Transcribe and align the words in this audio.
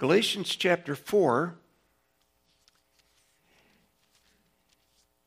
Galatians 0.00 0.56
chapter 0.56 0.96
4 0.96 1.56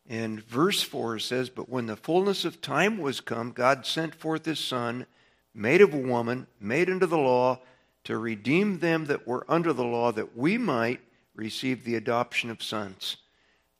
and 0.09 0.43
verse 0.43 0.81
4 0.81 1.19
says, 1.19 1.51
But 1.51 1.69
when 1.69 1.85
the 1.85 1.95
fullness 1.95 2.43
of 2.43 2.59
time 2.59 2.97
was 2.97 3.21
come, 3.21 3.51
God 3.51 3.85
sent 3.85 4.15
forth 4.15 4.45
his 4.45 4.57
Son, 4.57 5.05
made 5.53 5.81
of 5.81 5.93
a 5.93 5.97
woman, 5.99 6.47
made 6.59 6.89
under 6.89 7.05
the 7.05 7.19
law, 7.19 7.59
to 8.05 8.17
redeem 8.17 8.79
them 8.79 9.05
that 9.05 9.27
were 9.27 9.45
under 9.47 9.73
the 9.73 9.85
law, 9.85 10.11
that 10.11 10.35
we 10.35 10.57
might 10.57 11.01
receive 11.35 11.83
the 11.83 11.93
adoption 11.93 12.49
of 12.49 12.63
sons. 12.63 13.17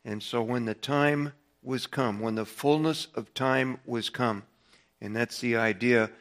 And 0.06 0.22
so 0.22 0.44
when 0.44 0.66
the 0.66 0.76
time 0.76 1.34
was 1.64 1.88
come, 1.88 2.20
when 2.20 2.36
the 2.36 2.46
fullness 2.46 3.08
of 3.16 3.34
time 3.34 3.80
was 3.88 4.12
come, 4.12 4.44
and 5.02 5.16
that's 5.16 5.40
the 5.40 5.56
idea 5.56 6.12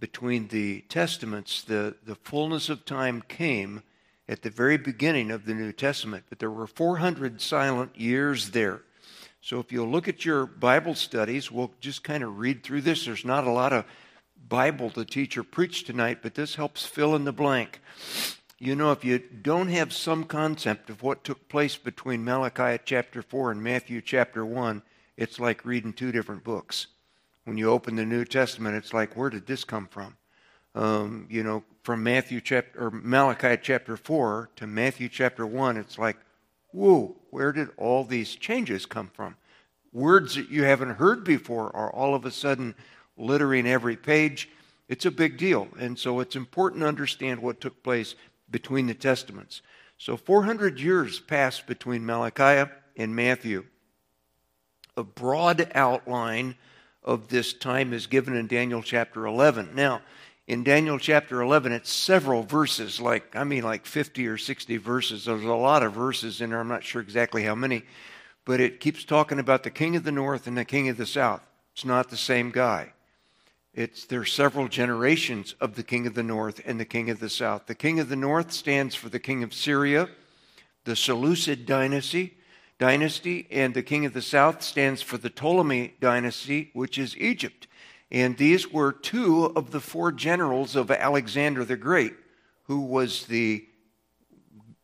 between 0.00 0.48
the 0.48 0.80
testaments, 0.88 1.62
the, 1.62 1.94
the 2.04 2.16
fullness 2.16 2.68
of 2.68 2.84
time 2.84 3.22
came 3.28 3.84
at 4.28 4.42
the 4.42 4.50
very 4.50 4.76
beginning 4.76 5.30
of 5.30 5.44
the 5.44 5.54
New 5.54 5.72
Testament, 5.72 6.24
but 6.28 6.38
there 6.38 6.50
were 6.50 6.66
400 6.66 7.40
silent 7.40 7.98
years 7.98 8.50
there. 8.50 8.82
So 9.40 9.60
if 9.60 9.70
you'll 9.70 9.88
look 9.88 10.08
at 10.08 10.24
your 10.24 10.46
Bible 10.46 10.94
studies, 10.94 11.52
we'll 11.52 11.72
just 11.80 12.02
kind 12.02 12.24
of 12.24 12.38
read 12.38 12.64
through 12.64 12.80
this. 12.80 13.04
There's 13.04 13.24
not 13.24 13.46
a 13.46 13.52
lot 13.52 13.72
of 13.72 13.84
Bible 14.48 14.90
to 14.90 15.04
teach 15.04 15.36
or 15.36 15.44
preach 15.44 15.84
tonight, 15.84 16.18
but 16.22 16.34
this 16.34 16.56
helps 16.56 16.84
fill 16.84 17.14
in 17.14 17.24
the 17.24 17.32
blank. 17.32 17.80
You 18.58 18.74
know, 18.74 18.90
if 18.90 19.04
you 19.04 19.18
don't 19.18 19.68
have 19.68 19.92
some 19.92 20.24
concept 20.24 20.90
of 20.90 21.02
what 21.02 21.24
took 21.24 21.48
place 21.48 21.76
between 21.76 22.24
Malachi 22.24 22.82
chapter 22.84 23.22
4 23.22 23.52
and 23.52 23.62
Matthew 23.62 24.00
chapter 24.00 24.44
1, 24.44 24.82
it's 25.16 25.38
like 25.38 25.64
reading 25.64 25.92
two 25.92 26.10
different 26.10 26.42
books. 26.42 26.88
When 27.44 27.58
you 27.58 27.70
open 27.70 27.96
the 27.96 28.04
New 28.04 28.24
Testament, 28.24 28.74
it's 28.74 28.92
like, 28.92 29.14
where 29.14 29.30
did 29.30 29.46
this 29.46 29.62
come 29.62 29.86
from? 29.86 30.16
Um, 30.76 31.26
you 31.30 31.42
know, 31.42 31.64
from 31.84 32.02
Matthew 32.02 32.42
chapter 32.42 32.86
or 32.86 32.90
Malachi 32.90 33.58
chapter 33.62 33.96
4 33.96 34.50
to 34.56 34.66
Matthew 34.66 35.08
chapter 35.08 35.46
1, 35.46 35.78
it's 35.78 35.98
like, 35.98 36.18
whoa, 36.72 37.16
where 37.30 37.50
did 37.50 37.68
all 37.78 38.04
these 38.04 38.36
changes 38.36 38.84
come 38.84 39.08
from? 39.14 39.36
Words 39.90 40.34
that 40.34 40.50
you 40.50 40.64
haven't 40.64 40.96
heard 40.96 41.24
before 41.24 41.74
are 41.74 41.90
all 41.90 42.14
of 42.14 42.26
a 42.26 42.30
sudden 42.30 42.74
littering 43.16 43.66
every 43.66 43.96
page. 43.96 44.50
It's 44.86 45.06
a 45.06 45.10
big 45.10 45.38
deal. 45.38 45.66
And 45.78 45.98
so 45.98 46.20
it's 46.20 46.36
important 46.36 46.82
to 46.82 46.88
understand 46.88 47.40
what 47.40 47.62
took 47.62 47.82
place 47.82 48.14
between 48.50 48.86
the 48.86 48.94
Testaments. 48.94 49.62
So 49.96 50.18
400 50.18 50.78
years 50.78 51.18
passed 51.20 51.66
between 51.66 52.04
Malachi 52.04 52.70
and 52.98 53.16
Matthew. 53.16 53.64
A 54.98 55.04
broad 55.04 55.70
outline 55.74 56.54
of 57.02 57.28
this 57.28 57.54
time 57.54 57.94
is 57.94 58.06
given 58.06 58.36
in 58.36 58.46
Daniel 58.46 58.82
chapter 58.82 59.26
11. 59.26 59.70
Now, 59.74 60.02
in 60.46 60.62
Daniel 60.62 60.98
chapter 60.98 61.42
11, 61.42 61.72
it's 61.72 61.90
several 61.90 62.44
verses, 62.44 63.00
like, 63.00 63.34
I 63.34 63.42
mean, 63.42 63.64
like 63.64 63.84
50 63.84 64.28
or 64.28 64.38
60 64.38 64.76
verses. 64.76 65.24
There's 65.24 65.42
a 65.42 65.52
lot 65.52 65.82
of 65.82 65.92
verses 65.92 66.40
in 66.40 66.50
there. 66.50 66.60
I'm 66.60 66.68
not 66.68 66.84
sure 66.84 67.02
exactly 67.02 67.42
how 67.42 67.56
many, 67.56 67.82
but 68.44 68.60
it 68.60 68.78
keeps 68.78 69.04
talking 69.04 69.40
about 69.40 69.64
the 69.64 69.70
king 69.70 69.96
of 69.96 70.04
the 70.04 70.12
north 70.12 70.46
and 70.46 70.56
the 70.56 70.64
king 70.64 70.88
of 70.88 70.96
the 70.96 71.06
south. 71.06 71.42
It's 71.72 71.84
not 71.84 72.10
the 72.10 72.16
same 72.16 72.52
guy. 72.52 72.92
It's, 73.74 74.06
there 74.06 74.20
are 74.20 74.24
several 74.24 74.68
generations 74.68 75.54
of 75.60 75.74
the 75.74 75.82
king 75.82 76.06
of 76.06 76.14
the 76.14 76.22
north 76.22 76.62
and 76.64 76.78
the 76.78 76.84
king 76.84 77.10
of 77.10 77.18
the 77.18 77.28
south. 77.28 77.66
The 77.66 77.74
king 77.74 77.98
of 77.98 78.08
the 78.08 78.16
north 78.16 78.52
stands 78.52 78.94
for 78.94 79.08
the 79.08 79.18
king 79.18 79.42
of 79.42 79.52
Syria, 79.52 80.08
the 80.84 80.96
Seleucid 80.96 81.66
dynasty, 81.66 82.38
dynasty, 82.78 83.48
and 83.50 83.74
the 83.74 83.82
king 83.82 84.06
of 84.06 84.14
the 84.14 84.22
south 84.22 84.62
stands 84.62 85.02
for 85.02 85.18
the 85.18 85.28
Ptolemy 85.28 85.94
dynasty, 86.00 86.70
which 86.72 86.98
is 86.98 87.16
Egypt. 87.18 87.66
And 88.10 88.36
these 88.36 88.70
were 88.70 88.92
two 88.92 89.46
of 89.56 89.70
the 89.70 89.80
four 89.80 90.12
generals 90.12 90.76
of 90.76 90.90
Alexander 90.90 91.64
the 91.64 91.76
Great, 91.76 92.14
who 92.64 92.80
was 92.80 93.26
the 93.26 93.66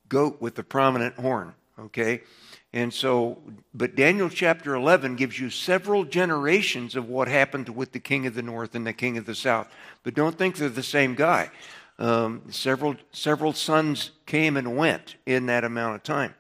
goat 0.09 0.41
with 0.41 0.57
the 0.57 0.65
prominent 0.65 1.17
horn. 1.17 1.55
Okay? 1.79 2.23
And 2.73 2.93
so, 2.93 3.39
but 3.75 3.95
Daniel 3.95 4.29
chapter 4.29 4.75
11 4.75 5.17
gives 5.17 5.39
you 5.39 5.51
several 5.51 6.05
generations 6.05 6.97
of 6.97 7.09
what 7.09 7.29
happened 7.29 7.69
with 7.69 7.93
the 7.93 8.01
king 8.01 8.27
of 8.27 8.35
the 8.35 8.43
north 8.43 8.75
and 8.75 8.87
the 8.87 8.93
king 8.93 9.19
of 9.19 9.27
the 9.27 9.35
south. 9.35 9.69
But 10.03 10.15
don't 10.15 10.37
think 10.37 10.57
they're 10.57 10.69
the 10.69 10.83
same 10.83 11.15
guy. 11.15 11.51
Um, 11.99 12.43
several, 12.51 12.97
several 13.13 13.53
sons 13.53 14.11
came 14.27 14.57
and 14.57 14.77
went 14.77 15.17
in 15.27 15.47
that 15.47 15.65
amount 15.65 15.97
of 15.97 16.03
time. 16.03 16.35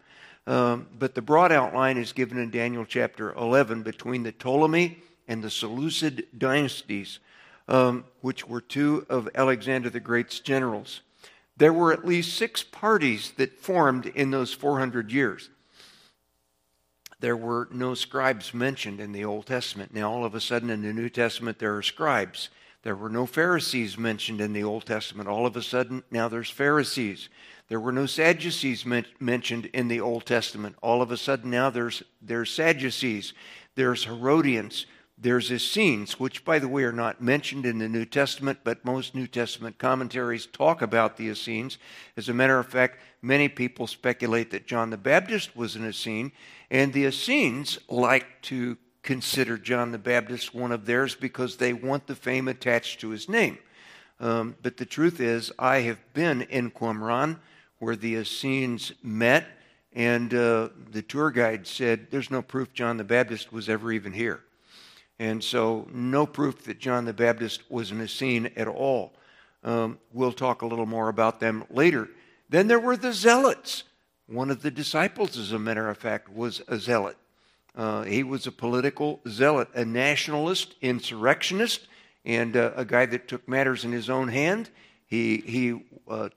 Um, 0.47 0.89
but 0.99 1.15
the 1.15 1.23
broad 1.23 1.53
outline 1.53 1.99
is 1.99 2.13
given 2.13 2.39
in 2.39 2.51
Daniel 2.51 2.85
chapter 2.85 3.33
11 3.35 3.83
between 3.83 4.23
the 4.23 4.33
Ptolemy 4.33 4.99
and 5.29 5.43
the 5.43 5.51
Seleucid 5.51 6.27
dynasties, 6.37 7.19
um, 7.69 8.05
which 8.21 8.47
were 8.49 8.61
two 8.61 9.07
of 9.09 9.29
Alexander 9.35 9.91
the 9.91 10.01
Great's 10.01 10.41
generals. 10.41 11.03
There 11.57 11.73
were 11.73 11.93
at 11.93 12.07
least 12.07 12.37
six 12.37 12.63
parties 12.63 13.33
that 13.37 13.59
formed 13.59 14.07
in 14.07 14.31
those 14.31 14.53
400 14.53 15.13
years. 15.13 15.51
There 17.21 17.37
were 17.37 17.69
no 17.71 17.95
scribes 17.95 18.53
mentioned 18.53 19.01
in 19.01 19.13
the 19.13 19.25
Old 19.25 19.47
Testament. 19.47 19.95
Now, 19.95 20.11
all 20.11 20.25
of 20.25 20.35
a 20.35 20.41
sudden 20.41 20.71
in 20.71 20.83
the 20.83 20.93
New 20.93 21.09
Testament, 21.09 21.61
there 21.61 21.77
are 21.77 21.83
scribes. 21.83 22.49
There 22.83 22.97
were 22.97 23.09
no 23.09 23.27
Pharisees 23.27 23.97
mentioned 23.97 24.41
in 24.41 24.53
the 24.53 24.65
Old 24.65 24.87
Testament. 24.87 25.29
All 25.29 25.47
of 25.47 25.57
a 25.57 25.63
sudden, 25.63 26.03
now 26.11 26.27
there's 26.29 26.51
Pharisees. 26.51 27.29
There 27.69 27.79
were 27.79 27.93
no 27.93 28.07
Sadducees 28.07 28.85
men- 28.85 29.07
mentioned 29.21 29.67
in 29.67 29.87
the 29.87 30.01
Old 30.01 30.27
Testament. 30.27 30.75
All 30.83 31.01
of 31.01 31.13
a 31.13 31.17
sudden, 31.17 31.51
now 31.51 31.71
there's, 31.71 32.03
there's 32.21 32.51
Sadducees. 32.51 33.35
There's 33.77 34.05
Herodians. 34.05 34.87
There's 35.23 35.53
Essenes, 35.53 36.19
which, 36.19 36.45
by 36.45 36.59
the 36.59 36.67
way, 36.67 36.83
are 36.83 36.91
not 36.91 37.23
mentioned 37.23 37.65
in 37.65 37.79
the 37.79 37.89
New 37.89 38.05
Testament, 38.05 38.59
but 38.65 38.85
most 38.85 39.15
New 39.15 39.29
Testament 39.29 39.79
commentaries 39.79 40.47
talk 40.47 40.83
about 40.83 41.17
the 41.17 41.29
Essenes. 41.29 41.79
As 42.17 42.29
a 42.29 42.35
matter 42.35 42.59
of 42.59 42.67
fact, 42.67 42.99
many 43.23 43.49
people 43.49 43.87
speculate 43.87 44.51
that 44.51 44.67
John 44.67 44.91
the 44.91 44.97
Baptist 44.97 45.57
was 45.57 45.77
an 45.77 45.87
Essene, 45.87 46.33
and 46.73 46.93
the 46.93 47.05
Essenes 47.05 47.79
like 47.89 48.43
to 48.43 48.77
consider 49.05 49.57
John 49.59 49.93
the 49.93 49.99
Baptist 49.99 50.57
one 50.57 50.73
of 50.73 50.87
theirs 50.87 51.15
because 51.15 51.57
they 51.57 51.73
want 51.73 52.09
the 52.09 52.17
fame 52.17 52.49
attached 52.49 53.01
to 53.03 53.11
his 53.11 53.29
name. 53.29 53.59
Um, 54.19 54.57
but 54.61 54.77
the 54.77 54.87
truth 54.87 55.21
is, 55.21 55.53
I 55.57 55.83
have 55.83 56.01
been 56.15 56.43
in 56.43 56.73
Qumran 56.73 57.39
where 57.79 57.95
the 57.95 58.17
Essenes 58.17 58.91
met, 59.05 59.47
and 59.93 60.35
uh, 60.35 60.71
the 60.91 61.03
tour 61.03 61.31
guide 61.31 61.65
said, 61.69 62.09
There's 62.11 62.31
no 62.33 62.43
proof 62.43 62.73
John 62.73 62.97
the 62.97 63.05
Baptist 63.05 63.53
was 63.53 63.69
ever 63.69 63.93
even 63.93 64.13
here. 64.13 64.41
And 65.19 65.43
so, 65.43 65.87
no 65.93 66.27
proof 66.27 66.65
that 66.65 66.79
John 66.79 67.05
the 67.05 67.13
Baptist 67.13 67.63
was 67.71 67.91
an 67.91 68.01
Essene 68.01 68.51
at 68.57 68.67
all. 68.67 69.13
Um, 69.63 69.99
we'll 70.13 70.33
talk 70.33 70.63
a 70.63 70.67
little 70.67 70.87
more 70.87 71.09
about 71.09 71.39
them 71.39 71.65
later. 71.71 72.09
Then 72.49 72.67
there 72.67 72.81
were 72.81 72.97
the 72.97 73.13
Zealots. 73.13 73.85
One 74.27 74.51
of 74.51 74.63
the 74.63 74.71
disciples, 74.71 75.37
as 75.37 75.53
a 75.53 75.59
matter 75.59 75.89
of 75.89 75.99
fact, 75.99 76.29
was 76.29 76.63
a 76.67 76.79
zealot. 76.79 77.17
Uh, 77.77 78.03
he 78.03 78.23
was 78.23 78.47
a 78.47 78.53
political 78.53 79.21
zealot, 79.29 79.69
a 79.75 79.85
nationalist, 79.85 80.75
insurrectionist, 80.81 81.87
and 82.25 82.57
uh, 82.57 82.73
a 82.77 82.85
guy 82.85 83.07
that 83.07 83.29
took 83.29 83.47
matters 83.49 83.85
in 83.85 83.93
his 83.93 84.09
own 84.09 84.29
hand. 84.29 84.71
He, 85.07 85.39
he 85.39 85.83
uh, 86.09 86.31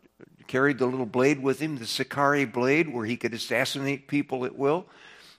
carried 0.47 0.77
the 0.77 0.87
little 0.87 1.05
blade 1.05 1.41
with 1.41 1.59
him, 1.59 1.77
the 1.77 1.85
Sicarii 1.85 2.45
blade, 2.45 2.93
where 2.93 3.05
he 3.05 3.17
could 3.17 3.33
assassinate 3.33 4.07
people 4.07 4.45
at 4.45 4.57
will 4.57 4.85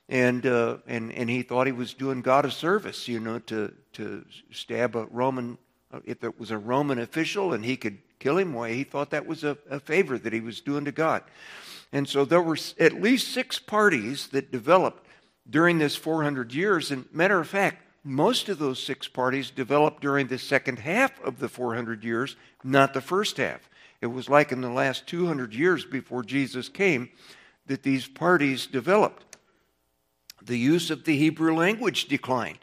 and 0.09 0.47
uh, 0.47 0.79
and 0.87 1.13
and 1.13 1.29
he 1.29 1.43
thought 1.43 1.67
he 1.67 1.73
was 1.73 1.95
doing 1.95 2.23
God 2.23 2.45
a 2.45 2.51
service, 2.51 3.09
you 3.09 3.21
know, 3.21 3.39
to 3.41 3.73
to 3.95 4.25
stab 4.53 4.97
a 4.97 5.07
Roman 5.07 5.59
uh, 5.93 6.01
if 6.05 6.23
it 6.23 6.39
was 6.39 6.51
a 6.51 6.59
Roman 6.59 6.99
official 6.99 7.53
and 7.53 7.65
he 7.65 7.77
could 7.77 7.99
kill 8.19 8.39
him. 8.39 8.55
Why 8.55 8.73
he 8.73 8.85
thought 8.85 9.11
that 9.11 9.27
was 9.27 9.45
a, 9.45 9.57
a 9.71 9.81
favor 9.81 10.19
that 10.19 10.33
he 10.33 10.41
was 10.41 10.61
doing 10.61 10.85
to 10.85 10.93
God, 10.93 11.25
and 11.93 12.09
so 12.09 12.25
there 12.25 12.43
were 12.43 12.59
at 12.79 13.01
least 13.01 13.33
six 13.33 13.59
parties 13.59 14.29
that 14.29 14.53
developed 14.53 15.07
during 15.49 15.79
this 15.79 15.97
400 15.97 16.53
years. 16.53 16.91
And 16.91 17.07
matter 17.13 17.39
of 17.41 17.49
fact, 17.49 17.83
most 18.05 18.49
of 18.49 18.59
those 18.59 18.83
six 18.83 19.09
parties 19.09 19.51
developed 19.51 20.01
during 20.01 20.29
the 20.29 20.39
second 20.39 20.79
half 20.79 21.21
of 21.23 21.39
the 21.39 21.49
400 21.49 22.05
years, 22.05 22.37
not 22.63 22.95
the 22.95 23.01
first 23.01 23.37
half. 23.37 23.69
It 24.01 24.07
was 24.07 24.29
like 24.29 24.53
in 24.53 24.61
the 24.61 24.71
last 24.71 25.07
200 25.07 25.55
years 25.55 25.85
before 25.85 26.23
Jesus 26.23 26.69
came 26.69 27.09
that 27.67 27.83
these 27.83 28.07
parties 28.07 28.67
developed 28.67 29.26
the 30.47 30.59
use 30.59 30.91
of 30.91 31.05
the 31.05 31.17
Hebrew 31.17 31.55
language 31.55 32.07
declined. 32.07 32.59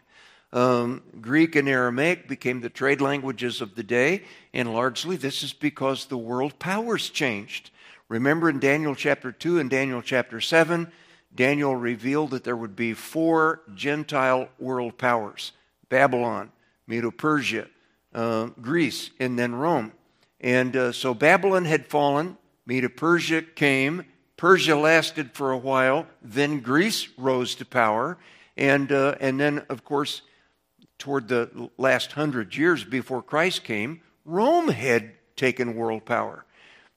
Um, 0.52 1.02
Greek 1.20 1.56
and 1.56 1.68
Aramaic 1.68 2.28
became 2.28 2.62
the 2.62 2.70
trade 2.70 3.02
languages 3.02 3.60
of 3.60 3.76
the 3.76 3.84
day, 3.84 4.24
and 4.54 4.72
largely 4.72 5.16
this 5.16 5.42
is 5.42 5.52
because 5.52 6.06
the 6.06 6.18
world 6.18 6.60
powers 6.60 7.10
changed. 7.10 7.72
Remember 8.08 8.50
in 8.50 8.60
Daniel 8.60 8.94
chapter 8.94 9.32
2 9.32 9.60
and 9.60 9.70
Daniel 9.70 10.02
chapter 10.02 10.40
7, 10.40 10.92
Daniel 11.34 11.76
revealed 11.76 12.32
that 12.32 12.44
there 12.44 12.56
would 12.56 12.76
be 12.76 12.94
four 12.94 13.62
Gentile 13.74 14.50
world 14.60 14.98
powers 14.98 15.54
Babylon, 15.90 16.52
Medo 16.86 17.12
Persia, 17.12 17.68
uh, 18.14 18.48
Greece, 18.62 19.10
and 19.20 19.38
then 19.38 19.56
Rome. 19.56 19.92
And 20.40 20.76
uh, 20.76 20.92
so 20.92 21.14
Babylon 21.14 21.66
had 21.66 21.88
fallen, 21.88 22.38
Medo 22.66 22.90
Persia 22.90 23.42
came, 23.42 24.06
Persia 24.44 24.76
lasted 24.76 25.32
for 25.32 25.54
a 25.54 25.58
while, 25.58 26.06
then 26.22 26.60
Greece 26.60 27.08
rose 27.18 27.56
to 27.56 27.64
power, 27.64 28.18
and, 28.58 28.92
uh, 28.92 29.16
and 29.22 29.40
then, 29.40 29.60
of 29.70 29.86
course, 29.86 30.22
toward 30.98 31.30
the 31.30 31.70
last 31.78 32.12
hundred 32.12 32.54
years 32.54 32.84
before 32.84 33.22
Christ 33.22 33.64
came, 33.64 34.02
Rome 34.26 34.68
had 34.68 35.14
taken 35.38 35.76
world 35.76 36.04
power. 36.04 36.44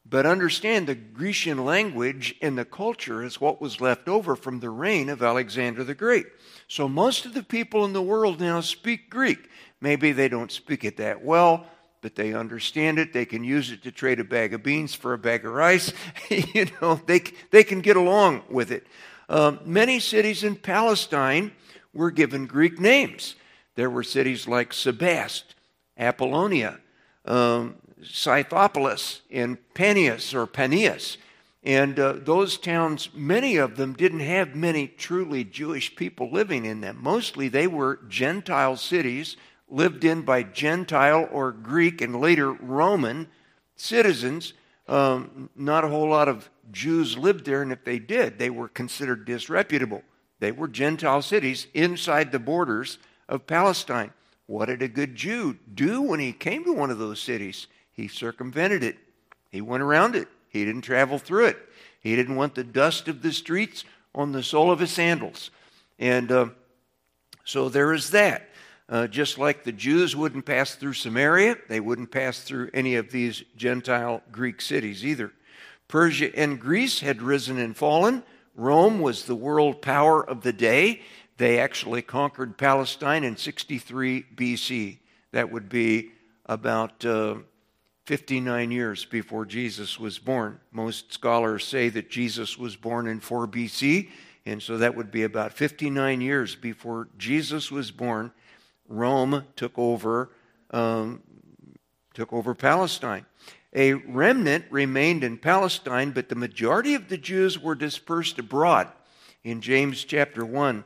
But 0.05 0.27
understand 0.27 0.89
the 0.89 0.97
Grecian 0.97 1.65
language 1.65 2.35
and 2.43 2.59
the 2.59 2.65
culture 2.65 3.23
is 3.23 3.41
what 3.41 3.61
was 3.61 3.81
left 3.81 4.09
over 4.09 4.35
from 4.35 4.59
the 4.59 4.71
reign 4.71 5.09
of 5.09 5.23
Alexander 5.23 5.85
the 5.85 5.95
Great. 5.95 6.27
So 6.67 6.89
most 6.89 7.27
of 7.27 7.35
the 7.35 7.45
people 7.45 7.85
in 7.85 7.93
the 7.93 8.03
world 8.03 8.41
now 8.41 8.61
speak 8.61 9.09
Greek. 9.09 9.49
Maybe 9.81 10.11
they 10.11 10.29
don't 10.29 10.51
speak 10.51 10.85
it 10.85 10.97
that 10.97 11.25
well, 11.25 11.69
but 12.07 12.15
they 12.15 12.35
understand 12.35 13.01
it. 13.01 13.13
They 13.13 13.25
can 13.25 13.43
use 13.43 13.73
it 13.73 13.83
to 13.83 13.91
trade 13.91 14.21
a 14.21 14.25
bag 14.25 14.55
of 14.55 14.63
beans 14.63 14.95
for 14.95 15.13
a 15.13 15.19
bag 15.19 15.45
of 15.45 15.53
rice. 15.53 15.93
you 16.31 16.69
know, 16.81 17.01
they, 17.05 17.19
they 17.51 17.65
can 17.65 17.81
get 17.81 17.97
along 17.97 18.45
with 18.49 18.71
it. 18.71 18.87
Um, 19.29 19.59
many 19.65 19.99
cities 19.99 20.45
in 20.45 20.55
Palestine 20.55 21.51
were 21.93 22.13
given 22.13 22.47
Greek 22.47 22.79
names. 22.79 23.35
There 23.75 23.91
were 23.91 24.05
cities 24.05 24.47
like 24.47 24.71
Sebast, 24.73 25.57
Apollonia, 25.99 26.79
um, 27.25 27.75
Scythopolis, 28.01 29.23
and 29.29 29.59
Panias 29.75 30.33
or 30.33 30.47
Panias. 30.47 31.17
And 31.65 31.99
uh, 31.99 32.13
those 32.19 32.57
towns, 32.57 33.09
many 33.15 33.57
of 33.57 33.77
them 33.77 33.95
didn't 33.95 34.21
have 34.21 34.55
many 34.55 34.87
truly 34.87 35.43
Jewish 35.43 35.97
people 35.97 36.31
living 36.31 36.67
in 36.67 36.83
them. 36.83 36.99
Mostly 37.01 37.49
they 37.49 37.67
were 37.67 37.99
Gentile 38.09 38.77
cities 38.77 39.37
lived 39.69 40.05
in 40.05 40.23
by 40.23 40.43
Gentile 40.43 41.29
or 41.31 41.53
Greek 41.53 42.01
and 42.01 42.21
later 42.21 42.53
Roman 42.53 43.29
citizens. 43.75 44.53
Um, 44.89 45.51
not 45.57 45.85
a 45.85 45.89
whole 45.89 46.09
lot 46.09 46.29
of 46.29 46.49
Jews 46.71 47.19
lived 47.19 47.45
there, 47.45 47.63
and 47.63 47.73
if 47.73 47.85
they 47.85 47.99
did, 47.99 48.39
they 48.39 48.51
were 48.51 48.69
considered 48.69 49.25
disreputable. 49.25 50.03
They 50.39 50.53
were 50.53 50.69
Gentile 50.69 51.23
cities 51.23 51.67
inside 51.75 52.31
the 52.31 52.39
borders 52.39 52.99
of 53.29 53.47
Palestine. 53.47 54.13
What 54.47 54.67
did 54.67 54.83
a 54.83 54.89
good 54.89 55.17
Jew 55.17 55.59
do 55.75 56.03
when 56.03 56.21
he 56.21 56.33
came 56.33 56.65
to 56.65 56.73
one 56.73 56.91
of 56.91 56.99
those 56.99 57.21
cities? 57.21 57.67
He 57.93 58.07
circumvented 58.07 58.85
it, 58.85 58.97
he 59.51 59.61
went 59.61 59.83
around 59.83 60.15
it, 60.15 60.29
he 60.49 60.65
didn't 60.65 60.83
travel 60.83 61.19
through 61.19 61.47
it. 61.47 61.59
He 62.01 62.15
didn't 62.15 62.37
want 62.37 62.55
the 62.55 62.63
dust 62.63 63.09
of 63.09 63.21
the 63.21 63.33
streets 63.33 63.85
on 64.15 64.31
the 64.31 64.43
sole 64.43 64.71
of 64.71 64.79
his 64.79 64.93
sandals. 64.93 65.51
And 65.99 66.31
uh, 66.31 66.49
so 67.45 67.69
there 67.69 67.93
is 67.93 68.11
that. 68.11 68.49
Uh, 68.89 69.07
just 69.09 69.37
like 69.37 69.65
the 69.65 69.73
Jews 69.73 70.15
wouldn't 70.15 70.47
pass 70.47 70.77
through 70.77 70.93
Samaria, 70.93 71.57
they 71.69 71.81
wouldn't 71.81 72.13
pass 72.13 72.41
through 72.41 72.71
any 72.73 72.95
of 72.95 73.11
these 73.11 73.43
Gentile 73.57 74.23
Greek 74.31 74.61
cities 74.61 75.05
either. 75.05 75.33
Persia 75.89 76.37
and 76.37 76.61
Greece 76.61 77.01
had 77.01 77.21
risen 77.21 77.59
and 77.59 77.77
fallen. 77.77 78.23
Rome 78.55 79.01
was 79.01 79.25
the 79.25 79.35
world 79.35 79.83
power 79.83 80.25
of 80.29 80.43
the 80.43 80.53
day. 80.53 81.03
They 81.37 81.59
actually 81.59 82.03
conquered 82.03 82.57
Palestine 82.57 83.25
in 83.25 83.37
63 83.37 84.25
BC. 84.35 84.99
That 85.33 85.51
would 85.51 85.69
be 85.69 86.13
about 86.47 87.05
uh, 87.05 87.37
59 88.07 88.71
years 88.71 89.05
before 89.05 89.45
Jesus 89.45 89.99
was 89.99 90.19
born. 90.19 90.61
Most 90.71 91.13
scholars 91.13 91.67
say 91.67 91.89
that 91.91 92.09
Jesus 92.09 92.57
was 92.57 92.77
born 92.77 93.09
in 93.09 93.19
4 93.21 93.49
BC, 93.49 94.11
and 94.47 94.63
so 94.63 94.79
that 94.79 94.95
would 94.95 95.11
be 95.11 95.25
about 95.25 95.53
59 95.53 96.21
years 96.21 96.55
before 96.55 97.09
Jesus 97.19 97.71
was 97.71 97.91
born. 97.91 98.31
Rome 98.89 99.45
took 99.57 99.79
over, 99.79 100.31
um, 100.71 101.23
took 102.15 102.33
over 102.33 102.55
Palestine. 102.55 103.27
A 103.75 103.93
remnant 103.93 104.65
remained 104.71 105.23
in 105.23 105.37
Palestine, 105.37 106.13
but 106.13 106.29
the 106.29 106.35
majority 106.35 106.95
of 106.95 107.09
the 107.09 107.19
Jews 107.19 107.59
were 107.59 107.75
dispersed 107.75 108.39
abroad. 108.39 108.89
In 109.45 109.61
James 109.61 110.03
chapter 110.05 110.45
1, 110.45 110.83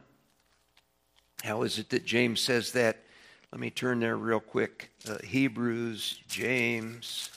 how 1.44 1.62
is 1.62 1.79
it 1.79 1.88
that 1.91 2.05
James 2.05 2.41
says 2.41 2.73
that? 2.73 3.05
Let 3.52 3.61
me 3.61 3.70
turn 3.70 4.00
there 4.00 4.17
real 4.17 4.41
quick. 4.41 4.91
Uh, 5.08 5.19
Hebrews, 5.25 6.20
James, 6.29 7.31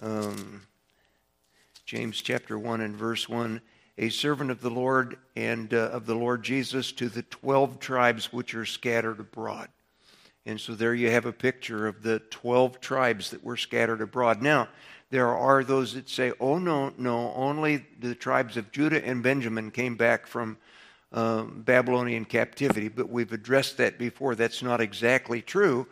um, 0.00 0.62
James 1.84 2.20
chapter 2.20 2.58
1 2.58 2.80
and 2.80 2.96
verse 2.96 3.28
1 3.28 3.60
a 3.98 4.08
servant 4.08 4.50
of 4.50 4.60
the 4.60 4.70
Lord 4.70 5.18
and 5.36 5.72
uh, 5.72 5.90
of 5.92 6.06
the 6.06 6.14
Lord 6.14 6.42
Jesus 6.42 6.92
to 6.92 7.08
the 7.08 7.22
12 7.22 7.78
tribes 7.78 8.32
which 8.32 8.54
are 8.54 8.64
scattered 8.64 9.20
abroad. 9.20 9.68
And 10.44 10.60
so 10.60 10.74
there 10.74 10.94
you 10.94 11.10
have 11.10 11.26
a 11.26 11.32
picture 11.32 11.86
of 11.86 12.02
the 12.02 12.18
12 12.30 12.80
tribes 12.80 13.30
that 13.30 13.44
were 13.44 13.56
scattered 13.56 14.00
abroad. 14.00 14.42
Now, 14.42 14.68
there 15.10 15.28
are 15.28 15.62
those 15.62 15.94
that 15.94 16.08
say, 16.08 16.32
oh, 16.40 16.58
no, 16.58 16.92
no, 16.96 17.32
only 17.34 17.84
the 18.00 18.14
tribes 18.14 18.56
of 18.56 18.72
Judah 18.72 19.04
and 19.04 19.22
Benjamin 19.22 19.70
came 19.70 19.96
back 19.96 20.26
from 20.26 20.56
um, 21.12 21.62
Babylonian 21.64 22.24
captivity. 22.24 22.88
But 22.88 23.10
we've 23.10 23.32
addressed 23.32 23.76
that 23.76 23.98
before. 23.98 24.34
That's 24.34 24.62
not 24.62 24.80
exactly 24.80 25.42
true 25.42 25.86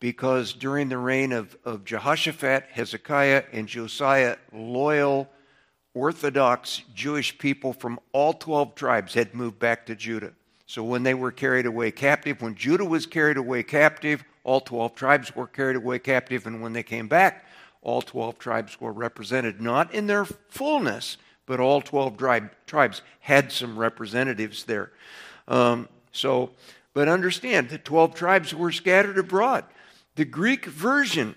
because 0.00 0.52
during 0.52 0.88
the 0.88 0.98
reign 0.98 1.30
of, 1.32 1.56
of 1.64 1.84
Jehoshaphat, 1.84 2.64
Hezekiah, 2.72 3.44
and 3.52 3.68
Josiah, 3.68 4.36
loyal, 4.52 5.28
Orthodox 5.94 6.82
Jewish 6.94 7.36
people 7.36 7.72
from 7.72 8.00
all 8.12 8.32
12 8.32 8.74
tribes 8.74 9.14
had 9.14 9.34
moved 9.34 9.58
back 9.58 9.86
to 9.86 9.94
Judah. 9.94 10.32
So 10.66 10.82
when 10.82 11.02
they 11.02 11.14
were 11.14 11.32
carried 11.32 11.66
away 11.66 11.90
captive, 11.90 12.40
when 12.40 12.54
Judah 12.54 12.84
was 12.84 13.04
carried 13.04 13.36
away 13.36 13.62
captive, 13.62 14.24
all 14.44 14.60
12 14.60 14.94
tribes 14.94 15.36
were 15.36 15.46
carried 15.46 15.76
away 15.76 15.98
captive. 15.98 16.46
And 16.46 16.62
when 16.62 16.72
they 16.72 16.82
came 16.82 17.08
back, 17.08 17.44
all 17.82 18.00
12 18.00 18.38
tribes 18.38 18.80
were 18.80 18.92
represented, 18.92 19.60
not 19.60 19.92
in 19.92 20.06
their 20.06 20.24
fullness, 20.24 21.18
but 21.46 21.60
all 21.60 21.82
12 21.82 22.16
tribe, 22.16 22.50
tribes 22.66 23.02
had 23.20 23.52
some 23.52 23.78
representatives 23.78 24.64
there. 24.64 24.92
Um, 25.46 25.88
so, 26.12 26.52
but 26.94 27.08
understand, 27.08 27.68
the 27.68 27.78
12 27.78 28.14
tribes 28.14 28.54
were 28.54 28.72
scattered 28.72 29.18
abroad. 29.18 29.64
The 30.14 30.24
Greek 30.24 30.66
version 30.66 31.34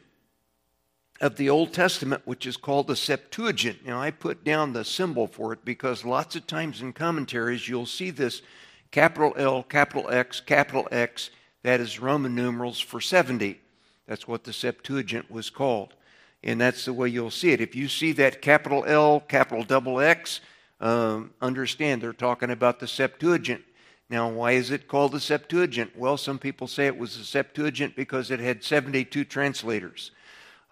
of 1.22 1.38
the 1.38 1.50
Old 1.50 1.74
Testament, 1.74 2.22
which 2.26 2.46
is 2.46 2.58
called 2.58 2.88
the 2.88 2.96
Septuagint. 2.96 3.86
Now, 3.86 4.02
I 4.02 4.12
put 4.12 4.44
down 4.44 4.74
the 4.74 4.84
symbol 4.84 5.28
for 5.28 5.54
it 5.54 5.64
because 5.64 6.04
lots 6.04 6.36
of 6.36 6.46
times 6.46 6.82
in 6.82 6.94
commentaries 6.94 7.70
you'll 7.70 7.86
see 7.86 8.10
this 8.10 8.42
capital 8.92 9.34
L, 9.38 9.64
capital 9.64 10.10
X, 10.10 10.42
capital 10.42 10.88
X. 10.92 11.30
That 11.64 11.80
is 11.80 12.00
Roman 12.00 12.36
numerals 12.36 12.80
for 12.80 13.00
70. 13.00 13.60
That's 14.08 14.28
what 14.28 14.44
the 14.44 14.54
Septuagint 14.54 15.32
was 15.32 15.50
called. 15.50 15.94
And 16.44 16.62
that's 16.62 16.86
the 16.86 16.94
way 16.94 17.10
you'll 17.10 17.32
see 17.32 17.52
it. 17.52 17.62
If 17.62 17.76
you 17.76 17.88
see 17.88 18.12
that 18.14 18.42
capital 18.42 18.84
L, 18.86 19.20
capital 19.22 19.64
double 19.64 20.00
X, 20.00 20.42
um, 20.80 21.34
understand 21.42 22.02
they're 22.02 22.14
talking 22.14 22.52
about 22.52 22.80
the 22.80 22.88
Septuagint. 22.88 23.64
Now, 24.10 24.30
why 24.30 24.52
is 24.52 24.70
it 24.70 24.88
called 24.88 25.14
the 25.14 25.20
Septuagint? 25.20 25.98
Well, 25.98 26.18
some 26.18 26.38
people 26.38 26.68
say 26.68 26.86
it 26.86 26.98
was 26.98 27.18
the 27.18 27.24
Septuagint 27.24 27.96
because 27.96 28.30
it 28.30 28.40
had 28.40 28.64
72 28.64 29.26
translators. 29.26 30.12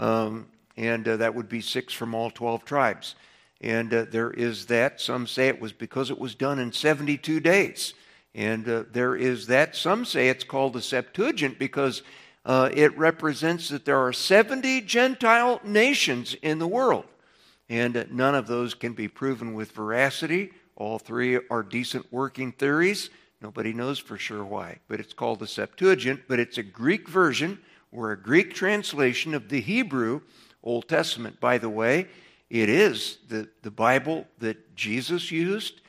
Um, 0.03 0.47
and 0.75 1.07
uh, 1.07 1.15
that 1.17 1.33
would 1.33 1.47
be 1.47 1.61
six 1.61 1.93
from 1.93 2.13
all 2.13 2.29
12 2.29 2.65
tribes. 2.65 3.15
And 3.61 3.93
uh, 3.93 4.05
there 4.11 4.31
is 4.31 4.65
that. 4.65 4.99
Some 4.99 5.27
say 5.27 5.47
it 5.47 5.61
was 5.61 5.71
because 5.71 6.11
it 6.11 6.19
was 6.19 6.35
done 6.35 6.59
in 6.59 6.73
72 6.73 7.39
days. 7.39 7.93
And 8.35 8.67
uh, 8.67 8.83
there 8.91 9.15
is 9.15 9.47
that. 9.47 9.77
Some 9.77 10.03
say 10.03 10.27
it's 10.27 10.43
called 10.43 10.73
the 10.73 10.81
Septuagint 10.81 11.57
because 11.57 12.01
uh, 12.45 12.69
it 12.73 12.97
represents 12.97 13.69
that 13.69 13.85
there 13.85 13.97
are 13.97 14.11
70 14.11 14.81
Gentile 14.81 15.61
nations 15.63 16.33
in 16.41 16.59
the 16.59 16.67
world. 16.67 17.05
And 17.69 17.95
uh, 17.95 18.03
none 18.11 18.35
of 18.35 18.47
those 18.47 18.73
can 18.73 18.91
be 18.91 19.07
proven 19.07 19.53
with 19.53 19.71
veracity. 19.71 20.51
All 20.75 20.99
three 20.99 21.39
are 21.49 21.63
decent 21.63 22.11
working 22.11 22.51
theories. 22.51 23.09
Nobody 23.41 23.71
knows 23.71 23.99
for 23.99 24.17
sure 24.17 24.43
why. 24.43 24.79
But 24.89 24.99
it's 24.99 25.13
called 25.13 25.39
the 25.39 25.47
Septuagint, 25.47 26.23
but 26.27 26.39
it's 26.39 26.57
a 26.57 26.63
Greek 26.63 27.07
version 27.07 27.59
or 27.93 28.11
a 28.11 28.21
Greek 28.21 28.53
translation 28.53 29.33
of 29.33 29.49
the 29.49 29.61
Hebrew 29.61 30.21
Old 30.63 30.87
Testament. 30.87 31.39
By 31.39 31.57
the 31.57 31.69
way, 31.69 32.07
it 32.49 32.69
is 32.69 33.19
the, 33.27 33.47
the 33.61 33.71
Bible 33.71 34.27
that 34.39 34.75
Jesus 34.75 35.31
used 35.31 35.81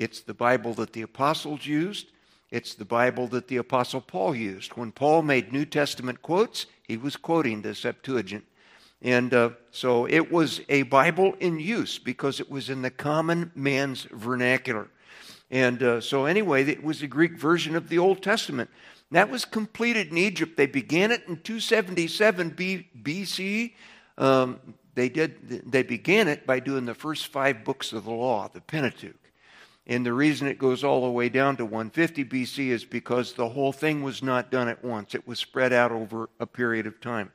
it's 0.00 0.22
the 0.22 0.34
Bible 0.34 0.72
that 0.74 0.94
the 0.94 1.02
apostles 1.02 1.66
used. 1.66 2.06
It's 2.50 2.74
the 2.74 2.86
Bible 2.86 3.28
that 3.28 3.48
the 3.48 3.58
apostle 3.58 4.00
Paul 4.00 4.34
used. 4.34 4.72
When 4.72 4.92
Paul 4.92 5.20
made 5.20 5.52
New 5.52 5.66
Testament 5.66 6.22
quotes, 6.22 6.64
he 6.82 6.96
was 6.96 7.16
quoting 7.16 7.60
the 7.60 7.74
Septuagint. 7.74 8.44
And 9.02 9.32
uh, 9.34 9.50
so 9.70 10.06
it 10.06 10.32
was 10.32 10.62
a 10.70 10.82
Bible 10.84 11.34
in 11.38 11.60
use 11.60 11.98
because 11.98 12.40
it 12.40 12.50
was 12.50 12.70
in 12.70 12.80
the 12.80 12.90
common 12.90 13.52
man's 13.54 14.04
vernacular. 14.04 14.88
And 15.50 15.82
uh, 15.82 16.00
so, 16.00 16.24
anyway, 16.24 16.64
it 16.64 16.82
was 16.82 17.02
a 17.02 17.06
Greek 17.06 17.36
version 17.36 17.76
of 17.76 17.90
the 17.90 17.98
Old 17.98 18.22
Testament. 18.22 18.70
That 19.10 19.30
was 19.30 19.44
completed 19.44 20.08
in 20.08 20.18
Egypt. 20.18 20.56
They 20.56 20.66
began 20.66 21.10
it 21.10 21.22
in 21.26 21.38
277 21.38 22.50
B- 22.50 22.88
BC. 23.02 23.72
Um, 24.16 24.60
they, 24.94 25.08
did, 25.08 25.70
they 25.70 25.82
began 25.82 26.28
it 26.28 26.46
by 26.46 26.60
doing 26.60 26.84
the 26.84 26.94
first 26.94 27.28
five 27.28 27.64
books 27.64 27.92
of 27.92 28.04
the 28.04 28.10
law, 28.10 28.48
the 28.48 28.60
Pentateuch. 28.60 29.16
And 29.86 30.06
the 30.06 30.12
reason 30.12 30.46
it 30.46 30.58
goes 30.58 30.84
all 30.84 31.02
the 31.02 31.10
way 31.10 31.28
down 31.28 31.56
to 31.56 31.64
150 31.64 32.24
BC 32.24 32.68
is 32.68 32.84
because 32.84 33.32
the 33.32 33.48
whole 33.48 33.72
thing 33.72 34.02
was 34.02 34.22
not 34.22 34.50
done 34.50 34.68
at 34.68 34.84
once, 34.84 35.14
it 35.14 35.26
was 35.26 35.38
spread 35.38 35.72
out 35.72 35.90
over 35.90 36.28
a 36.38 36.46
period 36.46 36.86
of 36.86 37.00
time. 37.00 37.32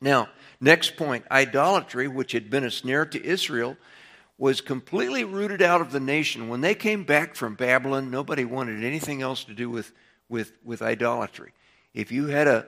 Now, 0.00 0.28
next 0.60 0.96
point 0.96 1.24
idolatry, 1.30 2.08
which 2.08 2.32
had 2.32 2.50
been 2.50 2.64
a 2.64 2.70
snare 2.70 3.06
to 3.06 3.24
Israel, 3.24 3.78
was 4.36 4.60
completely 4.60 5.24
rooted 5.24 5.62
out 5.62 5.80
of 5.80 5.92
the 5.92 6.00
nation. 6.00 6.48
When 6.48 6.60
they 6.60 6.74
came 6.74 7.04
back 7.04 7.34
from 7.34 7.54
Babylon, 7.54 8.10
nobody 8.10 8.44
wanted 8.44 8.84
anything 8.84 9.22
else 9.22 9.44
to 9.44 9.54
do 9.54 9.70
with, 9.70 9.92
with, 10.28 10.52
with 10.64 10.82
idolatry. 10.82 11.52
If 11.92 12.10
you 12.10 12.26
had 12.26 12.46
a, 12.46 12.66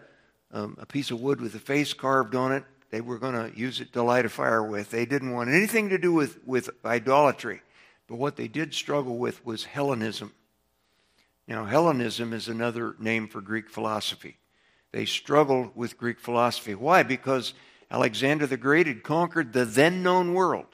um, 0.53 0.77
a 0.81 0.87
piece 0.87 1.11
of 1.11 1.21
wood 1.21 1.41
with 1.41 1.55
a 1.55 1.59
face 1.59 1.93
carved 1.93 2.35
on 2.35 2.53
it, 2.53 2.65
they 2.91 3.01
were 3.01 3.19
going 3.19 3.35
to 3.35 3.59
use 3.59 3.81
it 3.81 3.93
to 3.93 4.03
light 4.03 4.25
a 4.25 4.29
fire 4.29 4.63
with. 4.63 4.91
They 4.91 5.07
didn't 5.07 5.33
want 5.33 5.51
anything 5.51 5.89
to 5.89 5.99
do 5.99 6.13
with, 6.13 6.39
with 6.47 6.71
idolatry. 6.85 7.61
But 8.07 8.17
what 8.17 8.37
they 8.37 8.49
did 8.49 8.73
struggle 8.73 9.19
with 9.19 9.45
was 9.45 9.65
Hellenism. 9.65 10.33
Now, 11.49 11.65
Hellenism 11.65 12.33
is 12.33 12.49
another 12.49 12.95
name 12.99 13.29
for 13.29 13.41
Greek 13.41 13.69
philosophy. 13.69 14.37
They 14.93 15.05
struggled 15.05 15.73
with 15.75 15.99
Greek 15.99 16.21
philosophy. 16.21 16.75
Why? 16.75 17.03
Because 17.03 17.55
Alexander 17.91 18.47
the 18.47 18.57
Great 18.57 18.87
had 18.87 19.03
conquered 19.03 19.53
the 19.53 19.65
then 19.65 20.03
known 20.03 20.35
world. 20.35 20.67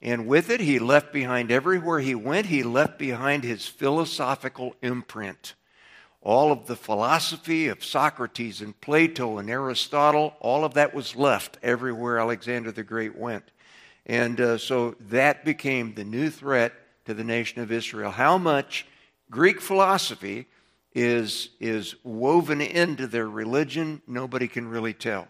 And 0.00 0.26
with 0.26 0.48
it, 0.48 0.60
he 0.60 0.78
left 0.78 1.12
behind 1.12 1.50
everywhere 1.50 1.98
he 1.98 2.14
went, 2.14 2.46
he 2.46 2.62
left 2.62 2.98
behind 2.98 3.42
his 3.42 3.66
philosophical 3.66 4.76
imprint. 4.80 5.54
All 6.28 6.52
of 6.52 6.66
the 6.66 6.76
philosophy 6.76 7.68
of 7.68 7.82
Socrates 7.82 8.60
and 8.60 8.78
Plato 8.82 9.38
and 9.38 9.48
Aristotle, 9.48 10.34
all 10.40 10.62
of 10.62 10.74
that 10.74 10.92
was 10.92 11.16
left 11.16 11.56
everywhere 11.62 12.18
Alexander 12.18 12.70
the 12.70 12.82
Great 12.82 13.16
went. 13.16 13.50
And 14.04 14.38
uh, 14.38 14.58
so 14.58 14.94
that 15.08 15.42
became 15.46 15.94
the 15.94 16.04
new 16.04 16.28
threat 16.28 16.74
to 17.06 17.14
the 17.14 17.24
nation 17.24 17.62
of 17.62 17.72
Israel. 17.72 18.10
How 18.10 18.36
much 18.36 18.86
Greek 19.30 19.58
philosophy 19.58 20.44
is, 20.94 21.48
is 21.60 21.94
woven 22.04 22.60
into 22.60 23.06
their 23.06 23.30
religion, 23.30 24.02
nobody 24.06 24.48
can 24.48 24.68
really 24.68 24.92
tell. 24.92 25.28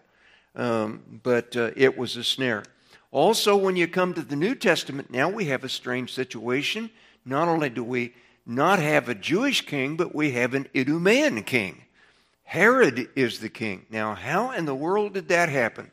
Um, 0.53 1.21
but 1.23 1.55
uh, 1.55 1.71
it 1.77 1.97
was 1.97 2.17
a 2.17 2.25
snare. 2.25 2.65
Also, 3.11 3.55
when 3.55 3.77
you 3.77 3.87
come 3.87 4.13
to 4.15 4.21
the 4.21 4.35
New 4.35 4.53
Testament, 4.53 5.09
now 5.09 5.29
we 5.29 5.45
have 5.45 5.63
a 5.63 5.69
strange 5.69 6.13
situation. 6.13 6.89
Not 7.23 7.47
only 7.47 7.69
do 7.69 7.85
we 7.85 8.13
not 8.49 8.79
have 8.79 9.07
a 9.07 9.15
Jewish 9.15 9.61
king, 9.65 9.95
but 9.95 10.15
we 10.15 10.31
have 10.31 10.55
an 10.55 10.67
Idumean 10.75 11.43
king. 11.43 11.83
Herod 12.43 13.07
is 13.15 13.39
the 13.39 13.49
king. 13.49 13.85
Now, 13.91 14.15
how 14.15 14.49
in 14.51 14.65
the 14.65 14.73
world 14.73 15.13
did 15.13 15.27
that 15.27 15.49
happen? 15.49 15.91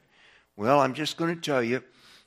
Well, 0.56 0.80
I'm 0.80 0.94
just 0.94 1.18
going 1.18 1.34
to 1.34 1.40
tell 1.40 1.62
you. 1.62 1.82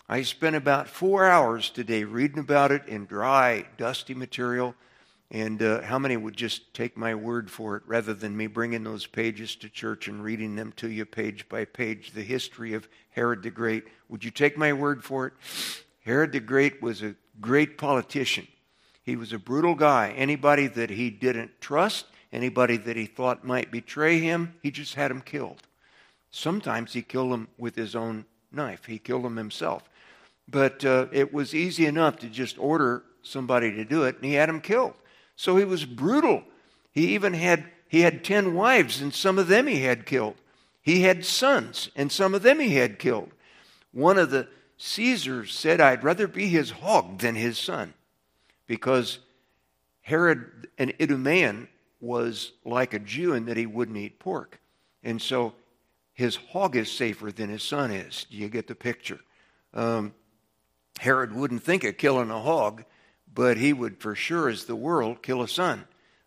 I 0.07 0.21
spent 0.21 0.55
about 0.55 0.87
four 0.87 1.25
hours 1.25 1.71
today 1.71 2.03
reading 2.03 2.37
about 2.37 2.71
it 2.71 2.87
in 2.87 3.07
dry, 3.07 3.65
dusty 3.77 4.13
material. 4.13 4.75
And 5.31 5.63
uh, 5.63 5.81
how 5.81 5.97
many 5.97 6.15
would 6.15 6.37
just 6.37 6.75
take 6.75 6.95
my 6.95 7.15
word 7.15 7.49
for 7.49 7.75
it 7.75 7.83
rather 7.87 8.13
than 8.13 8.37
me 8.37 8.45
bringing 8.45 8.83
those 8.83 9.07
pages 9.07 9.55
to 9.57 9.69
church 9.69 10.07
and 10.07 10.23
reading 10.23 10.55
them 10.55 10.73
to 10.73 10.91
you 10.91 11.05
page 11.05 11.49
by 11.49 11.65
page, 11.65 12.11
the 12.11 12.21
history 12.21 12.73
of 12.75 12.87
Herod 13.09 13.41
the 13.41 13.49
Great? 13.49 13.85
Would 14.09 14.23
you 14.23 14.31
take 14.31 14.59
my 14.59 14.73
word 14.73 15.03
for 15.03 15.25
it? 15.25 15.33
Herod 16.05 16.33
the 16.33 16.39
Great 16.39 16.83
was 16.83 17.01
a 17.01 17.15
great 17.41 17.79
politician. 17.79 18.47
He 19.09 19.15
was 19.15 19.33
a 19.33 19.39
brutal 19.39 19.73
guy. 19.73 20.13
Anybody 20.15 20.67
that 20.67 20.91
he 20.91 21.09
didn't 21.09 21.59
trust, 21.59 22.05
anybody 22.31 22.77
that 22.77 22.95
he 22.95 23.07
thought 23.07 23.43
might 23.43 23.71
betray 23.71 24.19
him, 24.19 24.53
he 24.61 24.69
just 24.69 24.93
had 24.93 25.09
him 25.09 25.21
killed. 25.21 25.63
Sometimes 26.29 26.93
he 26.93 27.01
killed 27.01 27.31
them 27.31 27.47
with 27.57 27.75
his 27.75 27.95
own 27.95 28.25
knife, 28.51 28.85
he 28.85 28.99
killed 28.99 29.23
them 29.23 29.35
himself. 29.35 29.89
But 30.47 30.85
uh, 30.85 31.07
it 31.11 31.33
was 31.33 31.55
easy 31.55 31.87
enough 31.87 32.17
to 32.17 32.27
just 32.27 32.59
order 32.59 33.03
somebody 33.23 33.71
to 33.71 33.83
do 33.83 34.03
it, 34.03 34.17
and 34.17 34.25
he 34.25 34.35
had 34.35 34.47
him 34.47 34.61
killed. 34.61 34.93
So 35.35 35.57
he 35.57 35.65
was 35.65 35.85
brutal. 35.85 36.43
He 36.91 37.15
even 37.15 37.33
had 37.33 37.65
he 37.87 38.01
had 38.01 38.23
10 38.23 38.53
wives 38.53 39.01
and 39.01 39.11
some 39.11 39.39
of 39.39 39.47
them 39.47 39.65
he 39.65 39.81
had 39.81 40.05
killed. 40.05 40.35
He 40.83 41.01
had 41.01 41.25
sons 41.25 41.89
and 41.95 42.11
some 42.11 42.35
of 42.35 42.43
them 42.43 42.59
he 42.59 42.75
had 42.75 42.99
killed. 42.99 43.31
One 43.91 44.19
of 44.19 44.29
the 44.29 44.47
Caesars 44.77 45.51
said, 45.51 45.81
I'd 45.81 46.03
rather 46.03 46.27
be 46.27 46.47
his 46.47 46.69
hog 46.69 47.17
than 47.17 47.33
his 47.33 47.57
son 47.57 47.95
because 48.69 49.19
Herod, 49.99 50.69
an 50.77 50.93
Idumean, 51.01 51.67
was 51.99 52.53
like 52.63 52.93
a 52.93 52.99
Jew 52.99 53.33
in 53.33 53.47
that 53.47 53.57
he 53.57 53.65
wouldn't 53.65 53.97
eat 53.97 54.19
pork. 54.19 54.61
And 55.03 55.21
so 55.21 55.53
his 56.13 56.37
hog 56.37 56.77
is 56.77 56.89
safer 56.89 57.33
than 57.33 57.49
his 57.49 57.63
son 57.63 57.91
is. 57.91 58.25
Do 58.31 58.37
you 58.37 58.47
get 58.47 58.67
the 58.67 58.75
picture? 58.75 59.19
Um, 59.73 60.13
Herod 60.99 61.33
wouldn't 61.33 61.63
think 61.63 61.83
of 61.83 61.97
killing 61.97 62.29
a 62.29 62.39
hog 62.39 62.85
but 63.33 63.57
he 63.57 63.73
would 63.73 63.99
for 63.99 64.15
sure, 64.15 64.49
as 64.49 64.65
the 64.65 64.75
world, 64.75 65.21
kill 65.21 65.41
a 65.41 65.47
son 65.47 65.85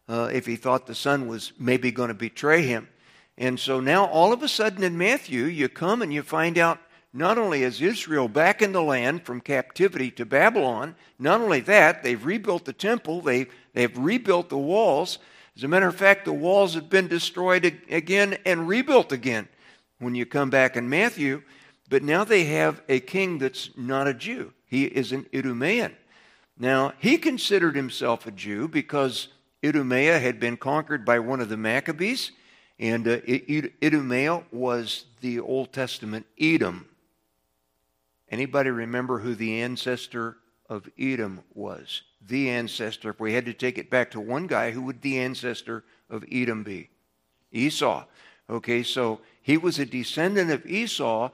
uh, 0.08 0.30
if 0.32 0.46
he 0.46 0.56
thought 0.56 0.86
the 0.86 0.94
son 0.94 1.26
was 1.26 1.52
maybe 1.58 1.90
going 1.90 2.08
to 2.08 2.14
betray 2.14 2.62
him. 2.62 2.88
And 3.36 3.58
so 3.58 3.80
now, 3.80 4.06
all 4.06 4.32
of 4.32 4.42
a 4.42 4.48
sudden 4.48 4.82
in 4.82 4.96
Matthew, 4.96 5.44
you 5.44 5.68
come 5.68 6.02
and 6.02 6.12
you 6.12 6.22
find 6.22 6.58
out 6.58 6.78
not 7.12 7.36
only 7.36 7.62
is 7.62 7.82
Israel 7.82 8.26
back 8.26 8.62
in 8.62 8.72
the 8.72 8.82
land 8.82 9.24
from 9.24 9.40
captivity 9.40 10.10
to 10.12 10.24
Babylon, 10.24 10.94
not 11.18 11.40
only 11.40 11.60
that, 11.60 12.02
they've 12.02 12.24
rebuilt 12.24 12.64
the 12.64 12.72
temple, 12.72 13.20
they've, 13.20 13.52
they've 13.74 13.96
rebuilt 13.98 14.48
the 14.48 14.56
walls. 14.56 15.18
As 15.56 15.64
a 15.64 15.68
matter 15.68 15.88
of 15.88 15.96
fact, 15.96 16.24
the 16.24 16.32
walls 16.32 16.74
have 16.74 16.88
been 16.88 17.08
destroyed 17.08 17.64
again 17.90 18.38
and 18.46 18.66
rebuilt 18.66 19.12
again 19.12 19.48
when 19.98 20.14
you 20.14 20.24
come 20.24 20.48
back 20.48 20.76
in 20.76 20.88
Matthew. 20.88 21.42
But 21.90 22.02
now 22.02 22.24
they 22.24 22.44
have 22.44 22.80
a 22.88 23.00
king 23.00 23.36
that's 23.38 23.68
not 23.76 24.08
a 24.08 24.14
Jew, 24.14 24.52
he 24.64 24.84
is 24.84 25.12
an 25.12 25.26
Idumean. 25.34 25.94
Now, 26.58 26.92
he 26.98 27.18
considered 27.18 27.76
himself 27.76 28.26
a 28.26 28.30
Jew 28.30 28.68
because 28.68 29.28
Idumea 29.64 30.18
had 30.18 30.40
been 30.40 30.56
conquered 30.56 31.04
by 31.04 31.18
one 31.18 31.40
of 31.40 31.48
the 31.48 31.56
Maccabees, 31.56 32.32
and 32.78 33.06
uh, 33.06 33.18
Idumea 33.82 34.42
was 34.50 35.04
the 35.20 35.40
Old 35.40 35.72
Testament 35.72 36.26
Edom. 36.40 36.86
Anybody 38.32 38.70
remember 38.70 39.18
who 39.18 39.34
the 39.34 39.60
ancestor 39.60 40.38
of 40.66 40.88
Edom 40.98 41.42
was? 41.52 42.00
The 42.26 42.48
ancestor, 42.48 43.10
if 43.10 43.20
we 43.20 43.34
had 43.34 43.44
to 43.44 43.52
take 43.52 43.76
it 43.76 43.90
back 43.90 44.10
to 44.12 44.20
one 44.20 44.46
guy, 44.46 44.70
who 44.70 44.80
would 44.82 45.02
the 45.02 45.18
ancestor 45.18 45.84
of 46.08 46.24
Edom 46.32 46.62
be? 46.62 46.88
Esau. 47.52 48.06
Okay, 48.48 48.82
so 48.82 49.20
he 49.42 49.58
was 49.58 49.78
a 49.78 49.84
descendant 49.84 50.50
of 50.50 50.64
Esau, 50.64 51.28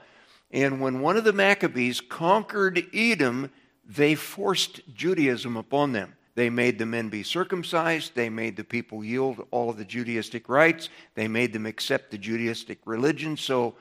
and 0.50 0.80
when 0.80 1.00
one 1.00 1.16
of 1.16 1.22
the 1.22 1.32
Maccabees 1.32 2.00
conquered 2.00 2.84
Edom, 2.92 3.52
they 3.86 4.16
forced 4.16 4.80
Judaism 4.92 5.56
upon 5.56 5.92
them. 5.92 6.16
They 6.34 6.50
made 6.50 6.78
the 6.78 6.86
men 6.86 7.10
be 7.10 7.22
circumcised. 7.22 8.16
They 8.16 8.28
made 8.28 8.56
the 8.56 8.64
people 8.64 9.04
yield 9.04 9.46
all 9.52 9.70
of 9.70 9.76
the 9.76 9.84
Judaistic 9.84 10.48
rites. 10.48 10.88
They 11.14 11.28
made 11.28 11.52
them 11.52 11.66
accept 11.66 12.10
the 12.10 12.18
Judaistic 12.18 12.78
religion. 12.84 13.36
So, 13.36 13.76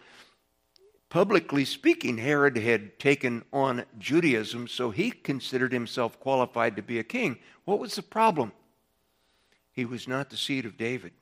publicly 1.09 1.65
speaking, 1.65 2.17
Herod 2.17 2.57
had 2.57 2.99
taken 2.99 3.43
on 3.53 3.85
Judaism, 3.97 4.67
so 4.67 4.91
he 4.91 5.11
considered 5.11 5.71
himself 5.71 6.19
qualified 6.19 6.75
to 6.75 6.81
be 6.81 6.99
a 6.99 7.03
king. 7.03 7.37
What 7.65 7.79
was 7.79 7.95
the 7.95 8.03
problem? 8.03 8.51
He 9.71 9.85
was 9.85 10.07
not 10.07 10.29
the 10.29 10.37
seed 10.37 10.65
of 10.65 10.77
David. 10.77 11.13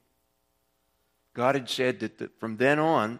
God 1.33 1.55
had 1.55 1.69
said 1.69 1.99
that 1.99 2.17
the, 2.17 2.29
from 2.39 2.57
then 2.57 2.79
on, 2.79 3.19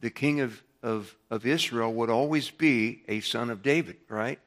the 0.00 0.10
king 0.10 0.40
of, 0.40 0.62
of, 0.82 1.16
of 1.30 1.46
Israel 1.46 1.92
would 1.94 2.10
always 2.10 2.50
be 2.50 3.02
a 3.08 3.20
son 3.20 3.48
of 3.48 3.62
David, 3.62 3.96
right? 4.08 4.38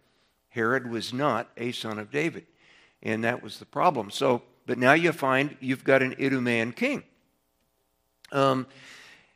Herod 0.50 0.90
was 0.90 1.12
not 1.12 1.50
a 1.58 1.72
son 1.72 2.00
of 2.00 2.12
David. 2.12 2.46
And 3.02 3.24
that 3.24 3.42
was 3.42 3.60
the 3.60 3.66
problem. 3.66 4.12
So, 4.12 4.44
but 4.66 4.78
now 4.78 4.94
you 4.94 5.12
find 5.12 5.58
you've 5.60 5.84
got 5.84 6.02
an 6.04 6.14
Idumean 6.20 6.74
king. 6.74 7.04
Um, 8.32 8.68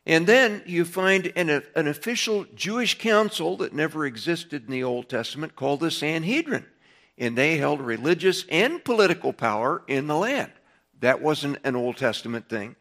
and 0.04 0.26
then 0.26 0.62
you 0.66 0.84
find 0.84 1.32
an, 1.36 1.62
an 1.76 1.86
official 1.86 2.44
Jewish 2.54 2.98
council 2.98 3.56
that 3.58 3.72
never 3.72 4.04
existed 4.04 4.64
in 4.64 4.72
the 4.72 4.82
Old 4.82 5.08
Testament 5.08 5.54
called 5.54 5.80
the 5.80 5.90
Sanhedrin. 5.90 6.66
And 7.18 7.38
they 7.38 7.56
held 7.56 7.80
religious 7.80 8.44
and 8.48 8.84
political 8.84 9.32
power 9.32 9.82
in 9.86 10.08
the 10.08 10.16
land. 10.16 10.50
That 11.00 11.22
wasn't 11.22 11.58
an 11.62 11.76
Old 11.76 11.98
Testament 11.98 12.48
thing. 12.48 12.74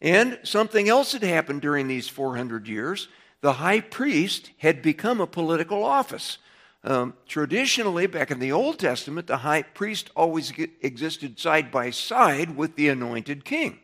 And 0.00 0.38
something 0.42 0.88
else 0.88 1.12
had 1.12 1.22
happened 1.22 1.62
during 1.62 1.88
these 1.88 2.08
400 2.08 2.68
years. 2.68 3.08
The 3.40 3.54
high 3.54 3.80
priest 3.80 4.50
had 4.58 4.82
become 4.82 5.20
a 5.20 5.26
political 5.26 5.82
office. 5.82 6.38
Um, 6.84 7.14
traditionally, 7.26 8.06
back 8.06 8.30
in 8.30 8.40
the 8.40 8.52
Old 8.52 8.78
Testament, 8.78 9.26
the 9.26 9.38
high 9.38 9.62
priest 9.62 10.10
always 10.14 10.52
existed 10.82 11.38
side 11.38 11.70
by 11.70 11.90
side 11.90 12.56
with 12.56 12.76
the 12.76 12.88
anointed 12.88 13.44
king. 13.44 13.80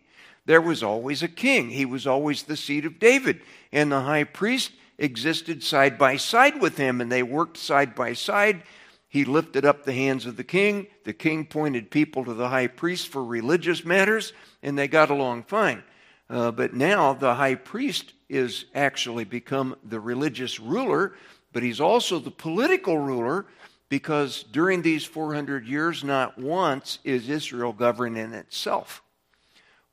There 0.47 0.61
was 0.61 0.83
always 0.83 1.23
a 1.23 1.29
king, 1.29 1.71
he 1.71 1.85
was 1.85 2.07
always 2.07 2.43
the 2.43 2.57
seed 2.57 2.85
of 2.85 2.99
David, 2.99 3.41
and 3.73 3.91
the 3.91 4.03
high 4.03 4.25
priest 4.25 4.73
existed 4.99 5.63
side 5.63 5.99
by 5.99 6.17
side 6.17 6.61
with 6.61 6.77
him, 6.77 7.01
and 7.01 7.11
they 7.11 7.23
worked 7.23 7.57
side 7.57 7.95
by 7.95 8.13
side. 8.13 8.63
He 9.09 9.25
lifted 9.25 9.65
up 9.65 9.85
the 9.85 9.93
hands 9.93 10.27
of 10.27 10.37
the 10.37 10.45
king. 10.45 10.89
The 11.05 11.13
king 11.13 11.47
pointed 11.47 11.91
people 11.91 12.25
to 12.25 12.35
the 12.35 12.49
high 12.49 12.67
priest 12.67 13.09
for 13.09 13.25
religious 13.25 13.85
matters, 13.85 14.33
and 14.63 14.77
they 14.77 14.89
got 14.89 15.11
along 15.11 15.45
fine. 15.45 15.83
Uh, 16.29 16.51
but 16.51 16.75
now 16.75 17.13
the 17.13 17.35
high 17.35 17.55
priest 17.55 18.13
is 18.29 18.65
actually 18.75 19.25
become 19.25 19.77
the 19.85 20.01
religious 20.01 20.59
ruler 20.59 21.15
but 21.55 21.63
he's 21.63 21.81
also 21.81 22.19
the 22.19 22.33
political 22.33 22.99
ruler 22.99 23.47
because 23.89 24.43
during 24.43 24.83
these 24.83 25.05
400 25.05 25.67
years, 25.67 26.03
not 26.05 26.37
once 26.37 26.99
is 27.05 27.31
Israel 27.31 27.73
governing 27.73 28.33
itself. 28.35 29.04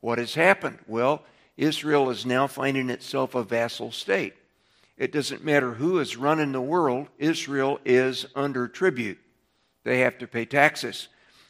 What 0.02 0.18
has 0.18 0.34
happened? 0.34 0.80
Well, 0.88 1.24
Israel 1.58 2.10
is 2.10 2.26
now 2.26 2.48
finding 2.48 2.90
itself 2.90 3.36
a 3.36 3.44
vassal 3.44 3.92
state. 3.92 4.34
It 4.98 5.12
doesn't 5.12 5.46
matter 5.46 5.74
who 5.74 6.00
is 6.00 6.18
running 6.18 6.52
the 6.52 6.62
world, 6.62 7.08
Israel 7.18 7.80
is 7.86 8.26
under 8.36 8.68
tribute. 8.68 9.20
They 9.84 10.00
have 10.00 10.18
to 10.20 10.28
pay 10.28 10.46
taxes. 10.46 11.08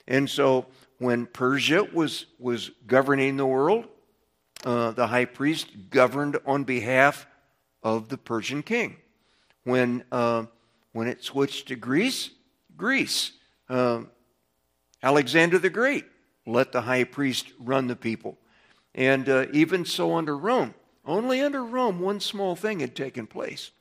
And 0.07 0.29
so 0.29 0.67
when 0.99 1.25
Persia 1.25 1.83
was, 1.83 2.27
was 2.39 2.71
governing 2.87 3.37
the 3.37 3.45
world, 3.45 3.87
uh, 4.63 4.91
the 4.91 5.07
high 5.07 5.25
priest 5.25 5.67
governed 5.89 6.37
on 6.45 6.63
behalf 6.63 7.25
of 7.83 8.09
the 8.09 8.17
Persian 8.17 8.63
king. 8.63 8.97
When, 9.63 10.03
uh, 10.11 10.45
when 10.93 11.07
it 11.07 11.23
switched 11.23 11.69
to 11.69 11.75
Greece, 11.75 12.29
Greece. 12.77 13.31
Uh, 13.69 14.03
Alexander 15.03 15.57
the 15.57 15.69
Great 15.69 16.05
let 16.45 16.71
the 16.71 16.81
high 16.81 17.03
priest 17.03 17.51
run 17.59 17.87
the 17.87 17.95
people. 17.95 18.37
And 18.93 19.29
uh, 19.29 19.45
even 19.53 19.85
so 19.85 20.15
under 20.15 20.37
Rome. 20.37 20.73
Only 21.05 21.41
under 21.41 21.63
Rome, 21.63 21.99
one 21.99 22.19
small 22.19 22.55
thing 22.55 22.79
had 22.79 22.95
taken 22.95 23.25
place. 23.25 23.71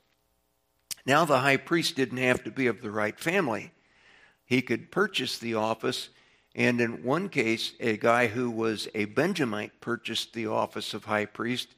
Now 1.05 1.25
the 1.25 1.39
high 1.39 1.57
priest 1.57 1.95
didn't 1.95 2.17
have 2.17 2.43
to 2.43 2.51
be 2.51 2.67
of 2.67 2.81
the 2.81 2.91
right 2.91 3.19
family. 3.19 3.71
He 4.45 4.61
could 4.61 4.91
purchase 4.91 5.37
the 5.37 5.55
office, 5.55 6.09
and 6.55 6.81
in 6.81 7.03
one 7.03 7.29
case, 7.29 7.73
a 7.79 7.97
guy 7.97 8.27
who 8.27 8.49
was 8.49 8.87
a 8.93 9.05
Benjamite 9.05 9.79
purchased 9.81 10.33
the 10.33 10.47
office 10.47 10.93
of 10.93 11.05
high 11.05 11.25
priest, 11.25 11.69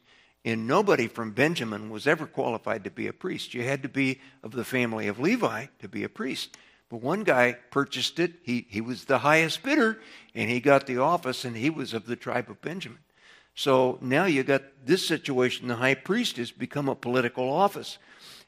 and 0.44 0.68
nobody 0.68 1.08
from 1.08 1.32
Benjamin 1.32 1.90
was 1.90 2.08
ever 2.08 2.26
qualified 2.26 2.84
to 2.84 2.92
be 2.92 3.08
a 3.08 3.14
priest. 3.14 3.54
You 3.54 3.64
had 3.64 3.84
to 3.84 3.90
be 3.90 4.20
of 4.44 4.52
the 4.52 4.66
family 4.66 5.08
of 5.08 5.20
Levi 5.20 5.68
to 5.80 5.88
be 5.88 6.04
a 6.04 6.10
priest. 6.10 6.58
But 6.90 7.02
one 7.02 7.24
guy 7.24 7.54
purchased 7.72 8.20
it. 8.20 8.34
He, 8.44 8.68
he 8.70 8.82
was 8.82 9.06
the 9.06 9.20
highest 9.20 9.64
bidder, 9.64 10.00
and 10.36 10.50
he 10.50 10.60
got 10.60 10.86
the 10.86 10.98
office, 10.98 11.46
and 11.46 11.56
he 11.56 11.70
was 11.70 11.94
of 11.94 12.08
the 12.08 12.16
tribe 12.16 12.50
of 12.50 12.62
Benjamin. 12.62 13.00
So 13.56 13.98
now 14.02 14.26
you 14.26 14.44
got 14.44 14.64
this 14.86 15.06
situation. 15.06 15.68
The 15.68 15.76
high 15.76 15.94
priest 15.96 16.38
has 16.38 16.52
become 16.52 16.90
a 16.90 16.96
political 16.96 17.50
office. 17.50 17.98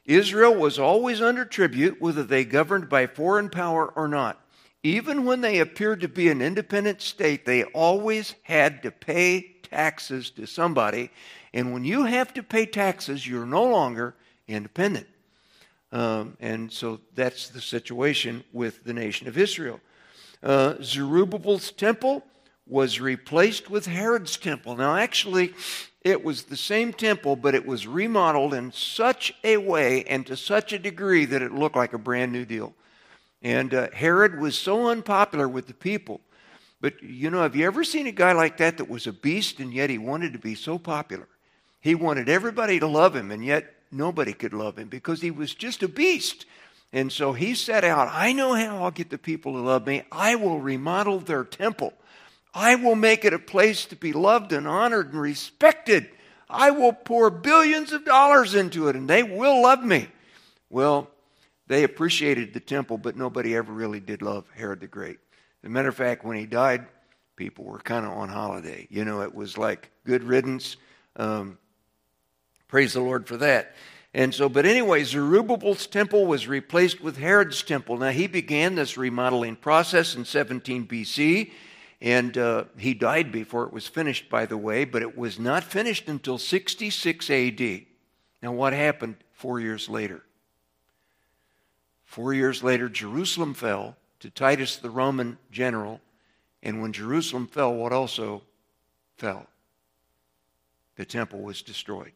Israel 0.05 0.53
was 0.53 0.77
always 0.77 1.21
under 1.21 1.45
tribute, 1.45 1.99
whether 2.01 2.23
they 2.23 2.45
governed 2.45 2.89
by 2.89 3.07
foreign 3.07 3.49
power 3.49 3.87
or 3.95 4.07
not. 4.07 4.41
Even 4.83 5.25
when 5.25 5.41
they 5.41 5.59
appeared 5.59 6.01
to 6.01 6.07
be 6.07 6.29
an 6.29 6.41
independent 6.41 7.01
state, 7.01 7.45
they 7.45 7.63
always 7.63 8.35
had 8.43 8.83
to 8.83 8.91
pay 8.91 9.55
taxes 9.63 10.29
to 10.31 10.45
somebody. 10.45 11.09
And 11.53 11.73
when 11.73 11.83
you 11.83 12.03
have 12.03 12.33
to 12.35 12.43
pay 12.43 12.67
taxes, 12.67 13.27
you're 13.27 13.47
no 13.47 13.63
longer 13.63 14.15
independent. 14.47 15.07
Um, 15.91 16.37
and 16.39 16.71
so 16.71 16.99
that's 17.15 17.49
the 17.49 17.61
situation 17.61 18.43
with 18.53 18.83
the 18.83 18.93
nation 18.93 19.27
of 19.27 19.37
Israel. 19.37 19.79
Uh, 20.43 20.75
Zerubbabel's 20.83 21.71
temple 21.71 22.23
was 22.67 22.99
replaced 22.99 23.69
with 23.69 23.85
Herod's 23.85 24.37
temple. 24.37 24.75
Now, 24.75 24.95
actually, 24.95 25.53
it 26.01 26.23
was 26.23 26.43
the 26.43 26.57
same 26.57 26.93
temple, 26.93 27.35
but 27.35 27.55
it 27.55 27.65
was 27.65 27.87
remodeled 27.87 28.53
in 28.53 28.71
such 28.71 29.33
a 29.43 29.57
way 29.57 30.03
and 30.05 30.25
to 30.27 30.37
such 30.37 30.73
a 30.73 30.79
degree 30.79 31.25
that 31.25 31.41
it 31.41 31.53
looked 31.53 31.75
like 31.75 31.93
a 31.93 31.99
brand 31.99 32.31
new 32.31 32.45
deal. 32.45 32.73
And 33.41 33.73
uh, 33.73 33.89
Herod 33.93 34.39
was 34.39 34.57
so 34.57 34.87
unpopular 34.87 35.47
with 35.47 35.67
the 35.67 35.73
people. 35.73 36.21
But, 36.81 37.01
you 37.01 37.29
know, 37.29 37.41
have 37.41 37.55
you 37.55 37.65
ever 37.65 37.83
seen 37.83 38.07
a 38.07 38.11
guy 38.11 38.33
like 38.33 38.57
that 38.57 38.77
that 38.77 38.89
was 38.89 39.07
a 39.07 39.13
beast 39.13 39.59
and 39.59 39.73
yet 39.73 39.89
he 39.89 39.97
wanted 39.97 40.33
to 40.33 40.39
be 40.39 40.55
so 40.55 40.77
popular? 40.77 41.27
He 41.79 41.95
wanted 41.95 42.29
everybody 42.29 42.79
to 42.79 42.87
love 42.87 43.15
him, 43.15 43.29
and 43.29 43.45
yet 43.45 43.75
nobody 43.91 44.33
could 44.33 44.53
love 44.53 44.77
him 44.77 44.87
because 44.87 45.21
he 45.21 45.29
was 45.29 45.53
just 45.53 45.83
a 45.83 45.87
beast. 45.87 46.45
And 46.91 47.11
so 47.11 47.33
he 47.33 47.53
set 47.53 47.83
out, 47.83 48.09
I 48.11 48.33
know 48.33 48.53
how 48.53 48.83
I'll 48.83 48.91
get 48.91 49.09
the 49.09 49.17
people 49.17 49.53
to 49.53 49.59
love 49.59 49.85
me. 49.85 50.03
I 50.11 50.35
will 50.35 50.59
remodel 50.59 51.19
their 51.19 51.43
temple. 51.43 51.93
I 52.55 52.75
will 52.75 52.95
make 52.95 53.25
it 53.25 53.33
a 53.33 53.39
place 53.39 53.85
to 53.87 53.97
be 53.97 54.13
loved 54.13 54.53
and 54.53 54.65
honored 54.65 55.11
and 55.11 55.21
respected. 55.21 56.09
I 56.49 56.71
will 56.71 56.93
pour 56.93 57.29
billions 57.29 57.91
of 57.91 58.05
dollars 58.05 58.55
into 58.55 58.87
it 58.87 58.95
and 58.95 59.09
they 59.09 59.23
will 59.23 59.61
love 59.61 59.83
me. 59.83 60.07
Well, 60.69 61.09
they 61.67 61.83
appreciated 61.83 62.53
the 62.53 62.61
temple, 62.61 62.97
but 62.97 63.17
nobody 63.17 63.55
ever 63.55 63.73
really 63.73 63.99
did 63.99 64.21
love 64.21 64.45
Herod 64.55 64.79
the 64.79 64.87
Great. 64.87 65.17
As 65.63 65.67
a 65.67 65.69
matter 65.69 65.89
of 65.89 65.95
fact, 65.95 66.23
when 66.23 66.37
he 66.37 66.45
died, 66.45 66.85
people 67.35 67.65
were 67.65 67.79
kind 67.79 68.05
of 68.05 68.13
on 68.13 68.29
holiday. 68.29 68.87
You 68.89 69.03
know, 69.03 69.21
it 69.21 69.35
was 69.35 69.57
like 69.57 69.91
good 70.05 70.23
riddance. 70.23 70.77
Um, 71.17 71.57
praise 72.69 72.93
the 72.93 73.01
Lord 73.01 73.27
for 73.27 73.35
that. 73.37 73.75
And 74.13 74.33
so, 74.33 74.47
but 74.47 74.65
anyway, 74.65 75.03
Zerubbabel's 75.03 75.87
temple 75.87 76.25
was 76.25 76.47
replaced 76.47 77.01
with 77.01 77.17
Herod's 77.17 77.61
temple. 77.63 77.97
Now, 77.97 78.11
he 78.11 78.27
began 78.27 78.75
this 78.75 78.97
remodeling 78.97 79.57
process 79.57 80.15
in 80.15 80.23
17 80.23 80.87
BC. 80.87 81.51
And 82.01 82.37
uh, 82.37 82.65
he 82.77 82.93
died 82.93 83.31
before 83.31 83.63
it 83.63 83.73
was 83.73 83.87
finished, 83.87 84.29
by 84.29 84.45
the 84.45 84.57
way, 84.57 84.85
but 84.85 85.01
it 85.01 85.17
was 85.17 85.39
not 85.39 85.63
finished 85.63 86.07
until 86.07 86.37
66 86.37 87.29
AD. 87.29 87.61
Now, 88.41 88.51
what 88.51 88.73
happened 88.73 89.15
four 89.31 89.59
years 89.59 89.89
later? 89.89 90.23
Four 92.03 92.33
years 92.33 92.63
later, 92.63 92.89
Jerusalem 92.89 93.53
fell 93.53 93.95
to 94.19 94.29
Titus 94.29 94.77
the 94.77 94.89
Roman 94.89 95.37
general. 95.51 96.01
And 96.61 96.81
when 96.81 96.93
Jerusalem 96.93 97.47
fell, 97.47 97.73
what 97.73 97.91
also 97.91 98.43
fell? 99.17 99.47
The 100.95 101.05
temple 101.05 101.41
was 101.41 101.61
destroyed. 101.61 102.13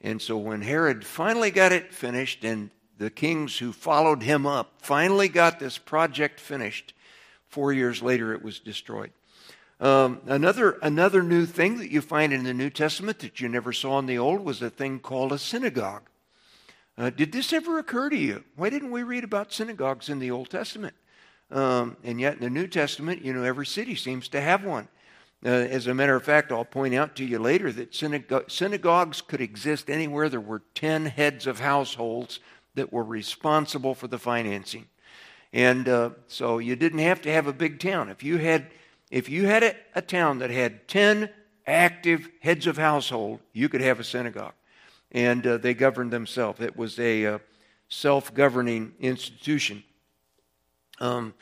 And 0.00 0.20
so 0.20 0.36
when 0.36 0.62
Herod 0.62 1.04
finally 1.04 1.50
got 1.50 1.72
it 1.72 1.92
finished, 1.92 2.44
and 2.44 2.70
the 2.98 3.10
kings 3.10 3.58
who 3.58 3.72
followed 3.72 4.22
him 4.22 4.46
up 4.46 4.82
finally 4.82 5.28
got 5.28 5.58
this 5.58 5.78
project 5.78 6.40
finished, 6.40 6.92
four 7.48 7.72
years 7.72 8.02
later 8.02 8.32
it 8.32 8.42
was 8.42 8.60
destroyed. 8.60 9.12
Um, 9.80 10.20
another, 10.26 10.78
another 10.82 11.22
new 11.22 11.46
thing 11.46 11.78
that 11.78 11.90
you 11.90 12.00
find 12.00 12.32
in 12.32 12.42
the 12.42 12.54
New 12.54 12.70
Testament 12.70 13.20
that 13.20 13.40
you 13.40 13.48
never 13.48 13.72
saw 13.72 13.98
in 13.98 14.06
the 14.06 14.18
Old 14.18 14.44
was 14.44 14.60
a 14.60 14.70
thing 14.70 14.98
called 14.98 15.32
a 15.32 15.38
synagogue. 15.38 16.08
Uh, 16.96 17.10
did 17.10 17.30
this 17.30 17.52
ever 17.52 17.78
occur 17.78 18.10
to 18.10 18.16
you? 18.16 18.42
Why 18.56 18.70
didn't 18.70 18.90
we 18.90 19.04
read 19.04 19.22
about 19.22 19.52
synagogues 19.52 20.08
in 20.08 20.18
the 20.18 20.32
Old 20.32 20.50
Testament? 20.50 20.94
Um, 21.50 21.96
and 22.02 22.20
yet 22.20 22.34
in 22.34 22.40
the 22.40 22.50
New 22.50 22.66
Testament, 22.66 23.24
you 23.24 23.32
know, 23.32 23.44
every 23.44 23.66
city 23.66 23.94
seems 23.94 24.28
to 24.28 24.40
have 24.40 24.64
one. 24.64 24.88
Uh, 25.44 25.50
as 25.50 25.86
a 25.86 25.94
matter 25.94 26.16
of 26.16 26.24
fact, 26.24 26.50
I'll 26.50 26.64
point 26.64 26.94
out 26.94 27.14
to 27.16 27.24
you 27.24 27.38
later 27.38 27.70
that 27.72 27.92
synago- 27.92 28.50
synagogues 28.50 29.20
could 29.20 29.40
exist 29.40 29.88
anywhere 29.88 30.28
there 30.28 30.40
were 30.40 30.62
10 30.74 31.06
heads 31.06 31.46
of 31.46 31.60
households 31.60 32.40
that 32.74 32.92
were 32.92 33.04
responsible 33.04 33.94
for 33.94 34.08
the 34.08 34.18
financing. 34.18 34.86
And 35.52 35.88
uh, 35.88 36.10
so 36.26 36.58
you 36.58 36.76
didn't 36.76 36.98
have 37.00 37.22
to 37.22 37.32
have 37.32 37.46
a 37.46 37.52
big 37.52 37.80
town. 37.80 38.08
If 38.08 38.22
you 38.22 38.38
had 38.38 38.66
if 39.10 39.28
you 39.28 39.46
had 39.46 39.62
a, 39.62 39.74
a 39.94 40.02
town 40.02 40.40
that 40.40 40.50
had 40.50 40.86
10 40.86 41.30
active 41.66 42.28
heads 42.40 42.66
of 42.66 42.76
household, 42.76 43.40
you 43.52 43.68
could 43.68 43.80
have 43.80 44.00
a 44.00 44.04
synagogue. 44.04 44.52
And 45.12 45.46
uh, 45.46 45.56
they 45.56 45.72
governed 45.72 46.10
themselves. 46.10 46.60
It 46.60 46.76
was 46.76 46.98
a 46.98 47.26
uh, 47.26 47.38
self 47.88 48.34
governing 48.34 48.92
institution. 49.00 49.82
Um, 51.00 51.34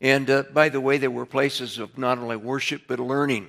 and 0.00 0.28
uh, 0.28 0.44
by 0.52 0.68
the 0.68 0.80
way, 0.80 0.98
there 0.98 1.10
were 1.10 1.26
places 1.26 1.78
of 1.78 1.96
not 1.96 2.18
only 2.18 2.36
worship 2.36 2.82
but 2.88 2.98
learning. 2.98 3.48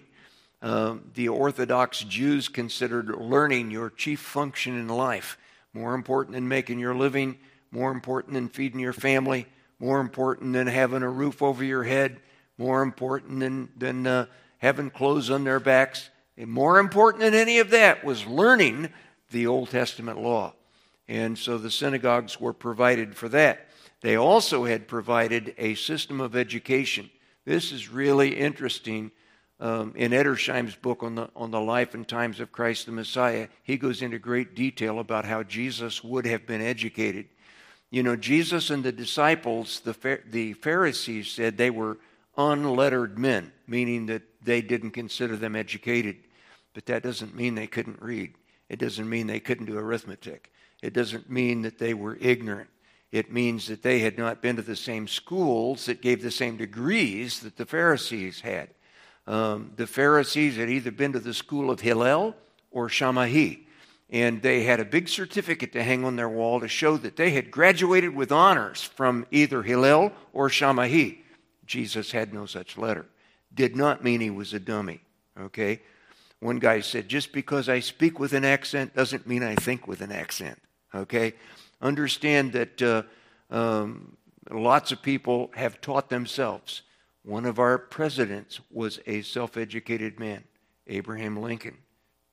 Um, 0.62 1.12
the 1.15 1.28
Orthodox 1.28 2.02
Jews 2.02 2.47
considered 2.47 3.10
learning 3.10 3.71
your 3.71 3.89
chief 3.89 4.19
function 4.19 4.80
in 4.80 4.88
life, 4.88 5.38
more 5.73 5.93
important 5.93 6.36
than 6.36 6.47
making 6.47 6.80
your 6.80 6.95
living, 6.95 7.38
more 7.71 7.91
important 7.91 8.34
than 8.34 8.47
feeding 8.47 8.80
your 8.80 8.93
family, 8.93 9.47
more 9.84 10.00
important 10.00 10.54
than 10.54 10.67
having 10.67 11.04
a 11.04 11.10
roof 11.10 11.41
over 11.41 11.62
your 11.62 11.84
head, 11.84 12.22
more 12.58 12.82
important 12.82 13.41
than, 13.41 13.67
than 13.76 14.08
uh, 14.08 14.26
having 14.60 14.89
clothes 14.89 15.30
on 15.30 15.43
their 15.43 15.60
backs. 15.60 16.10
And 16.38 16.50
more 16.50 16.80
important 16.80 17.19
than 17.19 17.34
any 17.34 17.60
of 17.60 17.69
that 17.72 18.06
was 18.06 18.26
learning 18.26 18.93
the 19.32 19.46
Old 19.46 19.72
Testament 19.72 20.22
law. 20.22 20.54
And 21.10 21.38
so 21.38 21.58
the 21.58 21.69
synagogues 21.69 22.39
were 22.39 22.54
provided 22.54 23.17
for 23.17 23.28
that. 23.30 23.67
They 24.00 24.15
also 24.15 24.63
had 24.63 24.88
provided 24.88 25.54
a 25.58 25.76
system 25.76 26.22
of 26.22 26.34
education. 26.34 27.10
This 27.43 27.74
is 27.74 27.89
really 27.89 28.38
interesting. 28.38 29.12
Um, 29.60 29.91
in 29.98 30.12
Edersheim's 30.12 30.76
book 30.76 31.04
on 31.04 31.15
the, 31.15 31.30
on 31.36 31.52
the 31.52 31.60
life 31.60 31.93
and 31.93 32.08
times 32.08 32.39
of 32.39 32.54
Christ 32.54 32.86
the 32.86 32.93
Messiah, 32.93 33.50
he 33.63 33.76
goes 33.76 34.02
into 34.02 34.17
great 34.17 34.56
detail 34.56 35.00
about 35.00 35.26
how 35.26 35.43
Jesus 35.43 36.02
would 36.06 36.26
have 36.26 36.48
been 36.48 36.62
educated. 36.62 37.28
You 37.93 38.01
know, 38.01 38.15
Jesus 38.15 38.71
and 38.71 38.84
the 38.84 38.91
disciples, 38.91 39.82
the, 39.82 40.19
the 40.27 40.53
Pharisees 40.53 41.29
said 41.29 41.58
they 41.58 41.69
were 41.69 41.99
unlettered 42.36 43.19
men, 43.19 43.51
meaning 43.67 44.08
that 44.08 44.23
they 44.43 44.63
didn't 44.63 44.91
consider 44.91 45.38
them 45.38 45.56
educated. 45.56 46.15
But 46.73 46.88
that 46.88 47.03
doesn't 47.03 47.36
mean 47.36 47.53
they 47.53 47.67
couldn't 47.67 48.01
read. 48.01 48.34
It 48.67 48.79
doesn't 48.79 49.08
mean 49.08 49.27
they 49.27 49.39
couldn't 49.39 49.67
do 49.67 49.77
arithmetic. 49.77 50.51
It 50.82 50.93
doesn't 50.93 51.29
mean 51.29 51.62
that 51.62 51.77
they 51.77 51.93
were 51.93 52.17
ignorant. 52.19 52.71
It 53.12 53.32
means 53.32 53.67
that 53.67 53.84
they 53.84 53.99
had 53.99 54.17
not 54.17 54.41
been 54.41 54.56
to 54.56 54.63
the 54.63 54.75
same 54.75 55.08
schools 55.08 55.86
that 55.86 56.01
gave 56.01 56.23
the 56.23 56.32
same 56.32 56.58
degrees 56.58 57.41
that 57.41 57.58
the 57.58 57.65
Pharisees 57.67 58.41
had. 58.41 58.69
Um, 59.27 59.73
the 59.75 59.86
Pharisees 59.86 60.58
had 60.58 60.71
either 60.71 60.89
been 60.89 61.13
to 61.13 61.19
the 61.19 61.32
school 61.32 61.69
of 61.69 61.82
Hillel 61.82 62.36
or 62.71 62.89
Shammai, 62.89 63.58
and 64.13 64.43
they 64.43 64.62
had 64.63 64.80
a 64.80 64.86
big 64.86 65.10
certificate 65.10 65.73
to 65.73 65.82
hang 65.82 66.06
on 66.06 66.15
their 66.15 66.30
wall 66.30 66.60
to 66.60 66.67
show 66.67 66.97
that 66.97 67.15
they 67.15 67.32
had 67.32 67.49
graduated 67.49 68.15
with 68.15 68.32
honors 68.32 68.84
from 68.84 69.26
either 69.32 69.63
Hillel 69.63 70.13
or 70.32 70.49
Shammai. 70.49 71.13
Jesus 71.65 72.12
had 72.12 72.32
no 72.32 72.45
such 72.45 72.78
letter. 72.78 73.08
Did 73.52 73.76
not 73.76 74.04
mean 74.04 74.21
he 74.21 74.30
was 74.30 74.54
a 74.54 74.60
dummy, 74.60 75.02
okay? 75.38 75.82
One 76.39 76.60
guy 76.60 76.82
said, 76.82 77.10
just 77.10 77.32
because 77.34 77.67
I 77.67 77.80
speak 77.80 78.19
with 78.19 78.34
an 78.34 78.45
accent 78.45 78.95
doesn't 78.95 79.26
mean 79.26 79.41
I 79.41 79.56
think 79.56 79.88
with 79.88 80.02
an 80.02 80.12
accent, 80.12 80.62
okay? 80.93 81.34
Understand 81.82 82.54
that 82.54 82.82
uh, 82.82 83.04
um, 83.49 84.15
lots 84.52 84.91
of 84.91 85.02
people 85.02 85.49
have 85.56 85.82
taught 85.82 86.10
themselves. 86.10 86.84
One 87.23 87.45
of 87.47 87.58
our 87.58 87.80
presidents 87.80 88.60
was 88.69 88.99
a 89.08 89.23
self 89.23 89.58
educated 89.58 90.19
man, 90.19 90.43
Abraham 90.86 91.41
Lincoln, 91.41 91.78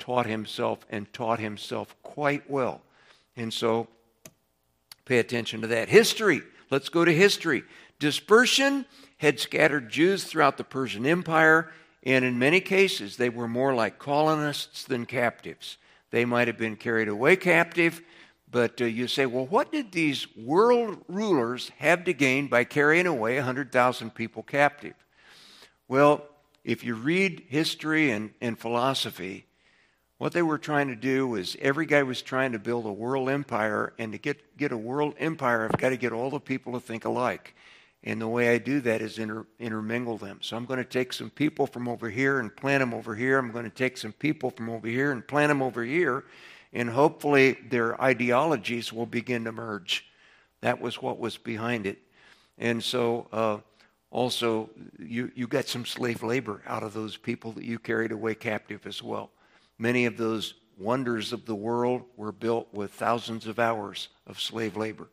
taught 0.00 0.26
himself 0.26 0.84
and 0.90 1.12
taught 1.12 1.38
himself 1.38 1.94
quite 2.02 2.50
well. 2.50 2.82
And 3.36 3.52
so 3.52 3.86
pay 5.04 5.18
attention 5.18 5.60
to 5.60 5.68
that. 5.68 5.88
History. 5.88 6.42
Let's 6.70 6.88
go 6.88 7.04
to 7.04 7.14
history. 7.14 7.62
Dispersion 7.98 8.86
had 9.18 9.38
scattered 9.38 9.90
Jews 9.90 10.24
throughout 10.24 10.56
the 10.56 10.64
Persian 10.64 11.04
Empire, 11.04 11.70
and 12.02 12.24
in 12.24 12.38
many 12.38 12.60
cases, 12.60 13.16
they 13.16 13.28
were 13.28 13.48
more 13.48 13.74
like 13.74 13.98
colonists 13.98 14.84
than 14.84 15.04
captives. 15.04 15.76
They 16.10 16.24
might 16.24 16.48
have 16.48 16.56
been 16.56 16.76
carried 16.76 17.08
away 17.08 17.36
captive, 17.36 18.00
but 18.50 18.80
uh, 18.80 18.86
you 18.86 19.06
say, 19.06 19.26
well, 19.26 19.46
what 19.46 19.70
did 19.70 19.92
these 19.92 20.26
world 20.36 21.04
rulers 21.08 21.70
have 21.78 22.04
to 22.04 22.12
gain 22.12 22.48
by 22.48 22.64
carrying 22.64 23.06
away 23.06 23.36
100,000 23.36 24.14
people 24.14 24.42
captive? 24.42 24.94
Well, 25.86 26.24
if 26.64 26.84
you 26.84 26.94
read 26.94 27.44
history 27.48 28.10
and, 28.10 28.30
and 28.40 28.58
philosophy, 28.58 29.46
what 30.20 30.34
they 30.34 30.42
were 30.42 30.58
trying 30.58 30.88
to 30.88 30.94
do 30.94 31.26
was 31.26 31.56
every 31.62 31.86
guy 31.86 32.02
was 32.02 32.20
trying 32.20 32.52
to 32.52 32.58
build 32.58 32.84
a 32.84 32.92
world 32.92 33.30
empire, 33.30 33.94
and 33.98 34.12
to 34.12 34.18
get, 34.18 34.58
get 34.58 34.70
a 34.70 34.76
world 34.76 35.14
empire, 35.18 35.64
I've 35.64 35.80
got 35.80 35.88
to 35.88 35.96
get 35.96 36.12
all 36.12 36.28
the 36.28 36.38
people 36.38 36.74
to 36.74 36.80
think 36.80 37.06
alike. 37.06 37.54
And 38.04 38.20
the 38.20 38.28
way 38.28 38.50
I 38.50 38.58
do 38.58 38.82
that 38.82 39.00
is 39.00 39.18
inter, 39.18 39.46
intermingle 39.58 40.18
them. 40.18 40.40
So 40.42 40.58
I'm 40.58 40.66
going 40.66 40.76
to 40.76 40.84
take 40.84 41.14
some 41.14 41.30
people 41.30 41.66
from 41.66 41.88
over 41.88 42.10
here 42.10 42.38
and 42.38 42.54
plant 42.54 42.80
them 42.80 42.92
over 42.92 43.14
here. 43.14 43.38
I'm 43.38 43.50
going 43.50 43.64
to 43.64 43.70
take 43.70 43.96
some 43.96 44.12
people 44.12 44.50
from 44.50 44.68
over 44.68 44.86
here 44.86 45.10
and 45.10 45.26
plant 45.26 45.48
them 45.48 45.62
over 45.62 45.82
here. 45.82 46.24
And 46.74 46.90
hopefully 46.90 47.56
their 47.70 47.98
ideologies 47.98 48.92
will 48.92 49.06
begin 49.06 49.44
to 49.44 49.52
merge. 49.52 50.04
That 50.60 50.82
was 50.82 51.00
what 51.00 51.18
was 51.18 51.38
behind 51.38 51.86
it. 51.86 51.98
And 52.58 52.84
so 52.84 53.26
uh, 53.32 53.56
also, 54.10 54.68
you, 54.98 55.32
you 55.34 55.46
got 55.46 55.66
some 55.66 55.86
slave 55.86 56.22
labor 56.22 56.60
out 56.66 56.82
of 56.82 56.92
those 56.92 57.16
people 57.16 57.52
that 57.52 57.64
you 57.64 57.78
carried 57.78 58.12
away 58.12 58.34
captive 58.34 58.86
as 58.86 59.02
well. 59.02 59.30
Many 59.80 60.04
of 60.04 60.18
those 60.18 60.52
wonders 60.76 61.32
of 61.32 61.46
the 61.46 61.54
world 61.54 62.02
were 62.14 62.32
built 62.32 62.68
with 62.74 62.90
thousands 62.90 63.46
of 63.46 63.58
hours 63.58 64.08
of 64.26 64.38
slave 64.38 64.76
labor. 64.76 65.08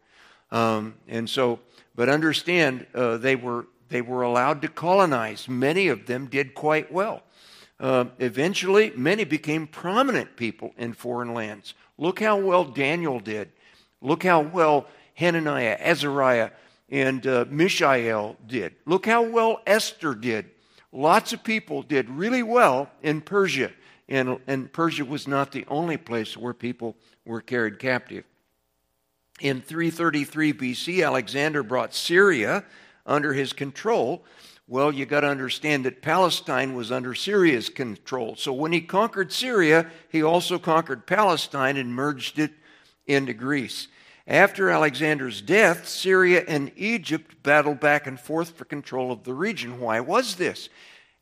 Um, 0.51 0.95
and 1.08 1.30
so, 1.30 1.60
but 1.95 2.10
understand, 2.10 2.86
uh, 2.93 3.15
they, 3.15 3.38
were, 3.38 3.67
they 3.88 4.01
were 4.01 4.23
allowed 4.23 4.62
to 4.63 4.67
colonize. 4.67 5.47
Many 5.47 5.88
of 5.88 6.06
them 6.06 6.27
did 6.27 6.53
quite 6.53 6.91
well. 6.91 7.23
Uh, 7.80 8.06
eventually, 8.19 8.91
many 8.93 9.23
became 9.23 9.67
prominent 9.67 10.36
people 10.36 10.73
in 10.77 10.91
foreign 10.91 11.34
lands. 11.34 11.73
Look 11.97 12.19
how 12.19 12.38
well 12.38 12.65
Daniel 12.65 13.21
did. 13.21 13.49
Look 14.01 14.23
how 14.23 14.41
well 14.41 14.88
Hananiah, 15.13 15.77
Azariah, 15.80 16.49
and 16.89 17.25
uh, 17.25 17.45
Mishael 17.49 18.36
did. 18.45 18.75
Look 18.86 19.06
how 19.06 19.21
well 19.21 19.62
Esther 19.65 20.13
did. 20.13 20.49
Lots 20.91 21.32
of 21.32 21.41
people 21.41 21.84
did 21.84 22.10
really 22.10 22.43
well 22.43 22.89
in 23.01 23.21
Persia. 23.21 23.71
And, 24.09 24.39
and 24.47 24.71
Persia 24.71 25.05
was 25.05 25.27
not 25.27 25.51
the 25.51 25.65
only 25.67 25.97
place 25.97 26.37
where 26.37 26.53
people 26.53 26.95
were 27.25 27.41
carried 27.41 27.79
captive. 27.79 28.23
In 29.39 29.61
333 29.61 30.53
BC, 30.53 31.05
Alexander 31.05 31.61
brought 31.61 31.93
Syria 31.93 32.63
under 33.05 33.33
his 33.33 33.53
control. 33.53 34.23
Well, 34.67 34.91
you 34.91 35.05
got 35.05 35.21
to 35.21 35.27
understand 35.27 35.85
that 35.85 36.01
Palestine 36.01 36.73
was 36.73 36.91
under 36.91 37.13
Syria's 37.13 37.69
control. 37.69 38.35
So 38.35 38.51
when 38.51 38.71
he 38.71 38.81
conquered 38.81 39.31
Syria, 39.31 39.89
he 40.09 40.23
also 40.23 40.57
conquered 40.57 41.05
Palestine 41.05 41.77
and 41.77 41.93
merged 41.93 42.39
it 42.39 42.51
into 43.05 43.33
Greece. 43.33 43.87
After 44.25 44.69
Alexander's 44.69 45.41
death, 45.41 45.87
Syria 45.87 46.43
and 46.47 46.71
Egypt 46.75 47.41
battled 47.43 47.79
back 47.79 48.07
and 48.07 48.19
forth 48.19 48.57
for 48.57 48.65
control 48.65 49.11
of 49.11 49.23
the 49.23 49.33
region. 49.33 49.79
Why 49.79 50.01
was 50.01 50.35
this? 50.35 50.67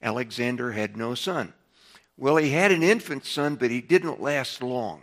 Alexander 0.01 0.71
had 0.71 0.97
no 0.97 1.13
son. 1.13 1.53
Well, 2.17 2.37
he 2.37 2.51
had 2.51 2.71
an 2.71 2.83
infant 2.83 3.25
son, 3.25 3.55
but 3.55 3.71
he 3.71 3.81
didn't 3.81 4.21
last 4.21 4.63
long 4.63 5.01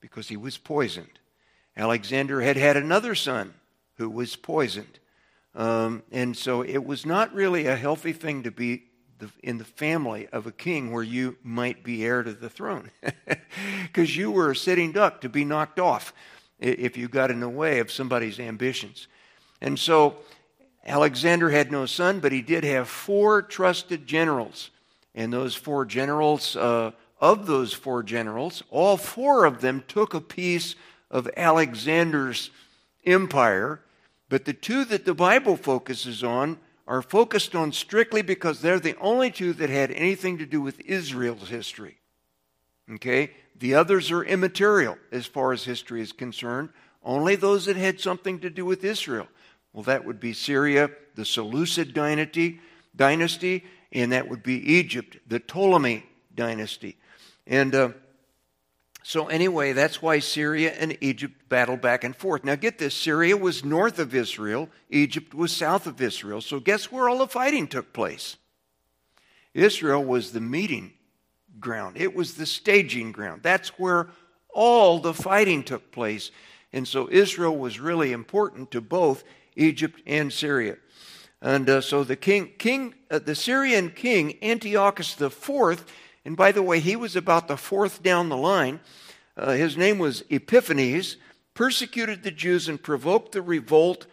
because 0.00 0.28
he 0.28 0.36
was 0.36 0.58
poisoned. 0.58 1.18
Alexander 1.76 2.40
had 2.40 2.56
had 2.56 2.76
another 2.76 3.14
son 3.14 3.54
who 3.94 4.10
was 4.10 4.34
poisoned. 4.34 4.98
Um, 5.54 6.02
and 6.10 6.36
so 6.36 6.62
it 6.62 6.84
was 6.84 7.06
not 7.06 7.32
really 7.34 7.66
a 7.66 7.76
healthy 7.76 8.12
thing 8.12 8.42
to 8.42 8.50
be 8.50 8.84
the, 9.18 9.30
in 9.42 9.58
the 9.58 9.64
family 9.64 10.28
of 10.28 10.46
a 10.46 10.52
king 10.52 10.92
where 10.92 11.02
you 11.02 11.36
might 11.42 11.82
be 11.82 12.04
heir 12.04 12.22
to 12.22 12.32
the 12.32 12.48
throne 12.48 12.90
because 13.82 14.16
you 14.16 14.30
were 14.30 14.52
a 14.52 14.56
sitting 14.56 14.92
duck 14.92 15.20
to 15.20 15.28
be 15.28 15.44
knocked 15.44 15.80
off 15.80 16.12
if 16.60 16.96
you 16.96 17.08
got 17.08 17.30
in 17.30 17.40
the 17.40 17.48
way 17.48 17.78
of 17.80 17.90
somebody's 17.90 18.40
ambitions. 18.40 19.08
And 19.60 19.78
so 19.78 20.16
Alexander 20.84 21.50
had 21.50 21.72
no 21.72 21.86
son, 21.86 22.20
but 22.20 22.32
he 22.32 22.42
did 22.42 22.64
have 22.64 22.88
four 22.88 23.42
trusted 23.42 24.06
generals 24.06 24.70
and 25.18 25.32
those 25.32 25.56
four 25.56 25.84
generals, 25.84 26.54
uh, 26.54 26.92
of 27.20 27.48
those 27.48 27.72
four 27.72 28.04
generals, 28.04 28.62
all 28.70 28.96
four 28.96 29.46
of 29.46 29.60
them 29.60 29.82
took 29.88 30.14
a 30.14 30.20
piece 30.20 30.76
of 31.10 31.28
Alexander's 31.36 32.50
empire. 33.04 33.80
But 34.28 34.44
the 34.44 34.52
two 34.52 34.84
that 34.84 35.04
the 35.04 35.14
Bible 35.14 35.56
focuses 35.56 36.22
on 36.22 36.56
are 36.86 37.02
focused 37.02 37.56
on 37.56 37.72
strictly 37.72 38.22
because 38.22 38.60
they're 38.60 38.78
the 38.78 38.96
only 38.98 39.32
two 39.32 39.52
that 39.54 39.70
had 39.70 39.90
anything 39.90 40.38
to 40.38 40.46
do 40.46 40.60
with 40.60 40.78
Israel's 40.82 41.48
history. 41.48 41.98
Okay? 42.88 43.32
The 43.58 43.74
others 43.74 44.12
are 44.12 44.22
immaterial 44.22 44.98
as 45.10 45.26
far 45.26 45.52
as 45.52 45.64
history 45.64 46.00
is 46.00 46.12
concerned. 46.12 46.68
Only 47.02 47.34
those 47.34 47.66
that 47.66 47.76
had 47.76 48.00
something 48.00 48.38
to 48.38 48.50
do 48.50 48.64
with 48.64 48.84
Israel. 48.84 49.26
Well, 49.72 49.82
that 49.82 50.04
would 50.04 50.20
be 50.20 50.32
Syria, 50.32 50.90
the 51.16 51.24
Seleucid 51.24 51.92
dynasty, 51.92 52.60
dynasty 52.94 53.64
and 53.92 54.12
that 54.12 54.28
would 54.28 54.42
be 54.42 54.54
Egypt, 54.74 55.18
the 55.26 55.40
Ptolemy 55.40 56.04
dynasty. 56.34 56.96
And 57.46 57.74
uh, 57.74 57.90
so, 59.02 59.28
anyway, 59.28 59.72
that's 59.72 60.02
why 60.02 60.18
Syria 60.18 60.72
and 60.72 60.98
Egypt 61.00 61.48
battled 61.48 61.80
back 61.80 62.04
and 62.04 62.14
forth. 62.14 62.44
Now, 62.44 62.56
get 62.56 62.78
this 62.78 62.94
Syria 62.94 63.38
was 63.38 63.64
north 63.64 63.98
of 63.98 64.14
Israel, 64.14 64.68
Egypt 64.90 65.32
was 65.32 65.50
south 65.50 65.86
of 65.86 66.00
Israel. 66.02 66.42
So, 66.42 66.60
guess 66.60 66.92
where 66.92 67.08
all 67.08 67.18
the 67.18 67.26
fighting 67.26 67.66
took 67.68 67.92
place? 67.94 68.36
Israel 69.54 70.04
was 70.04 70.32
the 70.32 70.42
meeting 70.42 70.92
ground, 71.58 71.96
it 71.96 72.14
was 72.14 72.34
the 72.34 72.44
staging 72.44 73.12
ground. 73.12 73.42
That's 73.42 73.70
where 73.78 74.10
all 74.50 74.98
the 74.98 75.14
fighting 75.14 75.62
took 75.62 75.90
place. 75.90 76.30
And 76.74 76.86
so, 76.86 77.08
Israel 77.10 77.56
was 77.56 77.80
really 77.80 78.12
important 78.12 78.70
to 78.72 78.82
both 78.82 79.24
Egypt 79.56 80.02
and 80.06 80.30
Syria. 80.30 80.76
And 81.40 81.70
uh, 81.70 81.80
so 81.80 82.02
the 82.02 82.16
king, 82.16 82.52
king 82.58 82.94
uh, 83.10 83.20
the 83.20 83.34
Syrian 83.34 83.90
king 83.90 84.38
Antiochus 84.42 85.20
IV, 85.20 85.84
and 86.24 86.36
by 86.36 86.52
the 86.52 86.62
way, 86.62 86.80
he 86.80 86.96
was 86.96 87.14
about 87.14 87.48
the 87.48 87.56
fourth 87.56 88.02
down 88.02 88.28
the 88.28 88.36
line. 88.36 88.80
Uh, 89.36 89.52
his 89.52 89.76
name 89.76 89.98
was 89.98 90.24
Epiphanes, 90.30 91.16
persecuted 91.54 92.22
the 92.22 92.30
Jews 92.30 92.68
and 92.68 92.82
provoked 92.82 93.32
the 93.32 93.42
revolt 93.42 94.06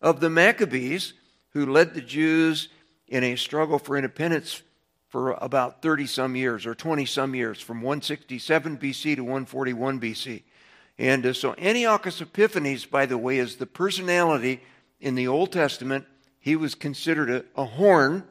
of 0.00 0.20
the 0.20 0.30
Maccabees, 0.30 1.14
who 1.50 1.66
led 1.66 1.94
the 1.94 2.00
Jews 2.00 2.68
in 3.06 3.22
a 3.22 3.36
struggle 3.36 3.78
for 3.78 3.96
independence 3.96 4.62
for 5.08 5.32
about 5.32 5.82
30 5.82 6.06
some 6.06 6.34
years 6.34 6.66
or 6.66 6.74
20 6.74 7.04
some 7.04 7.34
years, 7.34 7.60
from 7.60 7.82
167 7.82 8.78
BC 8.78 9.16
to 9.16 9.22
141 9.22 10.00
BC. 10.00 10.42
And 10.98 11.26
uh, 11.26 11.32
so 11.32 11.54
Antiochus 11.58 12.20
Epiphanes, 12.20 12.86
by 12.86 13.06
the 13.06 13.18
way, 13.18 13.38
is 13.38 13.56
the 13.56 13.66
personality 13.66 14.60
in 15.00 15.14
the 15.14 15.28
Old 15.28 15.52
Testament 15.52 16.06
he 16.42 16.56
was 16.56 16.74
considered 16.74 17.30
a, 17.30 17.44
a 17.56 17.64
horn, 17.64 18.24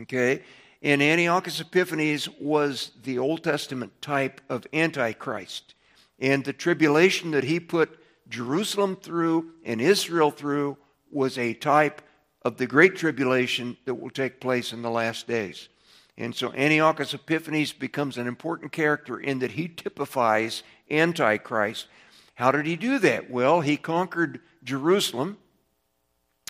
okay? 0.00 0.42
And 0.82 1.00
Antiochus 1.00 1.60
Epiphanes 1.60 2.28
was 2.40 2.90
the 3.04 3.18
Old 3.18 3.44
Testament 3.44 3.92
type 4.02 4.40
of 4.48 4.66
Antichrist. 4.72 5.74
And 6.18 6.44
the 6.44 6.52
tribulation 6.52 7.30
that 7.30 7.44
he 7.44 7.60
put 7.60 7.98
Jerusalem 8.28 8.96
through 8.96 9.52
and 9.64 9.80
Israel 9.80 10.30
through 10.30 10.78
was 11.12 11.38
a 11.38 11.54
type 11.54 12.02
of 12.42 12.56
the 12.56 12.66
great 12.66 12.96
tribulation 12.96 13.76
that 13.84 13.94
will 13.94 14.10
take 14.10 14.40
place 14.40 14.72
in 14.72 14.82
the 14.82 14.90
last 14.90 15.26
days. 15.26 15.68
And 16.16 16.34
so 16.34 16.52
Antiochus 16.52 17.12
Epiphanes 17.12 17.72
becomes 17.72 18.16
an 18.16 18.26
important 18.26 18.72
character 18.72 19.18
in 19.18 19.40
that 19.40 19.52
he 19.52 19.68
typifies 19.68 20.62
Antichrist. 20.90 21.88
How 22.34 22.52
did 22.52 22.66
he 22.66 22.76
do 22.76 22.98
that? 23.00 23.30
Well, 23.30 23.60
he 23.60 23.76
conquered 23.76 24.40
Jerusalem 24.62 25.38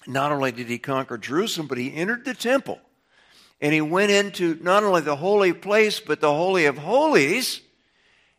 not 0.07 0.33
only 0.33 0.53
did 0.53 0.69
he 0.69 0.79
conquer 0.79 1.19
Jerusalem, 1.19 1.67
but 1.67 1.79
he 1.79 1.95
entered 1.95 2.25
the 2.25 2.35
temple. 2.35 2.81
And 3.61 3.73
he 3.73 3.81
went 3.81 4.11
into 4.11 4.59
not 4.61 4.85
only 4.85 5.01
the 5.01 5.17
holy 5.17 5.53
place, 5.53 6.01
but 6.01 6.21
the 6.21 6.33
Holy 6.33 6.67
of 6.67 6.79
Holies, 6.79 7.61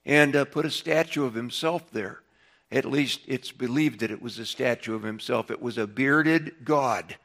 and 0.05 0.35
uh, 0.35 0.45
put 0.45 0.65
a 0.65 0.71
statue 0.71 1.25
of 1.25 1.33
himself 1.33 1.89
there. 1.91 2.21
At 2.71 2.85
least 2.85 3.21
it's 3.27 3.51
believed 3.51 4.01
that 4.01 4.11
it 4.11 4.21
was 4.21 4.37
a 4.37 4.45
statue 4.45 4.95
of 4.95 5.03
himself. 5.03 5.49
It 5.49 5.61
was 5.61 5.77
a 5.77 5.87
bearded 5.87 6.63
God. 6.63 7.15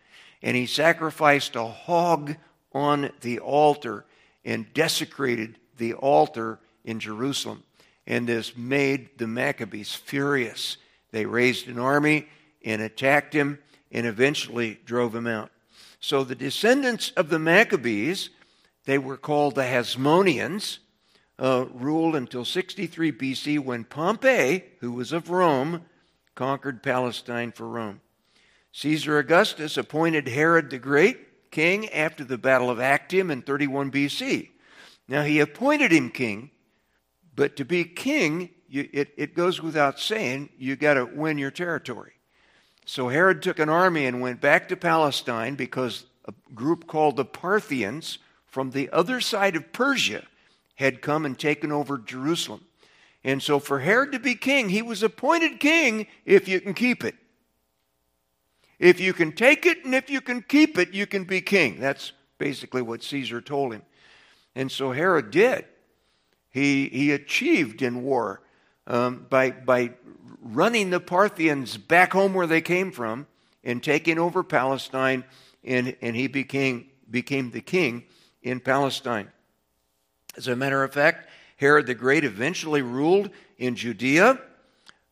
And 0.43 0.57
he 0.57 0.67
sacrificed 0.67 1.57
a 1.57 1.67
hog 1.67 2.37
on 2.73 3.11
the 3.21 3.41
altar 3.41 4.05
and 4.45 4.73
desecrated 4.73 5.59
the 5.77 5.95
altar 5.95 6.59
in 6.85 7.01
Jerusalem. 7.01 7.65
And 8.07 8.27
this 8.27 8.57
made 8.57 9.19
the 9.19 9.27
Maccabees 9.27 9.95
furious. 9.95 10.77
They 11.11 11.27
raised 11.27 11.69
an 11.69 11.79
army 11.79 12.29
and 12.65 12.81
attacked 12.81 13.35
him 13.35 13.59
and 13.91 14.07
eventually 14.07 14.81
drove 14.85 15.15
him 15.15 15.27
out. 15.27 15.51
So 16.01 16.25
the 16.25 16.35
descendants 16.35 17.11
of 17.17 17.29
the 17.29 17.39
Maccabees, 17.39 18.31
they 18.87 18.99
were 18.99 19.17
called 19.17 19.55
the 19.55 19.63
Hasmoneans, 19.63 20.79
uh, 21.39 21.67
ruled 21.73 22.17
until 22.17 22.45
63 22.45 23.13
BC 23.13 23.59
when 23.59 23.85
Pompey, 23.85 24.65
who 24.81 24.93
was 24.93 25.13
of 25.13 25.31
Rome, 25.31 25.85
conquered 26.35 26.83
Palestine 26.83 27.53
for 27.53 27.67
Rome. 27.69 28.01
Caesar 28.73 29.19
Augustus 29.19 29.77
appointed 29.77 30.29
Herod 30.29 30.71
the 30.71 30.79
Great 30.79 31.51
king 31.51 31.89
after 31.91 32.25
the 32.25 32.39
Battle 32.39 32.71
of 32.71 32.81
Actium 32.81 33.31
in 33.31 33.43
31 33.43 33.91
BC. 33.91 34.51
Now, 35.09 35.23
he 35.23 35.41
appointed 35.41 35.93
him 35.93 36.11
king, 36.11 36.51
but 37.35 37.57
to 37.57 37.65
be 37.65 37.85
king, 37.85 38.51
you, 38.69 38.89
it, 38.93 39.13
it 39.17 39.35
goes 39.35 39.61
without 39.61 39.99
saying, 39.99 40.51
you 40.57 40.77
got 40.77 40.95
to 40.95 41.05
win 41.05 41.37
your 41.37 41.51
territory. 41.51 42.13
So 42.85 43.09
Herod 43.09 43.43
took 43.43 43.59
an 43.59 43.69
army 43.69 44.07
and 44.07 44.21
went 44.21 44.41
back 44.41 44.69
to 44.69 44.77
Palestine 44.77 45.55
because 45.55 46.07
a 46.27 46.35
group 46.55 46.87
called 46.87 47.17
the 47.17 47.25
Parthians 47.25 48.19
from 48.47 48.71
the 48.71 48.91
other 48.91 49.21
side 49.21 49.57
of 49.57 49.73
Persia 49.73 50.27
had 50.75 51.03
come 51.03 51.25
and 51.25 51.39
taken 51.39 51.71
over 51.71 51.99
Jerusalem. 51.99 52.65
And 53.23 53.43
so 53.43 53.59
for 53.59 53.81
Herod 53.81 54.13
to 54.13 54.19
be 54.19 54.35
king, 54.35 54.71
he 54.71 54.83
was 54.83 55.03
appointed 55.03 55.61
king 55.61 56.07
if 56.25 56.49
you 56.49 56.61
can 56.61 56.75
keep 56.75 57.05
it. 57.05 57.15
If 58.79 58.99
you 58.99 59.13
can 59.13 59.33
take 59.33 59.67
it 59.67 59.85
and 59.85 59.95
if 59.95 60.09
you 60.09 60.23
can 60.23 60.43
keep 60.43 60.79
it, 60.79 60.95
you 60.95 61.07
can 61.07 61.25
be 61.25 61.43
king. 61.43 61.79
That's 61.79 62.13
basically 62.39 62.81
what 62.81 63.03
Caesar 63.03 63.43
told 63.43 63.75
him. 63.75 63.83
And 64.55 64.73
so 64.73 64.91
Herod 64.93 65.31
did. 65.31 65.67
He, 66.51 66.89
he 66.89 67.13
achieved 67.13 67.83
in 67.83 68.03
war 68.03 68.41
um, 68.91 69.25
by, 69.31 69.53
by 69.53 69.93
running 70.43 70.91
the 70.91 71.01
Parthians 71.01 71.77
back 71.77 72.13
home 72.13 72.35
where 72.35 72.49
they 72.49 72.61
came 72.61 72.91
from 72.91 73.27
and 73.63 73.83
taking 73.83 74.19
over 74.19 74.43
Palestine, 74.43 75.25
and, 75.63 75.97
and 76.03 76.17
he 76.17 76.27
became, 76.27 76.87
became 77.09 77.53
the 77.53 77.61
king 77.61 78.05
in 78.43 78.59
Palestine. 78.59 79.31
As 80.37 80.49
a 80.49 80.57
matter 80.57 80.83
of 80.83 80.93
fact, 80.93 81.29
Herod 81.57 81.87
the 81.87 81.95
Great 81.95 82.25
eventually 82.25 82.83
ruled 82.83 83.31
in 83.59 83.77
Judea, 83.77 84.41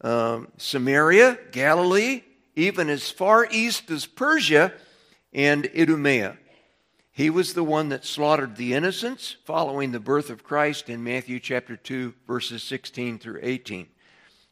um, 0.01 0.49
Samaria, 0.57 1.39
Galilee, 1.53 2.23
even 2.57 2.91
as 2.91 3.11
far 3.11 3.47
east 3.51 3.91
as 3.91 4.07
Persia 4.07 4.73
and 5.33 5.71
Idumea. 5.77 6.37
He 7.19 7.31
was 7.31 7.55
the 7.55 7.65
one 7.65 7.89
that 7.89 8.05
slaughtered 8.05 8.55
the 8.55 8.75
innocents 8.75 9.39
following 9.45 9.91
the 9.91 9.99
birth 9.99 10.31
of 10.31 10.45
Christ 10.45 10.89
in 10.89 11.03
Matthew 11.03 11.41
chapter 11.41 11.77
2, 11.77 12.15
verses 12.29 12.63
16 12.63 13.19
through 13.19 13.41
18. 13.43 13.89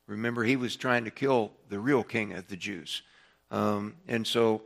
Remember, 0.09 0.42
he 0.42 0.57
was 0.57 0.74
trying 0.74 1.05
to 1.05 1.12
kill 1.12 1.52
the 1.68 1.79
real 1.79 2.02
king 2.02 2.33
of 2.33 2.48
the 2.48 2.57
Jews. 2.57 3.02
Um, 3.52 3.94
and 4.09 4.26
so 4.26 4.62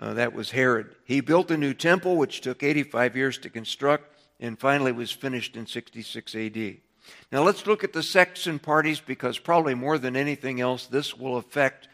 uh, 0.00 0.14
that 0.14 0.32
was 0.32 0.50
Herod. 0.50 0.96
He 1.04 1.20
built 1.20 1.52
a 1.52 1.56
new 1.56 1.74
temple, 1.74 2.16
which 2.16 2.40
took 2.40 2.64
85 2.64 3.14
years 3.14 3.38
to 3.38 3.50
construct 3.50 4.18
and 4.40 4.58
finally 4.58 4.90
was 4.90 5.12
finished 5.12 5.54
in 5.54 5.68
66 5.68 6.34
AD. 6.34 6.56
Now 7.30 7.44
let's 7.44 7.68
look 7.68 7.84
at 7.84 7.92
the 7.92 8.02
sects 8.02 8.48
and 8.48 8.60
parties 8.60 8.98
because 8.98 9.38
probably 9.38 9.76
more 9.76 9.96
than 9.96 10.16
anything 10.16 10.60
else, 10.60 10.86
this 10.86 11.16
will 11.16 11.36
affect 11.36 11.86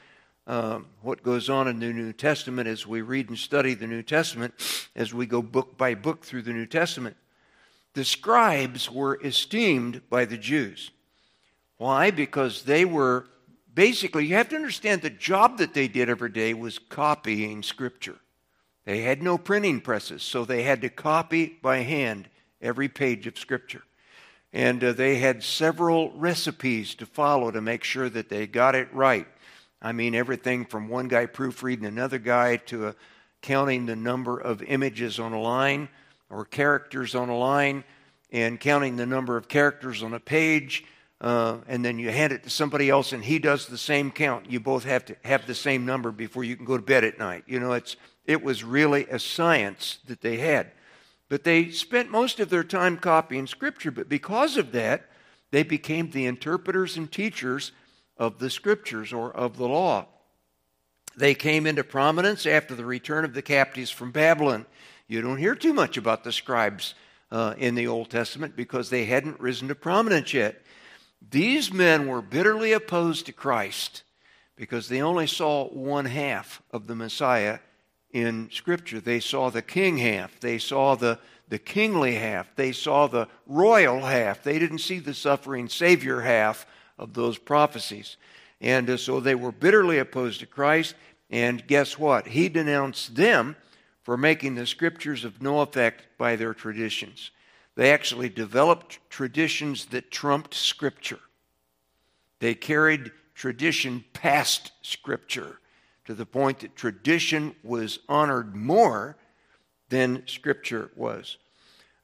um, 0.51 0.87
what 1.03 1.23
goes 1.23 1.49
on 1.49 1.69
in 1.69 1.79
the 1.79 1.93
New 1.93 2.13
Testament 2.13 2.67
as 2.67 2.85
we 2.85 3.03
read 3.03 3.29
and 3.29 3.39
study 3.39 3.75
the 3.75 3.87
New 3.87 4.03
Testament, 4.03 4.53
as 4.97 5.15
we 5.15 5.25
go 5.25 5.43
book 5.43 5.79
by 5.79 5.95
book 5.95 6.25
through 6.25 6.43
the 6.43 6.53
New 6.53 6.67
Testament. 6.67 7.17
The 7.95 8.05
scribes 8.05 8.91
were 8.91 9.21
esteemed 9.23 10.03
by 10.11 10.25
the 10.25 10.37
Jews. 10.37 10.91
Why? 11.77 12.11
Because 12.11 12.65
they 12.65 12.85
were 12.85 13.27
basically, 13.73 14.27
you 14.27 14.35
have 14.35 14.49
to 14.49 14.57
understand 14.57 15.03
the 15.03 15.11
job 15.11 15.59
that 15.59 15.73
they 15.73 15.87
did 15.87 16.11
every 16.11 16.31
day 16.31 16.53
was 16.53 16.81
copying 16.81 17.63
Scripture. 17.63 18.17
They 18.85 19.03
had 19.03 19.23
no 19.23 19.39
printing 19.39 19.81
presses, 19.81 20.25
so 20.25 20.45
they 20.45 20.65
had 20.65 20.81
to 20.81 20.89
copy 20.89 21.59
by 21.63 21.79
hand 21.79 22.29
every 22.61 22.89
page 22.89 23.29
of 23.29 23.39
Scripture. 23.39 23.85
And 24.53 24.83
uh, 24.83 24.95
they 24.95 25.21
had 25.21 25.45
several 25.45 26.11
recipes 26.11 26.97
to 26.97 27.07
follow 27.07 27.53
to 27.53 27.61
make 27.61 27.85
sure 27.85 28.09
that 28.09 28.29
they 28.29 28.49
got 28.49 28.75
it 28.75 28.93
right. 28.93 29.29
I 29.83 29.93
mean, 29.93 30.15
everything 30.15 30.67
from 30.67 30.89
one 30.89 31.09
guy 31.09 31.27
proofreading 31.27 31.87
another 31.87 32.19
guy 32.19 32.57
to 32.57 32.89
uh, 32.89 32.93
counting 33.41 33.87
the 33.87 33.97
number 33.97 34.39
of 34.39 34.63
images 34.63 35.19
on 35.19 35.33
a 35.33 35.41
line 35.41 35.89
or 36.29 36.45
characters 36.45 37.15
on 37.15 37.31
a 37.31 37.37
line 37.37 37.85
and 38.31 38.61
counting 38.61 38.97
the 38.97 39.07
number 39.07 39.37
of 39.37 39.49
characters 39.49 40.03
on 40.03 40.13
a 40.13 40.21
page. 40.21 40.85
Uh, 41.21 41.59
and 41.67 41.85
then 41.85 41.99
you 41.99 42.11
hand 42.11 42.33
it 42.33 42.43
to 42.43 42.51
somebody 42.51 42.89
else 42.91 43.13
and 43.13 43.25
he 43.25 43.39
does 43.39 43.67
the 43.67 43.79
same 43.79 44.11
count. 44.11 44.51
You 44.51 44.61
both 44.61 44.85
have 44.85 45.05
to 45.07 45.17
have 45.25 45.47
the 45.47 45.55
same 45.55 45.87
number 45.87 46.11
before 46.11 46.45
you 46.45 46.57
can 46.57 46.65
go 46.65 46.77
to 46.77 46.83
bed 46.83 47.05
at 47.05 47.19
night. 47.19 47.45
You 47.47 47.61
know, 47.61 47.73
it's, 47.73 47.97
it 48.27 48.43
was 48.43 48.63
really 48.63 49.07
a 49.07 49.19
science 49.19 49.99
that 50.07 50.21
they 50.21 50.39
had. 50.39 50.73
But 51.29 51.45
they 51.45 51.71
spent 51.71 52.11
most 52.11 52.41
of 52.41 52.51
their 52.51 52.65
time 52.65 52.97
copying 52.99 53.47
Scripture, 53.47 53.91
but 53.91 54.09
because 54.09 54.57
of 54.57 54.73
that, 54.73 55.07
they 55.53 55.63
became 55.63 56.11
the 56.11 56.27
interpreters 56.27 56.97
and 56.97 57.11
teachers 57.11 57.73
of 58.21 58.39
the 58.39 58.51
Scriptures 58.51 59.13
or 59.13 59.35
of 59.35 59.57
the 59.57 59.67
law. 59.67 60.07
They 61.17 61.35
came 61.35 61.67
into 61.67 61.83
prominence 61.83 62.47
after 62.47 62.75
the 62.75 62.85
return 62.85 63.25
of 63.25 63.35
the 63.35 63.43
captives 63.43 63.91
from 63.91 64.13
Babylon. 64.13 64.67
You 65.09 65.23
don't 65.23 65.39
hear 65.39 65.57
too 65.57 65.73
much 65.73 65.97
about 65.97 66.23
the 66.23 66.31
scribes 66.31 66.95
uh, 67.33 67.55
in 67.59 67.75
the 67.75 67.89
Old 67.89 68.11
Testament 68.11 68.55
because 68.55 68.91
they 68.91 69.07
hadn't 69.07 69.41
risen 69.41 69.69
to 69.69 69.75
prominence 69.75 70.33
yet. 70.35 70.63
These 71.31 71.73
men 71.73 72.07
were 72.07 72.23
bitterly 72.23 72.73
opposed 72.73 73.27
to 73.27 73.33
Christ 73.33 74.03
because 74.55 74.89
they 74.89 75.01
only 75.01 75.27
saw 75.27 75.69
one 75.69 76.05
half 76.05 76.63
of 76.71 76.87
the 76.87 76.95
Messiah 76.95 77.59
in 78.13 78.51
Scripture. 78.53 79.01
They 79.01 79.21
saw 79.21 79.51
the 79.51 79.63
king 79.63 79.97
half, 79.97 80.39
they 80.41 80.59
saw 80.59 80.95
the, 80.95 81.19
the 81.49 81.59
kingly 81.59 82.17
half, 82.17 82.55
they 82.55 82.73
saw 82.73 83.07
the 83.07 83.29
royal 83.47 84.01
half. 84.01 84.43
They 84.43 84.59
didn't 84.59 84.79
see 84.79 84.99
the 84.99 85.15
suffering 85.15 85.69
Savior 85.69 86.21
half 86.21 86.67
of 87.01 87.15
those 87.15 87.39
prophecies. 87.39 88.17
And 88.61 88.89
uh, 88.91 88.97
so 88.97 89.19
they 89.19 89.35
were 89.35 89.53
bitterly 89.53 89.99
opposed 89.99 90.41
to 90.41 90.47
Christ. 90.47 90.95
And 91.31 91.67
guess 91.67 91.99
what? 91.99 92.29
He 92.29 92.49
denounced 92.49 93.17
them 93.17 93.57
for 94.03 94.17
making 94.17 94.55
the 94.55 94.67
Scriptures 94.67 95.25
of 95.25 95.43
no 95.43 95.61
effect 95.61 96.07
by 96.19 96.37
their 96.37 96.55
traditions. 96.55 97.31
They 97.75 97.93
actually 97.93 98.29
developed 98.29 98.99
traditions 99.09 99.87
that 99.87 100.11
trumped 100.11 100.55
Scripture. 100.55 101.21
They 102.39 102.55
carried 102.55 103.13
tradition 103.35 104.05
past 104.13 104.73
Scripture 104.83 105.61
to 106.05 106.15
the 106.15 106.27
point 106.27 106.61
that 106.61 106.77
tradition 106.77 107.55
was 107.63 108.01
honored 108.09 108.55
more 108.55 109.17
than 109.89 110.27
Scripture 110.27 110.91
was. 110.97 111.39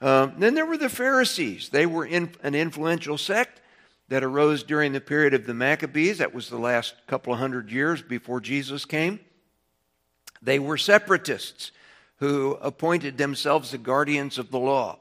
Um, 0.00 0.35
then 0.38 0.54
there 0.54 0.66
were 0.66 0.76
the 0.76 0.88
Pharisees. 0.88 1.70
They 1.70 1.87
were 1.87 2.06
in, 2.06 2.30
an 2.42 2.54
influential 2.54 3.18
sect 3.18 3.61
that 4.09 4.25
arose 4.25 4.62
during 4.62 4.92
the 4.92 5.01
period 5.01 5.35
of 5.35 5.47
the 5.47 5.55
Maccabees. 5.55 6.19
That 6.19 6.35
was 6.35 6.49
the 6.49 6.59
last 6.59 6.95
couple 7.07 7.33
of 7.33 7.38
hundred 7.38 7.71
years 7.71 8.03
before 8.03 8.40
Jesus 8.40 8.85
came. 8.85 9.21
They 10.42 10.59
were 10.59 10.79
separatists 10.79 11.73
who 12.19 12.57
appointed 12.61 13.19
themselves 13.19 13.71
the 13.71 13.79
guardians 13.79 14.38
of 14.38 14.51
the 14.51 14.59
law. 14.59 14.99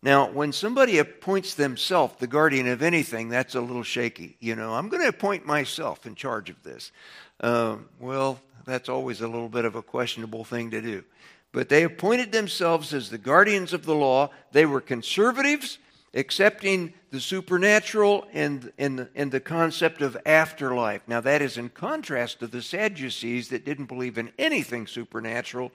Now, 0.00 0.30
when 0.30 0.52
somebody 0.52 0.98
appoints 0.98 1.54
themselves 1.54 2.14
the 2.18 2.28
guardian 2.28 2.68
of 2.68 2.82
anything, 2.82 3.28
that's 3.28 3.56
a 3.56 3.60
little 3.60 3.82
shaky. 3.82 4.36
You 4.38 4.54
know, 4.54 4.74
I'm 4.74 4.88
going 4.88 5.02
to 5.02 5.08
appoint 5.08 5.44
myself 5.44 6.06
in 6.06 6.14
charge 6.14 6.50
of 6.50 6.62
this. 6.62 6.92
Um, 7.40 7.88
well, 7.98 8.40
that's 8.64 8.88
always 8.88 9.20
a 9.20 9.26
little 9.26 9.48
bit 9.48 9.64
of 9.64 9.74
a 9.74 9.82
questionable 9.82 10.44
thing 10.44 10.70
to 10.70 10.80
do. 10.80 11.02
But 11.50 11.68
they 11.68 11.82
appointed 11.82 12.30
themselves 12.30 12.94
as 12.94 13.10
the 13.10 13.18
guardians 13.18 13.72
of 13.72 13.84
the 13.84 13.94
law. 13.94 14.30
They 14.52 14.66
were 14.66 14.80
conservatives, 14.80 15.78
accepting 16.14 16.94
the 17.10 17.20
supernatural 17.20 18.26
and, 18.32 18.72
and, 18.78 19.08
and 19.14 19.30
the 19.30 19.40
concept 19.40 20.02
of 20.02 20.16
afterlife. 20.26 21.02
Now, 21.06 21.20
that 21.20 21.42
is 21.42 21.56
in 21.58 21.68
contrast 21.70 22.40
to 22.40 22.46
the 22.46 22.62
Sadducees 22.62 23.48
that 23.48 23.64
didn't 23.64 23.86
believe 23.86 24.18
in 24.18 24.32
anything 24.38 24.86
supernatural, 24.86 25.72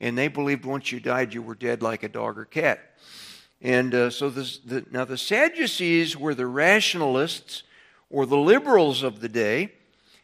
and 0.00 0.16
they 0.16 0.28
believed 0.28 0.64
once 0.64 0.92
you 0.92 1.00
died, 1.00 1.34
you 1.34 1.42
were 1.42 1.54
dead 1.54 1.82
like 1.82 2.02
a 2.02 2.08
dog 2.08 2.38
or 2.38 2.44
cat. 2.44 2.80
And 3.62 3.94
uh, 3.94 4.10
so, 4.10 4.28
this, 4.28 4.58
the, 4.58 4.84
now 4.90 5.04
the 5.04 5.16
Sadducees 5.16 6.16
were 6.16 6.34
the 6.34 6.46
rationalists 6.46 7.62
or 8.10 8.26
the 8.26 8.36
liberals 8.36 9.02
of 9.02 9.20
the 9.20 9.28
day. 9.28 9.72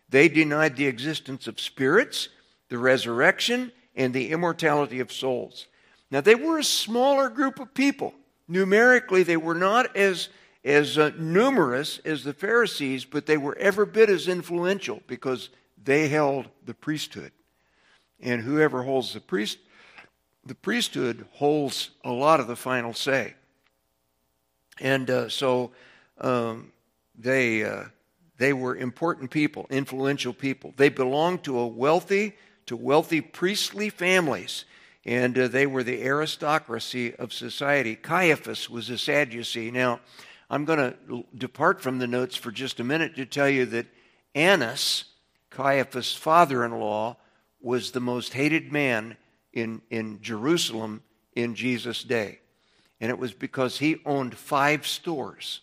They 0.08 0.28
denied 0.28 0.76
the 0.76 0.86
existence 0.86 1.46
of 1.46 1.58
spirits, 1.58 2.28
the 2.68 2.78
resurrection, 2.78 3.72
and 3.96 4.12
the 4.12 4.30
immortality 4.30 5.00
of 5.00 5.10
souls. 5.10 5.66
Now, 6.10 6.20
they 6.20 6.34
were 6.34 6.58
a 6.58 6.64
smaller 6.64 7.30
group 7.30 7.58
of 7.58 7.72
people. 7.72 8.12
Numerically, 8.48 9.22
they 9.22 9.36
were 9.36 9.54
not 9.54 9.96
as, 9.96 10.28
as 10.64 10.98
uh, 10.98 11.10
numerous 11.18 12.00
as 12.04 12.24
the 12.24 12.32
Pharisees, 12.32 13.04
but 13.04 13.26
they 13.26 13.36
were 13.36 13.56
every 13.58 13.86
bit 13.86 14.10
as 14.10 14.28
influential 14.28 15.02
because 15.06 15.50
they 15.82 16.08
held 16.08 16.48
the 16.64 16.74
priesthood. 16.74 17.32
And 18.20 18.42
whoever 18.42 18.82
holds 18.82 19.14
the, 19.14 19.20
priest, 19.20 19.58
the 20.44 20.54
priesthood 20.54 21.26
holds 21.32 21.90
a 22.04 22.12
lot 22.12 22.40
of 22.40 22.46
the 22.46 22.56
final 22.56 22.94
say. 22.94 23.34
And 24.80 25.08
uh, 25.10 25.28
so 25.28 25.72
um, 26.20 26.72
they. 27.18 27.64
Uh, 27.64 27.84
they 28.42 28.52
were 28.52 28.74
important 28.74 29.30
people, 29.30 29.68
influential 29.70 30.32
people. 30.32 30.74
They 30.76 30.88
belonged 30.88 31.44
to 31.44 31.60
a 31.60 31.66
wealthy, 31.66 32.34
to 32.66 32.74
wealthy 32.76 33.20
priestly 33.20 33.88
families, 33.88 34.64
and 35.04 35.38
uh, 35.38 35.48
they 35.48 35.66
were 35.66 35.82
the 35.82 36.02
aristocracy 36.02 37.14
of 37.16 37.32
society. 37.32 37.96
Caiaphas 37.96 38.70
was 38.70 38.90
a 38.90 38.98
Sadducee. 38.98 39.70
Now, 39.70 40.00
I'm 40.48 40.64
going 40.64 40.78
to 40.78 41.24
depart 41.36 41.80
from 41.80 41.98
the 41.98 42.06
notes 42.06 42.36
for 42.36 42.50
just 42.50 42.80
a 42.80 42.84
minute 42.84 43.16
to 43.16 43.26
tell 43.26 43.48
you 43.48 43.66
that 43.66 43.86
Annas 44.34 45.04
Caiaphas' 45.52 46.14
father 46.14 46.64
in 46.64 46.72
law, 46.72 47.16
was 47.60 47.92
the 47.92 48.00
most 48.00 48.32
hated 48.32 48.72
man 48.72 49.16
in, 49.52 49.82
in 49.90 50.20
Jerusalem 50.20 51.02
in 51.36 51.54
Jesus' 51.54 52.02
day. 52.02 52.40
And 53.00 53.10
it 53.10 53.18
was 53.18 53.32
because 53.32 53.78
he 53.78 54.00
owned 54.04 54.34
five 54.34 54.86
stores. 54.86 55.60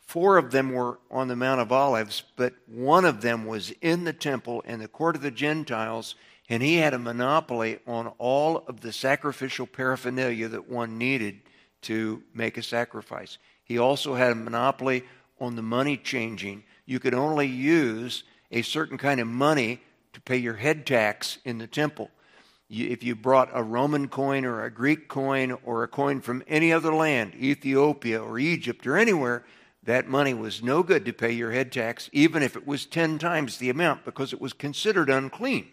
Four 0.00 0.36
of 0.36 0.50
them 0.50 0.72
were 0.72 0.98
on 1.10 1.28
the 1.28 1.36
Mount 1.36 1.60
of 1.60 1.72
Olives, 1.72 2.22
but 2.36 2.54
one 2.66 3.04
of 3.04 3.20
them 3.20 3.46
was 3.46 3.72
in 3.80 4.04
the 4.04 4.12
temple 4.12 4.62
in 4.62 4.80
the 4.80 4.88
court 4.88 5.16
of 5.16 5.22
the 5.22 5.30
Gentiles, 5.30 6.16
and 6.48 6.62
he 6.62 6.76
had 6.76 6.94
a 6.94 6.98
monopoly 6.98 7.78
on 7.86 8.08
all 8.18 8.58
of 8.66 8.80
the 8.80 8.92
sacrificial 8.92 9.66
paraphernalia 9.66 10.48
that 10.48 10.68
one 10.68 10.98
needed 10.98 11.40
to 11.82 12.22
make 12.34 12.56
a 12.56 12.62
sacrifice. 12.62 13.38
He 13.64 13.78
also 13.78 14.14
had 14.14 14.32
a 14.32 14.36
monopoly 14.36 15.04
on 15.40 15.56
the 15.56 15.62
money 15.62 15.96
changing. 15.96 16.64
You 16.86 17.00
could 17.00 17.14
only 17.14 17.46
use 17.46 18.24
a 18.50 18.62
certain 18.62 18.98
kind 18.98 19.20
of 19.20 19.26
money 19.26 19.80
to 20.12 20.20
pay 20.20 20.36
your 20.36 20.54
head 20.54 20.86
tax 20.86 21.38
in 21.44 21.58
the 21.58 21.66
temple. 21.66 22.10
If 22.68 23.02
you 23.02 23.14
brought 23.14 23.50
a 23.52 23.62
Roman 23.62 24.08
coin 24.08 24.44
or 24.44 24.64
a 24.64 24.70
Greek 24.70 25.08
coin 25.08 25.56
or 25.64 25.82
a 25.82 25.88
coin 25.88 26.20
from 26.20 26.42
any 26.46 26.72
other 26.72 26.94
land, 26.94 27.34
Ethiopia 27.34 28.22
or 28.22 28.38
Egypt 28.38 28.86
or 28.86 28.96
anywhere, 28.96 29.44
that 29.82 30.08
money 30.08 30.32
was 30.32 30.62
no 30.62 30.82
good 30.82 31.04
to 31.04 31.12
pay 31.12 31.32
your 31.32 31.50
head 31.50 31.72
tax, 31.72 32.08
even 32.12 32.42
if 32.42 32.56
it 32.56 32.66
was 32.66 32.86
10 32.86 33.18
times 33.18 33.58
the 33.58 33.68
amount, 33.68 34.04
because 34.04 34.32
it 34.32 34.40
was 34.40 34.52
considered 34.52 35.10
unclean. 35.10 35.68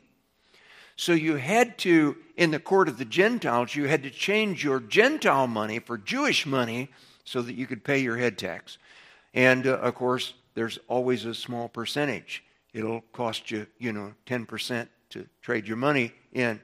So 0.99 1.13
you 1.13 1.37
had 1.37 1.77
to, 1.77 2.17
in 2.35 2.51
the 2.51 2.59
court 2.59 2.89
of 2.89 2.97
the 2.97 3.05
Gentiles, 3.05 3.73
you 3.73 3.87
had 3.87 4.03
to 4.03 4.09
change 4.09 4.65
your 4.65 4.81
Gentile 4.81 5.47
money 5.47 5.79
for 5.79 5.97
Jewish 5.97 6.45
money 6.45 6.89
so 7.23 7.41
that 7.41 7.53
you 7.53 7.67
could 7.67 7.85
pay 7.85 7.99
your 7.99 8.17
head 8.17 8.37
tax. 8.37 8.77
And 9.33 9.65
uh, 9.65 9.77
of 9.77 9.95
course, 9.95 10.33
there's 10.55 10.77
always 10.89 11.23
a 11.23 11.33
small 11.33 11.69
percentage. 11.69 12.43
It'll 12.73 12.99
cost 13.13 13.49
you, 13.49 13.65
you 13.77 13.93
know, 13.93 14.13
10% 14.25 14.89
to 15.11 15.25
trade 15.41 15.69
your 15.69 15.77
money 15.77 16.11
in. 16.33 16.59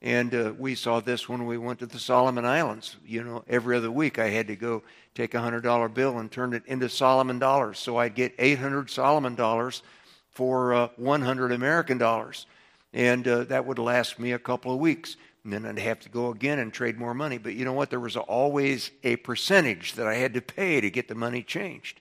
And 0.00 0.34
uh, 0.34 0.54
we 0.58 0.76
saw 0.76 1.00
this 1.00 1.28
when 1.28 1.44
we 1.44 1.58
went 1.58 1.78
to 1.80 1.86
the 1.86 1.98
Solomon 1.98 2.46
Islands. 2.46 2.96
You 3.06 3.22
know, 3.22 3.44
every 3.48 3.76
other 3.76 3.90
week 3.90 4.18
I 4.18 4.30
had 4.30 4.46
to 4.46 4.56
go 4.56 4.82
take 5.14 5.34
a 5.34 5.38
$100 5.40 5.92
bill 5.92 6.20
and 6.20 6.32
turn 6.32 6.54
it 6.54 6.62
into 6.64 6.88
Solomon 6.88 7.38
dollars. 7.38 7.80
So 7.80 7.98
I'd 7.98 8.14
get 8.14 8.34
800 8.38 8.88
Solomon 8.88 9.34
dollars 9.34 9.82
for 10.30 10.72
uh, 10.72 10.88
100 10.96 11.52
American 11.52 11.98
dollars. 11.98 12.46
And 12.94 13.26
uh, 13.26 13.44
that 13.44 13.66
would 13.66 13.80
last 13.80 14.20
me 14.20 14.32
a 14.32 14.38
couple 14.38 14.72
of 14.72 14.78
weeks. 14.78 15.16
And 15.42 15.52
then 15.52 15.66
I'd 15.66 15.78
have 15.80 16.00
to 16.00 16.08
go 16.08 16.30
again 16.30 16.60
and 16.60 16.72
trade 16.72 16.96
more 16.96 17.12
money. 17.12 17.36
But 17.36 17.54
you 17.54 17.64
know 17.64 17.72
what? 17.72 17.90
There 17.90 18.00
was 18.00 18.16
always 18.16 18.92
a 19.02 19.16
percentage 19.16 19.94
that 19.94 20.06
I 20.06 20.14
had 20.14 20.32
to 20.34 20.40
pay 20.40 20.80
to 20.80 20.90
get 20.90 21.08
the 21.08 21.14
money 21.14 21.42
changed. 21.42 22.00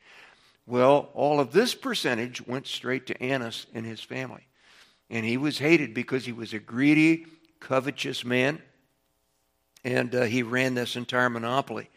Well, 0.65 1.09
all 1.13 1.41
of 1.41 1.51
this 1.51 1.75
percentage 1.75 2.45
went 2.45 2.67
straight 2.67 3.07
to 3.07 3.21
Annas 3.21 3.65
and 3.73 3.85
his 3.85 4.01
family. 4.01 4.47
And 5.09 5.25
he 5.25 5.35
was 5.35 5.57
hated 5.57 5.93
because 5.93 6.25
he 6.25 6.31
was 6.31 6.53
a 6.53 6.59
greedy, 6.59 7.25
covetous 7.59 8.23
man. 8.23 8.61
And 9.83 10.13
uh, 10.15 10.21
he 10.23 10.43
ran 10.43 10.75
this 10.75 10.95
entire 10.95 11.29
monopoly. 11.29 11.89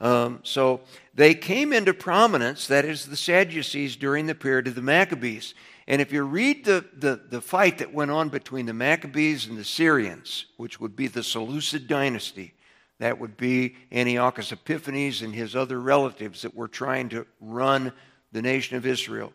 Um, 0.00 0.40
so 0.42 0.80
they 1.14 1.34
came 1.34 1.72
into 1.72 1.92
prominence, 1.92 2.66
that 2.68 2.84
is, 2.84 3.06
the 3.06 3.16
Sadducees, 3.16 3.96
during 3.96 4.26
the 4.26 4.34
period 4.34 4.68
of 4.68 4.74
the 4.74 4.82
Maccabees. 4.82 5.54
And 5.88 6.02
if 6.02 6.12
you 6.12 6.22
read 6.22 6.66
the, 6.66 6.84
the, 6.98 7.18
the 7.30 7.40
fight 7.40 7.78
that 7.78 7.94
went 7.94 8.10
on 8.10 8.28
between 8.28 8.66
the 8.66 8.74
Maccabees 8.74 9.46
and 9.46 9.56
the 9.56 9.64
Syrians, 9.64 10.44
which 10.58 10.78
would 10.78 10.94
be 10.94 11.08
the 11.08 11.22
Seleucid 11.22 11.88
dynasty, 11.88 12.52
that 12.98 13.18
would 13.18 13.38
be 13.38 13.74
Antiochus 13.90 14.52
Epiphanes 14.52 15.22
and 15.22 15.34
his 15.34 15.56
other 15.56 15.80
relatives 15.80 16.42
that 16.42 16.54
were 16.54 16.68
trying 16.68 17.08
to 17.08 17.26
run 17.40 17.90
the 18.32 18.42
nation 18.42 18.76
of 18.76 18.84
Israel. 18.84 19.32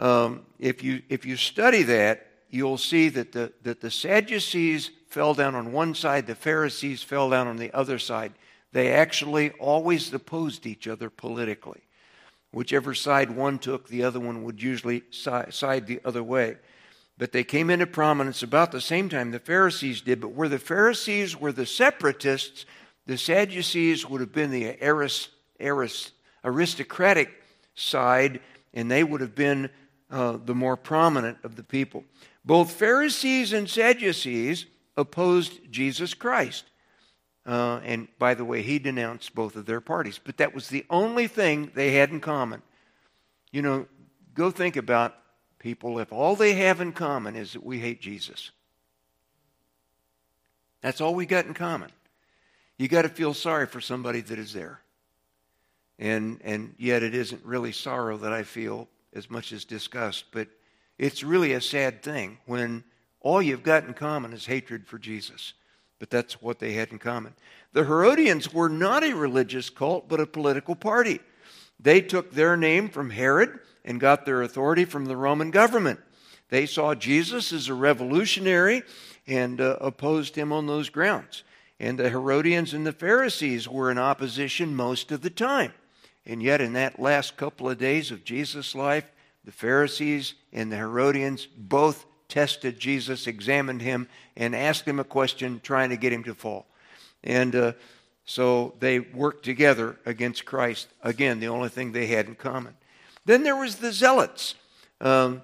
Um, 0.00 0.44
if, 0.58 0.82
you, 0.82 1.00
if 1.08 1.24
you 1.24 1.36
study 1.36 1.84
that, 1.84 2.26
you'll 2.50 2.76
see 2.76 3.08
that 3.10 3.30
the, 3.30 3.52
that 3.62 3.80
the 3.80 3.90
Sadducees 3.90 4.90
fell 5.10 5.32
down 5.32 5.54
on 5.54 5.70
one 5.70 5.94
side, 5.94 6.26
the 6.26 6.34
Pharisees 6.34 7.04
fell 7.04 7.30
down 7.30 7.46
on 7.46 7.56
the 7.56 7.72
other 7.72 8.00
side. 8.00 8.32
They 8.72 8.90
actually 8.90 9.50
always 9.60 10.12
opposed 10.12 10.66
each 10.66 10.88
other 10.88 11.08
politically. 11.08 11.83
Whichever 12.54 12.94
side 12.94 13.32
one 13.32 13.58
took, 13.58 13.88
the 13.88 14.04
other 14.04 14.20
one 14.20 14.44
would 14.44 14.62
usually 14.62 15.02
side 15.10 15.86
the 15.86 16.00
other 16.04 16.22
way. 16.22 16.56
But 17.18 17.32
they 17.32 17.42
came 17.42 17.68
into 17.68 17.86
prominence 17.86 18.44
about 18.44 18.70
the 18.70 18.80
same 18.80 19.08
time 19.08 19.32
the 19.32 19.40
Pharisees 19.40 20.00
did. 20.00 20.20
But 20.20 20.32
where 20.32 20.48
the 20.48 20.60
Pharisees 20.60 21.36
were 21.36 21.50
the 21.50 21.66
separatists, 21.66 22.64
the 23.06 23.18
Sadducees 23.18 24.08
would 24.08 24.20
have 24.20 24.32
been 24.32 24.52
the 24.52 24.76
aristocratic 26.44 27.30
side, 27.74 28.40
and 28.72 28.88
they 28.88 29.02
would 29.02 29.20
have 29.20 29.34
been 29.34 29.68
uh, 30.08 30.38
the 30.44 30.54
more 30.54 30.76
prominent 30.76 31.38
of 31.42 31.56
the 31.56 31.64
people. 31.64 32.04
Both 32.44 32.70
Pharisees 32.70 33.52
and 33.52 33.68
Sadducees 33.68 34.66
opposed 34.96 35.72
Jesus 35.72 36.14
Christ. 36.14 36.66
Uh, 37.46 37.80
and 37.84 38.08
by 38.18 38.34
the 38.34 38.44
way, 38.44 38.62
he 38.62 38.78
denounced 38.78 39.34
both 39.34 39.56
of 39.56 39.66
their 39.66 39.80
parties. 39.80 40.18
But 40.22 40.38
that 40.38 40.54
was 40.54 40.68
the 40.68 40.86
only 40.88 41.26
thing 41.26 41.70
they 41.74 41.92
had 41.92 42.10
in 42.10 42.20
common. 42.20 42.62
You 43.52 43.62
know, 43.62 43.86
go 44.34 44.50
think 44.50 44.76
about 44.76 45.14
people 45.58 45.98
if 45.98 46.12
all 46.12 46.36
they 46.36 46.54
have 46.54 46.80
in 46.80 46.92
common 46.92 47.36
is 47.36 47.52
that 47.52 47.64
we 47.64 47.78
hate 47.78 48.00
Jesus. 48.00 48.50
That's 50.80 51.00
all 51.00 51.14
we 51.14 51.26
got 51.26 51.46
in 51.46 51.54
common. 51.54 51.90
You 52.78 52.88
got 52.88 53.02
to 53.02 53.08
feel 53.08 53.34
sorry 53.34 53.66
for 53.66 53.80
somebody 53.80 54.20
that 54.22 54.38
is 54.38 54.52
there. 54.52 54.80
And, 55.98 56.40
and 56.42 56.74
yet 56.78 57.02
it 57.02 57.14
isn't 57.14 57.44
really 57.44 57.72
sorrow 57.72 58.16
that 58.18 58.32
I 58.32 58.42
feel 58.42 58.88
as 59.14 59.30
much 59.30 59.52
as 59.52 59.64
disgust, 59.64 60.24
but 60.32 60.48
it's 60.98 61.22
really 61.22 61.52
a 61.52 61.60
sad 61.60 62.02
thing 62.02 62.38
when 62.46 62.82
all 63.20 63.40
you've 63.40 63.62
got 63.62 63.84
in 63.84 63.94
common 63.94 64.32
is 64.32 64.46
hatred 64.46 64.86
for 64.86 64.98
Jesus 64.98 65.54
but 66.04 66.10
that's 66.10 66.42
what 66.42 66.58
they 66.58 66.74
had 66.74 66.90
in 66.92 66.98
common. 66.98 67.32
The 67.72 67.86
Herodians 67.86 68.52
were 68.52 68.68
not 68.68 69.02
a 69.02 69.14
religious 69.14 69.70
cult, 69.70 70.06
but 70.06 70.20
a 70.20 70.26
political 70.26 70.76
party. 70.76 71.18
They 71.80 72.02
took 72.02 72.30
their 72.30 72.58
name 72.58 72.90
from 72.90 73.08
Herod 73.08 73.58
and 73.86 73.98
got 73.98 74.26
their 74.26 74.42
authority 74.42 74.84
from 74.84 75.06
the 75.06 75.16
Roman 75.16 75.50
government. 75.50 76.00
They 76.50 76.66
saw 76.66 76.94
Jesus 76.94 77.54
as 77.54 77.68
a 77.68 77.74
revolutionary 77.74 78.82
and 79.26 79.62
uh, 79.62 79.78
opposed 79.80 80.36
him 80.36 80.52
on 80.52 80.66
those 80.66 80.90
grounds. 80.90 81.42
And 81.80 81.98
the 81.98 82.10
Herodians 82.10 82.74
and 82.74 82.86
the 82.86 82.92
Pharisees 82.92 83.66
were 83.66 83.90
in 83.90 83.96
opposition 83.96 84.76
most 84.76 85.10
of 85.10 85.22
the 85.22 85.30
time. 85.30 85.72
And 86.26 86.42
yet, 86.42 86.60
in 86.60 86.74
that 86.74 87.00
last 87.00 87.38
couple 87.38 87.70
of 87.70 87.78
days 87.78 88.10
of 88.10 88.24
Jesus' 88.24 88.74
life, 88.74 89.10
the 89.42 89.52
Pharisees 89.52 90.34
and 90.52 90.70
the 90.70 90.76
Herodians 90.76 91.46
both 91.46 92.04
tested 92.28 92.78
Jesus, 92.78 93.26
examined 93.26 93.82
him, 93.82 94.08
and 94.36 94.54
asked 94.54 94.86
him 94.86 94.98
a 94.98 95.04
question, 95.04 95.60
trying 95.62 95.90
to 95.90 95.96
get 95.96 96.12
him 96.12 96.24
to 96.24 96.34
fall. 96.34 96.66
And 97.22 97.54
uh, 97.54 97.72
so 98.24 98.74
they 98.80 99.00
worked 99.00 99.44
together 99.44 99.98
against 100.06 100.44
Christ. 100.44 100.88
Again, 101.02 101.40
the 101.40 101.48
only 101.48 101.68
thing 101.68 101.92
they 101.92 102.06
had 102.06 102.26
in 102.26 102.34
common. 102.34 102.74
Then 103.24 103.42
there 103.42 103.56
was 103.56 103.76
the 103.76 103.92
Zealots. 103.92 104.54
Um, 105.00 105.42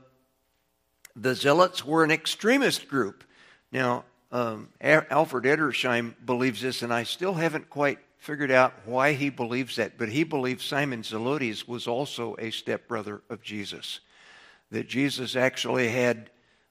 the 1.17 1.35
Zealots 1.35 1.85
were 1.85 2.05
an 2.05 2.11
extremist 2.11 2.89
group. 2.89 3.25
Now, 3.73 4.05
um, 4.33 4.69
Alfred 4.81 5.45
Edersheim 5.45 6.15
believes 6.25 6.61
this, 6.61 6.83
and 6.83 6.93
I 6.93 7.03
still 7.03 7.35
haven't 7.35 7.69
quite 7.69 7.99
figured 8.19 8.51
out 8.51 8.75
why 8.85 9.13
he 9.15 9.31
believes 9.31 9.77
that, 9.77 9.99
but 9.99 10.09
he 10.09 10.25
believes 10.25 10.65
Simon 10.65 11.03
Zelotes 11.03 11.67
was 11.67 11.87
also 11.87 12.37
a 12.39 12.51
stepbrother 12.51 13.23
of 13.31 13.43
Jesus. 13.43 14.01
That 14.71 14.89
Jesus 14.89 15.37
actually 15.37 15.89
had 15.89 16.31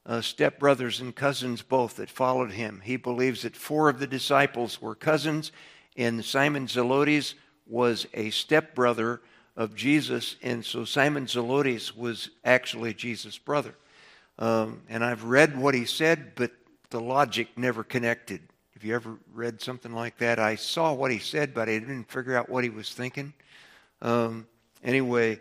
uh, 0.09 0.21
stepbrothers 0.21 0.99
and 0.99 1.15
cousins 1.15 1.61
both 1.61 1.97
that 1.97 2.09
followed 2.09 2.51
him. 2.51 2.81
He 2.83 2.97
believes 2.97 3.43
that 3.43 3.55
four 3.55 3.89
of 3.89 3.99
the 3.99 4.07
disciples 4.07 4.81
were 4.81 4.95
cousins, 4.95 5.51
and 5.95 6.25
Simon 6.25 6.65
Zelotes 6.65 7.35
was 7.67 8.07
a 8.15 8.31
stepbrother 8.31 9.21
of 9.55 9.75
Jesus, 9.75 10.35
and 10.41 10.65
so 10.65 10.83
Simon 10.83 11.27
Zelotes 11.27 11.95
was 11.95 12.31
actually 12.43 12.95
Jesus' 12.95 13.37
brother. 13.37 13.75
Um, 14.39 14.81
and 14.89 15.05
I've 15.05 15.25
read 15.25 15.55
what 15.55 15.75
he 15.75 15.85
said, 15.85 16.33
but 16.33 16.51
the 16.89 16.99
logic 16.99 17.49
never 17.55 17.83
connected. 17.83 18.41
Have 18.73 18.83
you 18.83 18.95
ever 18.95 19.15
read 19.31 19.61
something 19.61 19.93
like 19.93 20.17
that? 20.17 20.39
I 20.39 20.55
saw 20.55 20.91
what 20.91 21.11
he 21.11 21.19
said, 21.19 21.53
but 21.53 21.69
I 21.69 21.77
didn't 21.77 22.05
figure 22.05 22.35
out 22.35 22.49
what 22.49 22.63
he 22.63 22.71
was 22.71 22.91
thinking. 22.91 23.31
Um, 24.01 24.47
anyway, 24.83 25.39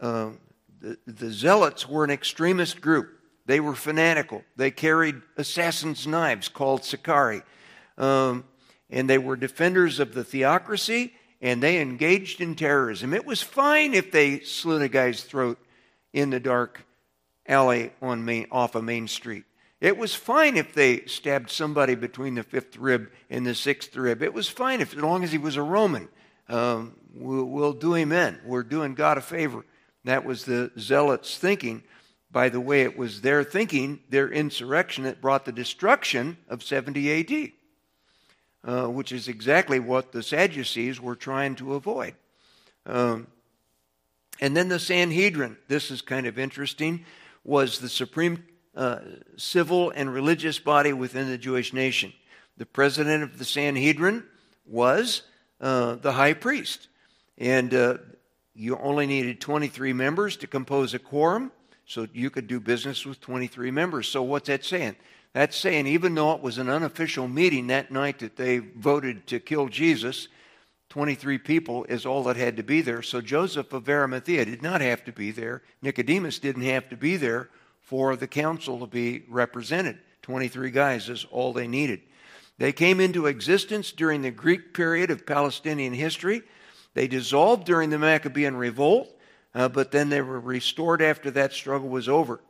uh, 0.00 0.30
the, 0.80 0.96
the 1.06 1.30
Zealots 1.30 1.86
were 1.86 2.04
an 2.04 2.10
extremist 2.10 2.80
group. 2.80 3.15
They 3.46 3.60
were 3.60 3.74
fanatical. 3.74 4.42
They 4.56 4.70
carried 4.70 5.22
assassin's 5.36 6.06
knives 6.06 6.48
called 6.48 6.84
Sicarii. 6.84 7.42
Um, 7.96 8.44
and 8.90 9.08
they 9.08 9.18
were 9.18 9.36
defenders 9.36 10.00
of 10.00 10.14
the 10.14 10.24
theocracy 10.24 11.14
and 11.40 11.62
they 11.62 11.80
engaged 11.80 12.40
in 12.40 12.54
terrorism. 12.54 13.14
It 13.14 13.24
was 13.24 13.42
fine 13.42 13.94
if 13.94 14.10
they 14.10 14.40
slit 14.40 14.82
a 14.82 14.88
guy's 14.88 15.22
throat 15.22 15.58
in 16.12 16.30
the 16.30 16.40
dark 16.40 16.84
alley 17.46 17.92
on 18.02 18.24
Main, 18.24 18.46
off 18.50 18.74
of 18.74 18.84
Main 18.84 19.06
Street. 19.06 19.44
It 19.80 19.96
was 19.96 20.14
fine 20.14 20.56
if 20.56 20.72
they 20.72 21.04
stabbed 21.04 21.50
somebody 21.50 21.94
between 21.94 22.34
the 22.34 22.42
fifth 22.42 22.76
rib 22.78 23.10
and 23.28 23.46
the 23.46 23.54
sixth 23.54 23.94
rib. 23.94 24.22
It 24.22 24.32
was 24.32 24.48
fine 24.48 24.80
if, 24.80 24.96
as 24.96 25.02
long 25.02 25.22
as 25.22 25.30
he 25.30 25.38
was 25.38 25.56
a 25.56 25.62
Roman. 25.62 26.08
Um, 26.48 26.96
we'll, 27.14 27.44
we'll 27.44 27.72
do 27.74 27.94
him 27.94 28.12
in. 28.12 28.40
We're 28.44 28.62
doing 28.62 28.94
God 28.94 29.18
a 29.18 29.20
favor. 29.20 29.64
That 30.04 30.24
was 30.24 30.44
the 30.44 30.70
zealots' 30.78 31.36
thinking. 31.36 31.82
By 32.36 32.50
the 32.50 32.60
way, 32.60 32.82
it 32.82 32.98
was 32.98 33.22
their 33.22 33.42
thinking, 33.42 34.00
their 34.10 34.28
insurrection, 34.28 35.04
that 35.04 35.22
brought 35.22 35.46
the 35.46 35.52
destruction 35.52 36.36
of 36.50 36.62
70 36.62 37.10
AD, 37.10 37.52
uh, 38.62 38.90
which 38.90 39.10
is 39.10 39.26
exactly 39.26 39.80
what 39.80 40.12
the 40.12 40.22
Sadducees 40.22 41.00
were 41.00 41.16
trying 41.16 41.54
to 41.54 41.76
avoid. 41.76 42.14
Um, 42.84 43.28
and 44.38 44.54
then 44.54 44.68
the 44.68 44.78
Sanhedrin, 44.78 45.56
this 45.68 45.90
is 45.90 46.02
kind 46.02 46.26
of 46.26 46.38
interesting, 46.38 47.06
was 47.42 47.78
the 47.78 47.88
supreme 47.88 48.44
uh, 48.74 48.98
civil 49.38 49.90
and 49.92 50.12
religious 50.12 50.58
body 50.58 50.92
within 50.92 51.28
the 51.28 51.38
Jewish 51.38 51.72
nation. 51.72 52.12
The 52.58 52.66
president 52.66 53.22
of 53.22 53.38
the 53.38 53.46
Sanhedrin 53.46 54.24
was 54.66 55.22
uh, 55.58 55.94
the 55.94 56.12
high 56.12 56.34
priest. 56.34 56.88
And 57.38 57.72
uh, 57.72 57.96
you 58.54 58.76
only 58.76 59.06
needed 59.06 59.40
23 59.40 59.94
members 59.94 60.36
to 60.36 60.46
compose 60.46 60.92
a 60.92 60.98
quorum, 60.98 61.50
so 61.86 62.06
you 62.12 62.30
could 62.30 62.46
do 62.46 62.60
business 62.60 63.06
with 63.06 63.20
23 63.20 63.70
members. 63.70 64.08
So, 64.08 64.22
what's 64.22 64.48
that 64.48 64.64
saying? 64.64 64.96
That's 65.32 65.56
saying 65.56 65.86
even 65.86 66.14
though 66.14 66.32
it 66.32 66.40
was 66.40 66.58
an 66.58 66.68
unofficial 66.68 67.28
meeting 67.28 67.66
that 67.66 67.90
night 67.90 68.20
that 68.20 68.36
they 68.36 68.58
voted 68.58 69.26
to 69.26 69.38
kill 69.38 69.68
Jesus, 69.68 70.28
23 70.88 71.36
people 71.36 71.84
is 71.90 72.06
all 72.06 72.22
that 72.24 72.36
had 72.36 72.56
to 72.56 72.62
be 72.62 72.80
there. 72.80 73.02
So 73.02 73.20
Joseph 73.20 73.72
of 73.74 73.86
Arimathea 73.86 74.46
did 74.46 74.62
not 74.62 74.80
have 74.80 75.04
to 75.04 75.12
be 75.12 75.30
there. 75.30 75.62
Nicodemus 75.82 76.38
didn't 76.38 76.62
have 76.62 76.88
to 76.88 76.96
be 76.96 77.18
there 77.18 77.50
for 77.82 78.16
the 78.16 78.26
council 78.26 78.80
to 78.80 78.86
be 78.86 79.24
represented. 79.28 79.98
23 80.22 80.70
guys 80.70 81.08
is 81.08 81.26
all 81.30 81.52
they 81.52 81.68
needed. 81.68 82.00
They 82.58 82.72
came 82.72 82.98
into 83.00 83.26
existence 83.26 83.92
during 83.92 84.22
the 84.22 84.30
Greek 84.30 84.72
period 84.72 85.10
of 85.10 85.26
Palestinian 85.26 85.92
history. 85.92 86.42
They 86.94 87.06
dissolved 87.08 87.66
during 87.66 87.90
the 87.90 87.98
Maccabean 87.98 88.56
revolt, 88.56 89.14
uh, 89.56 89.68
but 89.68 89.90
then 89.90 90.08
they 90.08 90.22
were 90.22 90.38
restored 90.38 91.02
after 91.02 91.32
that 91.32 91.52
struggle 91.52 91.88
was 91.88 92.08
over. 92.08 92.40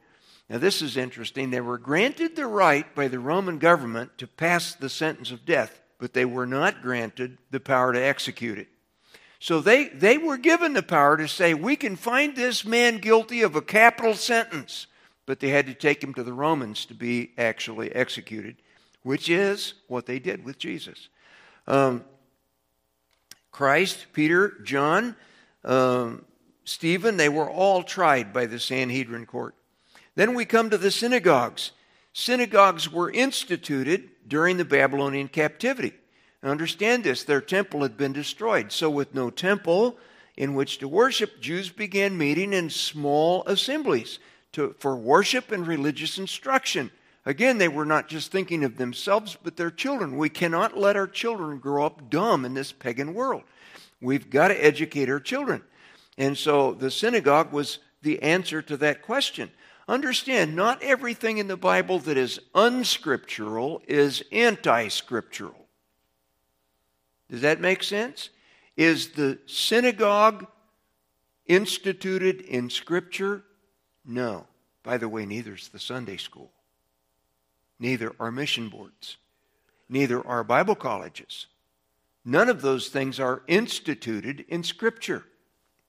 Now, 0.51 0.59
this 0.59 0.83
is 0.83 0.99
interesting. 0.99 1.51
They 1.51 1.63
were 1.63 1.79
granted 1.79 2.37
the 2.37 2.47
right 2.47 2.95
by 2.95 3.09
the 3.09 3.19
Roman 3.19 3.59
government 3.59 4.19
to 4.19 4.27
pass 4.27 4.75
the 4.75 4.91
sentence 4.91 5.31
of 5.31 5.47
death, 5.47 5.81
but 5.99 6.13
they 6.13 6.27
were 6.27 6.47
not 6.47 6.83
granted 6.83 7.39
the 7.51 7.59
power 7.59 7.95
to 7.95 8.01
execute 8.01 8.59
it. 8.59 8.69
So 9.41 9.61
they, 9.61 9.89
they 9.89 10.19
were 10.19 10.37
given 10.37 10.75
the 10.75 10.83
power 10.83 11.17
to 11.17 11.27
say, 11.27 11.55
we 11.55 11.77
can 11.77 11.97
find 11.97 12.37
this 12.37 12.65
man 12.65 12.99
guilty 12.99 13.41
of 13.41 13.57
a 13.57 13.63
capital 13.63 14.15
sentence, 14.15 14.87
but 15.25 15.41
they 15.41 15.49
had 15.49 15.67
to 15.67 15.75
take 15.75 16.05
him 16.05 16.13
to 16.15 16.23
the 16.23 16.33
Romans 16.35 16.85
to 16.87 16.95
be 16.95 17.31
actually 17.39 17.91
executed 17.95 18.57
which 19.07 19.29
is 19.29 19.75
what 19.87 20.05
they 20.07 20.19
did 20.19 20.45
with 20.45 20.59
Jesus. 20.59 21.11
Um, 21.69 22.05
Christ, 23.53 24.07
Peter, 24.13 24.55
John, 24.65 25.15
um, 25.65 26.25
Stephen, 26.67 27.17
they 27.17 27.29
were 27.29 27.49
all 27.49 27.85
tried 27.85 28.33
by 28.33 28.45
the 28.45 28.59
Sanhedrin 28.59 29.25
court. 29.25 29.55
Then 30.17 30.35
we 30.35 30.45
come 30.45 30.69
to 30.69 30.77
the 30.77 30.91
synagogues. 30.91 31.71
Synagogues 32.13 32.91
were 32.91 33.11
instituted 33.11 34.11
during 34.27 34.57
the 34.57 34.65
Babylonian 34.65 35.29
captivity. 35.29 35.93
Now 36.43 36.51
understand 36.51 37.05
this 37.05 37.23
their 37.23 37.41
temple 37.41 37.83
had 37.83 37.97
been 37.97 38.13
destroyed. 38.13 38.73
So, 38.73 38.91
with 38.91 39.15
no 39.15 39.31
temple 39.31 39.97
in 40.37 40.55
which 40.55 40.79
to 40.79 40.89
worship, 40.89 41.41
Jews 41.41 41.71
began 41.71 42.19
meeting 42.19 42.53
in 42.53 42.69
small 42.69 43.45
assemblies 43.47 44.19
to, 44.53 44.75
for 44.81 44.97
worship 44.97 45.53
and 45.53 45.67
religious 45.67 46.19
instruction. 46.19 46.91
Again, 47.25 47.59
they 47.59 47.69
were 47.69 47.87
not 47.87 48.09
just 48.09 48.33
thinking 48.33 48.65
of 48.65 48.77
themselves, 48.77 49.37
but 49.41 49.57
their 49.57 49.71
children. 49.71 50.17
We 50.17 50.31
cannot 50.31 50.77
let 50.77 50.97
our 50.97 51.07
children 51.07 51.59
grow 51.59 51.87
up 51.87 52.11
dumb 52.11 52.45
in 52.45 52.55
this 52.55 52.73
pagan 52.73 53.15
world. 53.15 53.43
We've 54.01 54.29
got 54.29 54.49
to 54.49 54.65
educate 54.65 55.09
our 55.09 55.21
children. 55.21 55.63
And 56.19 56.37
so 56.37 56.73
the 56.73 56.91
synagogue 56.91 57.53
was 57.53 57.79
the 58.03 58.23
answer 58.23 58.63
to 58.63 58.77
that 58.79 59.03
question. 59.03 59.51
Understand, 59.89 60.57
not 60.57 60.83
everything 60.83 61.39
in 61.39 61.47
the 61.47 61.57
Bible 61.57 61.99
that 62.01 62.17
is 62.17 62.41
unscriptural 62.55 63.83
is 63.87 64.25
anti 64.33 64.89
scriptural. 64.89 65.67
Does 67.31 67.41
that 67.43 67.61
make 67.61 67.83
sense? 67.83 68.31
Is 68.77 69.11
the 69.11 69.39
synagogue 69.47 70.47
instituted 71.47 72.41
in 72.43 72.71
Scripture? 72.71 73.45
No. 74.05 74.47
By 74.83 74.99
the 74.99 75.09
way, 75.09 75.27
neither 75.27 75.55
is 75.55 75.69
the 75.69 75.79
Sunday 75.79 76.17
school. 76.17 76.53
Neither 77.79 78.15
are 78.21 78.31
mission 78.31 78.69
boards. 78.69 79.17
Neither 79.89 80.25
are 80.27 80.45
Bible 80.45 80.75
colleges. 80.75 81.47
None 82.25 82.49
of 82.49 82.63
those 82.63 82.89
things 82.89 83.21
are 83.21 83.43
instituted 83.47 84.45
in 84.49 84.63
Scripture. 84.63 85.25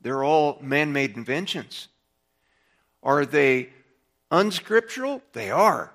They're 0.02 0.24
all 0.24 0.60
man 0.62 0.93
made 0.93 1.16
inventions. 1.16 1.88
Are 3.04 3.26
they 3.26 3.70
unscriptural? 4.32 5.22
They 5.34 5.52
are. 5.52 5.93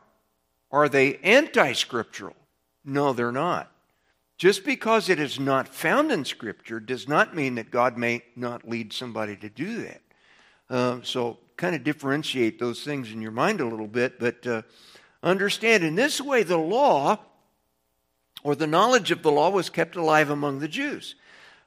Are 0.70 0.88
they 0.88 1.16
anti 1.18 1.72
scriptural? 1.72 2.36
No, 2.84 3.12
they're 3.12 3.32
not. 3.32 3.70
Just 4.38 4.64
because 4.64 5.08
it 5.08 5.20
is 5.20 5.38
not 5.38 5.68
found 5.68 6.10
in 6.10 6.24
Scripture 6.24 6.80
does 6.80 7.06
not 7.06 7.36
mean 7.36 7.54
that 7.54 7.70
God 7.70 7.96
may 7.96 8.22
not 8.34 8.68
lead 8.68 8.92
somebody 8.92 9.36
to 9.36 9.48
do 9.48 9.82
that. 9.82 10.00
Uh, 10.68 10.98
so, 11.04 11.38
kind 11.56 11.76
of 11.76 11.84
differentiate 11.84 12.58
those 12.58 12.82
things 12.82 13.12
in 13.12 13.22
your 13.22 13.30
mind 13.30 13.60
a 13.60 13.66
little 13.66 13.86
bit, 13.86 14.18
but 14.18 14.44
uh, 14.44 14.62
Understand, 15.22 15.84
in 15.84 15.94
this 15.94 16.20
way, 16.20 16.42
the 16.42 16.58
law 16.58 17.18
or 18.42 18.56
the 18.56 18.66
knowledge 18.66 19.12
of 19.12 19.22
the 19.22 19.30
law 19.30 19.50
was 19.50 19.70
kept 19.70 19.94
alive 19.94 20.30
among 20.30 20.58
the 20.58 20.68
Jews. 20.68 21.14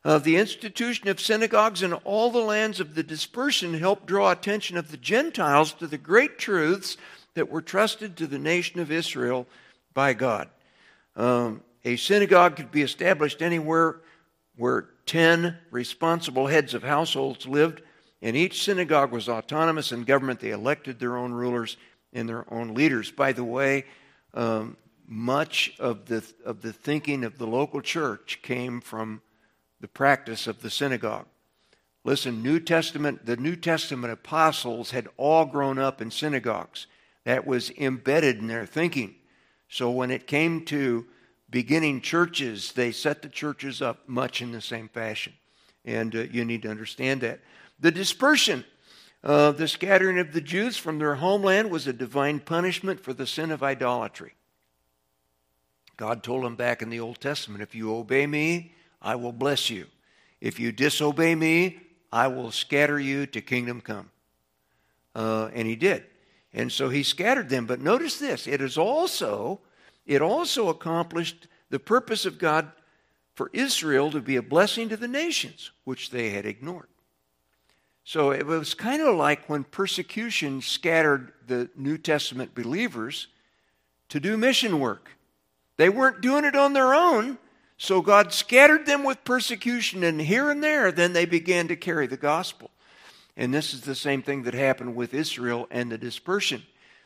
Uh, 0.06 0.20
the 0.20 0.38
institution 0.38 1.08
of 1.08 1.20
synagogues 1.20 1.82
in 1.82 1.92
all 1.92 2.30
the 2.30 2.38
lands 2.38 2.80
of 2.80 2.94
the 2.94 3.02
dispersion 3.02 3.74
helped 3.74 4.06
draw 4.06 4.30
attention 4.30 4.78
of 4.78 4.92
the 4.92 4.98
Gentiles 4.98 5.74
to 5.74 5.88
the 5.88 5.98
great 5.98 6.38
truths 6.38 6.96
that 7.34 7.50
were 7.50 7.62
trusted 7.62 8.16
to 8.16 8.28
the 8.28 8.38
nation 8.38 8.80
of 8.80 8.92
Israel 8.92 9.48
by 9.96 10.14
God. 10.14 10.48
Um, 11.16 11.64
a 11.84 11.96
synagogue 11.96 12.56
could 12.56 12.70
be 12.70 12.84
established 12.84 13.42
anywhere 13.42 14.02
where 14.58 14.90
10 15.08 15.58
responsible 15.72 16.46
heads 16.46 16.76
of 16.76 16.84
households 16.84 17.48
lived, 17.48 17.82
and 18.22 18.36
each 18.36 18.64
synagogue 18.64 19.12
was 19.12 19.28
autonomous 19.28 19.92
in 19.92 20.04
government. 20.04 20.40
They 20.40 20.52
elected 20.52 21.00
their 21.00 21.18
own 21.18 21.34
rulers 21.34 21.78
and 22.14 22.30
their 22.30 22.46
own 22.54 22.76
leaders. 22.76 23.10
By 23.10 23.32
the 23.32 23.44
way, 23.44 23.86
um, 24.36 24.78
much 25.08 25.74
of 25.80 26.06
the, 26.06 26.24
of 26.46 26.62
the 26.62 26.74
thinking 26.74 27.24
of 27.24 27.40
the 27.40 27.48
local 27.48 27.82
church 27.82 28.40
came 28.44 28.82
from 28.82 29.22
the 29.80 29.88
practice 29.88 30.48
of 30.48 30.62
the 30.62 30.70
synagogue. 30.70 31.26
Listen, 32.04 32.44
New 32.44 32.60
Testament, 32.60 33.26
the 33.26 33.38
New 33.38 33.56
Testament 33.56 34.14
apostles 34.14 34.92
had 34.92 35.08
all 35.18 35.46
grown 35.46 35.80
up 35.80 36.02
in 36.02 36.12
synagogues. 36.12 36.88
That 37.24 37.48
was 37.48 37.72
embedded 37.72 38.38
in 38.38 38.48
their 38.48 38.66
thinking. 38.66 39.16
So 39.68 39.90
when 39.90 40.12
it 40.12 40.28
came 40.28 40.64
to 40.66 41.06
beginning 41.50 42.02
churches, 42.02 42.74
they 42.74 42.92
set 42.92 43.22
the 43.22 43.30
churches 43.30 43.82
up 43.82 44.08
much 44.08 44.42
in 44.42 44.52
the 44.52 44.62
same 44.62 44.88
fashion. 44.88 45.34
And 45.84 46.16
uh, 46.16 46.20
you 46.32 46.46
need 46.46 46.62
to 46.64 46.70
understand 46.70 47.22
that. 47.22 47.40
The 47.80 47.92
dispersion 47.92 48.64
uh, 49.26 49.52
the 49.52 49.68
scattering 49.68 50.20
of 50.20 50.34
the 50.34 50.42
Jews 50.42 50.78
from 50.78 51.00
their 51.00 51.16
homeland 51.16 51.72
was 51.72 51.88
a 51.88 51.94
divine 51.94 52.40
punishment 52.40 53.00
for 53.00 53.12
the 53.12 53.26
sin 53.26 53.50
of 53.50 53.64
idolatry. 53.64 54.34
God 55.98 56.22
told 56.22 56.44
them 56.44 56.56
back 56.56 56.84
in 56.84 56.92
the 56.92 57.00
Old 57.00 57.20
Testament 57.20 57.64
if 57.64 57.74
you 57.74 57.96
obey 57.96 58.28
me, 58.28 58.75
I 59.06 59.16
will 59.16 59.32
bless 59.32 59.70
you. 59.70 59.86
If 60.42 60.60
you 60.60 60.72
disobey 60.72 61.36
me, 61.36 61.80
I 62.12 62.28
will 62.28 62.52
scatter 62.52 63.00
you 63.00 63.28
to 63.28 63.40
kingdom 63.40 63.80
come. 63.80 64.10
Uh, 65.14 65.50
and 65.54 65.68
he 65.68 65.76
did. 65.76 66.04
And 66.54 66.72
so 66.72 66.90
he 66.90 67.04
scattered 67.04 67.48
them. 67.48 67.68
But 67.68 67.80
notice 67.80 68.18
this 68.18 68.48
it 68.48 68.62
is 68.62 68.78
also, 68.78 69.62
it 70.08 70.22
also 70.22 70.70
accomplished 70.70 71.48
the 71.70 71.80
purpose 71.80 72.26
of 72.26 72.40
God 72.40 72.72
for 73.36 73.52
Israel 73.54 74.10
to 74.12 74.22
be 74.22 74.38
a 74.38 74.42
blessing 74.42 74.90
to 74.90 74.98
the 74.98 75.08
nations, 75.08 75.72
which 75.84 76.10
they 76.10 76.32
had 76.32 76.46
ignored. 76.46 76.88
So 78.04 78.32
it 78.32 78.46
was 78.46 78.74
kind 78.74 79.02
of 79.02 79.16
like 79.16 79.50
when 79.50 79.66
persecution 79.66 80.62
scattered 80.62 81.34
the 81.46 81.70
New 81.76 81.98
Testament 81.98 82.56
believers 82.56 83.28
to 84.10 84.20
do 84.20 84.38
mission 84.38 84.80
work. 84.80 85.10
They 85.78 85.90
weren't 85.90 86.22
doing 86.22 86.46
it 86.46 86.56
on 86.56 86.74
their 86.74 86.94
own, 86.94 87.38
so 87.78 88.02
God 88.02 88.32
scattered 88.32 88.86
them 88.86 89.04
with 89.04 89.24
persecution, 89.24 90.04
and 90.04 90.22
here 90.22 90.50
and 90.50 90.64
there, 90.64 90.92
then 90.92 91.14
they 91.14 91.26
began 91.26 91.68
to 91.68 91.76
carry 91.76 92.08
the 92.08 92.18
gospel. 92.18 92.72
And 93.38 93.54
this 93.54 93.74
is 93.74 93.82
the 93.82 93.96
same 93.96 94.22
thing 94.22 94.44
that 94.44 94.54
happened 94.54 94.96
with 94.96 95.14
Israel 95.14 95.68
and 95.70 95.92
the 95.92 95.98
dispersion. 95.98 96.64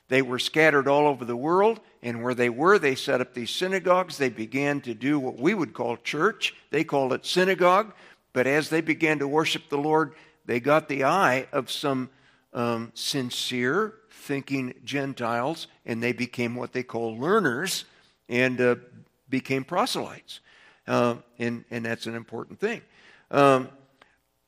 They 0.09 0.21
were 0.21 0.39
scattered 0.39 0.87
all 0.87 1.07
over 1.07 1.25
the 1.25 1.35
world, 1.35 1.79
and 2.01 2.23
where 2.23 2.35
they 2.35 2.49
were, 2.49 2.77
they 2.77 2.95
set 2.95 3.21
up 3.21 3.33
these 3.33 3.51
synagogues. 3.51 4.17
They 4.17 4.29
began 4.29 4.81
to 4.81 4.93
do 4.93 5.19
what 5.19 5.39
we 5.39 5.53
would 5.53 5.73
call 5.73 5.97
church. 5.97 6.55
They 6.71 6.83
called 6.83 7.13
it 7.13 7.25
synagogue. 7.25 7.93
But 8.33 8.47
as 8.47 8.69
they 8.69 8.81
began 8.81 9.19
to 9.19 9.27
worship 9.27 9.69
the 9.69 9.77
Lord, 9.77 10.13
they 10.45 10.59
got 10.59 10.87
the 10.87 11.03
eye 11.03 11.47
of 11.51 11.71
some 11.71 12.09
um, 12.53 12.91
sincere 12.93 13.95
thinking 14.11 14.73
Gentiles, 14.83 15.67
and 15.85 16.01
they 16.01 16.11
became 16.11 16.55
what 16.55 16.73
they 16.73 16.83
call 16.83 17.17
learners 17.17 17.85
and 18.27 18.61
uh, 18.61 18.75
became 19.29 19.63
proselytes. 19.63 20.39
Uh, 20.89 21.15
and, 21.37 21.63
and 21.71 21.85
that's 21.85 22.07
an 22.07 22.15
important 22.15 22.59
thing. 22.59 22.81
Um, 23.31 23.69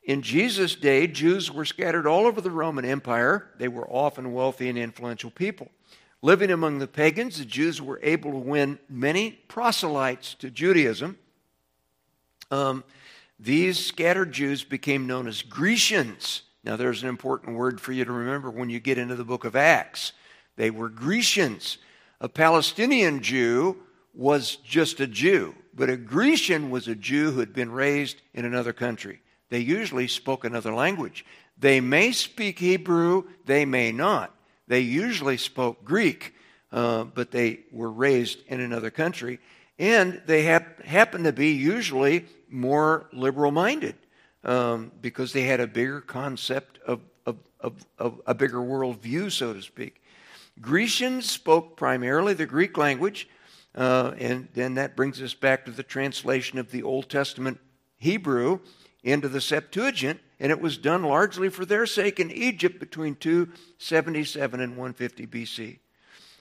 In 0.03 0.23
Jesus' 0.23 0.75
day, 0.75 1.05
Jews 1.05 1.51
were 1.51 1.65
scattered 1.65 2.07
all 2.07 2.25
over 2.25 2.41
the 2.41 2.49
Roman 2.49 2.83
Empire. 2.83 3.51
They 3.59 3.67
were 3.67 3.87
often 3.87 4.33
wealthy 4.33 4.67
and 4.67 4.77
influential 4.77 5.29
people. 5.29 5.69
Living 6.23 6.49
among 6.49 6.79
the 6.79 6.87
pagans, 6.87 7.37
the 7.37 7.45
Jews 7.45 7.79
were 7.79 7.99
able 8.01 8.31
to 8.31 8.37
win 8.37 8.79
many 8.89 9.31
proselytes 9.47 10.33
to 10.35 10.49
Judaism. 10.49 11.19
Um, 12.49 12.83
these 13.39 13.77
scattered 13.83 14.31
Jews 14.31 14.63
became 14.63 15.05
known 15.05 15.27
as 15.27 15.43
Grecians. 15.43 16.41
Now, 16.63 16.75
there's 16.75 17.03
an 17.03 17.09
important 17.09 17.55
word 17.55 17.79
for 17.79 17.91
you 17.91 18.03
to 18.03 18.11
remember 18.11 18.49
when 18.49 18.71
you 18.71 18.79
get 18.79 18.97
into 18.97 19.15
the 19.15 19.23
book 19.23 19.45
of 19.45 19.55
Acts. 19.55 20.13
They 20.57 20.71
were 20.71 20.89
Grecians. 20.89 21.77
A 22.19 22.27
Palestinian 22.27 23.21
Jew 23.21 23.77
was 24.13 24.57
just 24.57 24.99
a 24.99 25.07
Jew, 25.07 25.55
but 25.73 25.89
a 25.89 25.97
Grecian 25.97 26.69
was 26.69 26.87
a 26.87 26.95
Jew 26.95 27.31
who 27.31 27.39
had 27.39 27.53
been 27.53 27.71
raised 27.71 28.21
in 28.33 28.45
another 28.45 28.73
country. 28.73 29.21
They 29.49 29.59
usually 29.59 30.07
spoke 30.07 30.45
another 30.45 30.73
language. 30.73 31.25
They 31.57 31.79
may 31.79 32.11
speak 32.11 32.59
Hebrew, 32.59 33.23
they 33.45 33.65
may 33.65 33.91
not. 33.91 34.35
They 34.67 34.79
usually 34.79 35.37
spoke 35.37 35.83
Greek, 35.83 36.33
uh, 36.71 37.03
but 37.03 37.31
they 37.31 37.61
were 37.71 37.91
raised 37.91 38.39
in 38.47 38.59
another 38.59 38.89
country. 38.89 39.39
And 39.77 40.21
they 40.25 40.43
hap- 40.43 40.83
happened 40.83 41.25
to 41.25 41.33
be 41.33 41.51
usually 41.51 42.25
more 42.49 43.09
liberal 43.13 43.51
minded 43.51 43.95
um, 44.43 44.91
because 45.01 45.33
they 45.33 45.43
had 45.43 45.59
a 45.59 45.67
bigger 45.67 46.01
concept 46.01 46.79
of, 46.85 47.01
of, 47.25 47.37
of, 47.59 47.85
of 47.97 48.21
a 48.25 48.33
bigger 48.33 48.59
worldview, 48.59 49.31
so 49.31 49.53
to 49.53 49.61
speak. 49.61 50.01
Grecians 50.59 51.29
spoke 51.29 51.77
primarily 51.77 52.33
the 52.33 52.45
Greek 52.45 52.77
language, 52.77 53.27
uh, 53.75 54.13
and 54.17 54.47
then 54.53 54.75
that 54.75 54.95
brings 54.95 55.21
us 55.21 55.33
back 55.33 55.65
to 55.65 55.71
the 55.71 55.83
translation 55.83 56.59
of 56.59 56.71
the 56.71 56.83
Old 56.83 57.09
Testament 57.09 57.59
Hebrew 57.97 58.59
into 59.03 59.29
the 59.29 59.41
Septuagint 59.41 60.19
and 60.41 60.51
it 60.51 60.59
was 60.59 60.77
done 60.77 61.03
largely 61.03 61.49
for 61.49 61.65
their 61.65 61.85
sake 61.85 62.19
in 62.19 62.31
Egypt 62.31 62.79
between 62.79 63.15
277 63.15 64.59
and 64.59 64.71
150 64.71 65.27
BC. 65.27 65.77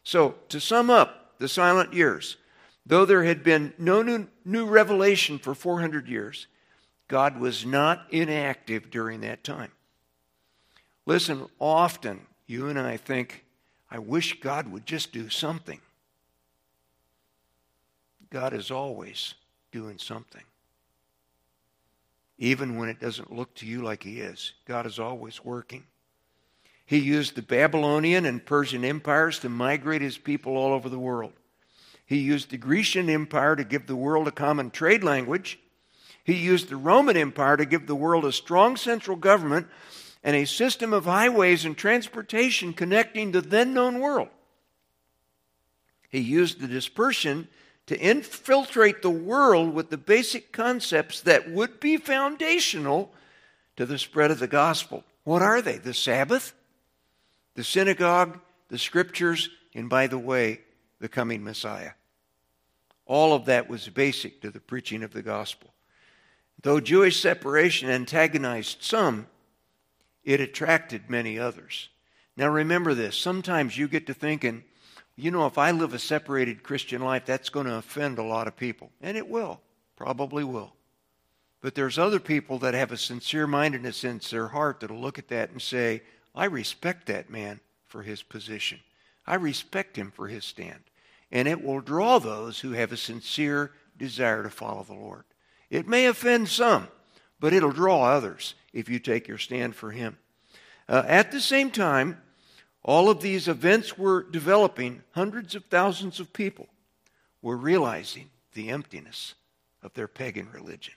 So, 0.02 0.36
to 0.48 0.58
sum 0.58 0.88
up 0.88 1.38
the 1.38 1.48
silent 1.48 1.92
years, 1.92 2.38
though 2.86 3.04
there 3.04 3.24
had 3.24 3.44
been 3.44 3.74
no 3.76 4.00
new, 4.00 4.26
new 4.42 4.64
revelation 4.64 5.38
for 5.38 5.54
400 5.54 6.08
years, 6.08 6.46
God 7.08 7.38
was 7.38 7.66
not 7.66 8.06
inactive 8.10 8.90
during 8.90 9.20
that 9.20 9.44
time. 9.44 9.70
Listen, 11.04 11.46
often 11.58 12.22
you 12.46 12.68
and 12.68 12.78
I 12.78 12.96
think, 12.96 13.44
I 13.90 13.98
wish 13.98 14.40
God 14.40 14.72
would 14.72 14.86
just 14.86 15.12
do 15.12 15.28
something. 15.28 15.80
God 18.30 18.52
is 18.52 18.70
always 18.70 19.34
doing 19.72 19.98
something 19.98 20.42
even 22.40 22.76
when 22.76 22.88
it 22.88 22.98
doesn't 22.98 23.32
look 23.32 23.54
to 23.54 23.66
you 23.66 23.82
like 23.82 24.02
He 24.02 24.20
is. 24.20 24.54
God 24.64 24.86
is 24.86 24.98
always 24.98 25.44
working. 25.44 25.84
He 26.86 26.98
used 26.98 27.36
the 27.36 27.42
Babylonian 27.42 28.24
and 28.24 28.44
Persian 28.44 28.84
empires 28.84 29.38
to 29.40 29.48
migrate 29.48 30.00
His 30.00 30.16
people 30.16 30.56
all 30.56 30.72
over 30.72 30.88
the 30.88 30.98
world. 30.98 31.34
He 32.06 32.16
used 32.16 32.50
the 32.50 32.56
Grecian 32.56 33.08
Empire 33.08 33.54
to 33.54 33.62
give 33.62 33.86
the 33.86 33.94
world 33.94 34.26
a 34.26 34.32
common 34.32 34.70
trade 34.70 35.04
language. 35.04 35.60
He 36.24 36.32
used 36.34 36.68
the 36.68 36.76
Roman 36.76 37.16
Empire 37.16 37.56
to 37.56 37.66
give 37.66 37.86
the 37.86 37.94
world 37.94 38.24
a 38.24 38.32
strong 38.32 38.76
central 38.76 39.16
government 39.16 39.68
and 40.24 40.34
a 40.34 40.46
system 40.46 40.92
of 40.92 41.04
highways 41.04 41.64
and 41.64 41.76
transportation 41.76 42.72
connecting 42.72 43.30
the 43.30 43.40
then 43.42 43.74
known 43.74 44.00
world. 44.00 44.28
He 46.08 46.20
used 46.20 46.60
the 46.60 46.66
dispersion 46.66 47.48
to 47.90 47.98
infiltrate 47.98 49.02
the 49.02 49.10
world 49.10 49.74
with 49.74 49.90
the 49.90 49.98
basic 49.98 50.52
concepts 50.52 51.22
that 51.22 51.50
would 51.50 51.80
be 51.80 51.96
foundational 51.96 53.12
to 53.74 53.84
the 53.84 53.98
spread 53.98 54.30
of 54.30 54.38
the 54.38 54.46
gospel. 54.46 55.02
What 55.24 55.42
are 55.42 55.60
they? 55.60 55.76
The 55.76 55.92
Sabbath, 55.92 56.54
the 57.56 57.64
synagogue, 57.64 58.38
the 58.68 58.78
scriptures, 58.78 59.50
and 59.74 59.90
by 59.90 60.06
the 60.06 60.20
way, 60.20 60.60
the 61.00 61.08
coming 61.08 61.42
Messiah. 61.42 61.90
All 63.06 63.34
of 63.34 63.46
that 63.46 63.68
was 63.68 63.88
basic 63.88 64.40
to 64.42 64.50
the 64.52 64.60
preaching 64.60 65.02
of 65.02 65.12
the 65.12 65.22
gospel. 65.22 65.74
Though 66.62 66.78
Jewish 66.78 67.20
separation 67.20 67.90
antagonized 67.90 68.84
some, 68.84 69.26
it 70.22 70.40
attracted 70.40 71.10
many 71.10 71.40
others. 71.40 71.88
Now 72.36 72.50
remember 72.50 72.94
this 72.94 73.18
sometimes 73.18 73.76
you 73.76 73.88
get 73.88 74.06
to 74.06 74.14
thinking, 74.14 74.62
you 75.20 75.30
know, 75.30 75.46
if 75.46 75.58
I 75.58 75.70
live 75.70 75.94
a 75.94 75.98
separated 75.98 76.62
Christian 76.62 77.02
life, 77.02 77.26
that's 77.26 77.50
going 77.50 77.66
to 77.66 77.76
offend 77.76 78.18
a 78.18 78.22
lot 78.22 78.46
of 78.46 78.56
people. 78.56 78.90
And 79.00 79.16
it 79.16 79.28
will, 79.28 79.60
probably 79.96 80.44
will. 80.44 80.72
But 81.60 81.74
there's 81.74 81.98
other 81.98 82.20
people 82.20 82.58
that 82.60 82.74
have 82.74 82.90
a 82.90 82.96
sincere 82.96 83.46
mindedness 83.46 84.04
in 84.04 84.20
their 84.30 84.48
heart 84.48 84.80
that'll 84.80 85.00
look 85.00 85.18
at 85.18 85.28
that 85.28 85.50
and 85.50 85.60
say, 85.60 86.02
I 86.34 86.46
respect 86.46 87.06
that 87.06 87.28
man 87.28 87.60
for 87.86 88.02
his 88.02 88.22
position. 88.22 88.80
I 89.26 89.34
respect 89.34 89.96
him 89.96 90.10
for 90.10 90.28
his 90.28 90.44
stand. 90.44 90.80
And 91.30 91.46
it 91.46 91.62
will 91.62 91.80
draw 91.80 92.18
those 92.18 92.60
who 92.60 92.72
have 92.72 92.92
a 92.92 92.96
sincere 92.96 93.72
desire 93.98 94.42
to 94.42 94.50
follow 94.50 94.82
the 94.82 94.94
Lord. 94.94 95.24
It 95.68 95.86
may 95.86 96.06
offend 96.06 96.48
some, 96.48 96.88
but 97.38 97.52
it'll 97.52 97.70
draw 97.70 98.04
others 98.04 98.54
if 98.72 98.88
you 98.88 98.98
take 98.98 99.28
your 99.28 99.38
stand 99.38 99.76
for 99.76 99.90
him. 99.90 100.16
Uh, 100.88 101.04
at 101.06 101.30
the 101.30 101.40
same 101.40 101.70
time, 101.70 102.20
all 102.82 103.10
of 103.10 103.20
these 103.20 103.48
events 103.48 103.98
were 103.98 104.22
developing, 104.22 105.02
hundreds 105.12 105.54
of 105.54 105.64
thousands 105.66 106.18
of 106.18 106.32
people 106.32 106.68
were 107.42 107.56
realizing 107.56 108.30
the 108.54 108.70
emptiness 108.70 109.34
of 109.82 109.92
their 109.94 110.08
pagan 110.08 110.48
religion. 110.52 110.94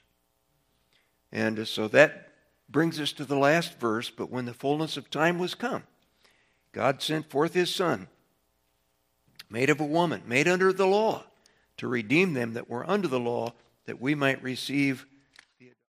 And 1.31 1.59
uh, 1.59 1.65
so 1.65 1.87
that 1.89 2.29
brings 2.69 2.99
us 2.99 3.11
to 3.13 3.25
the 3.25 3.37
last 3.37 3.79
verse. 3.79 4.09
But 4.09 4.29
when 4.29 4.45
the 4.45 4.53
fullness 4.53 4.97
of 4.97 5.09
time 5.09 5.39
was 5.39 5.55
come, 5.55 5.83
God 6.71 7.01
sent 7.01 7.29
forth 7.29 7.53
his 7.53 7.73
Son, 7.73 8.07
made 9.49 9.69
of 9.69 9.79
a 9.79 9.85
woman, 9.85 10.23
made 10.25 10.47
under 10.47 10.71
the 10.71 10.87
law, 10.87 11.25
to 11.77 11.87
redeem 11.87 12.33
them 12.33 12.53
that 12.53 12.69
were 12.69 12.89
under 12.89 13.07
the 13.07 13.19
law, 13.19 13.53
that 13.85 14.01
we 14.01 14.15
might 14.15 14.41
receive 14.41 15.05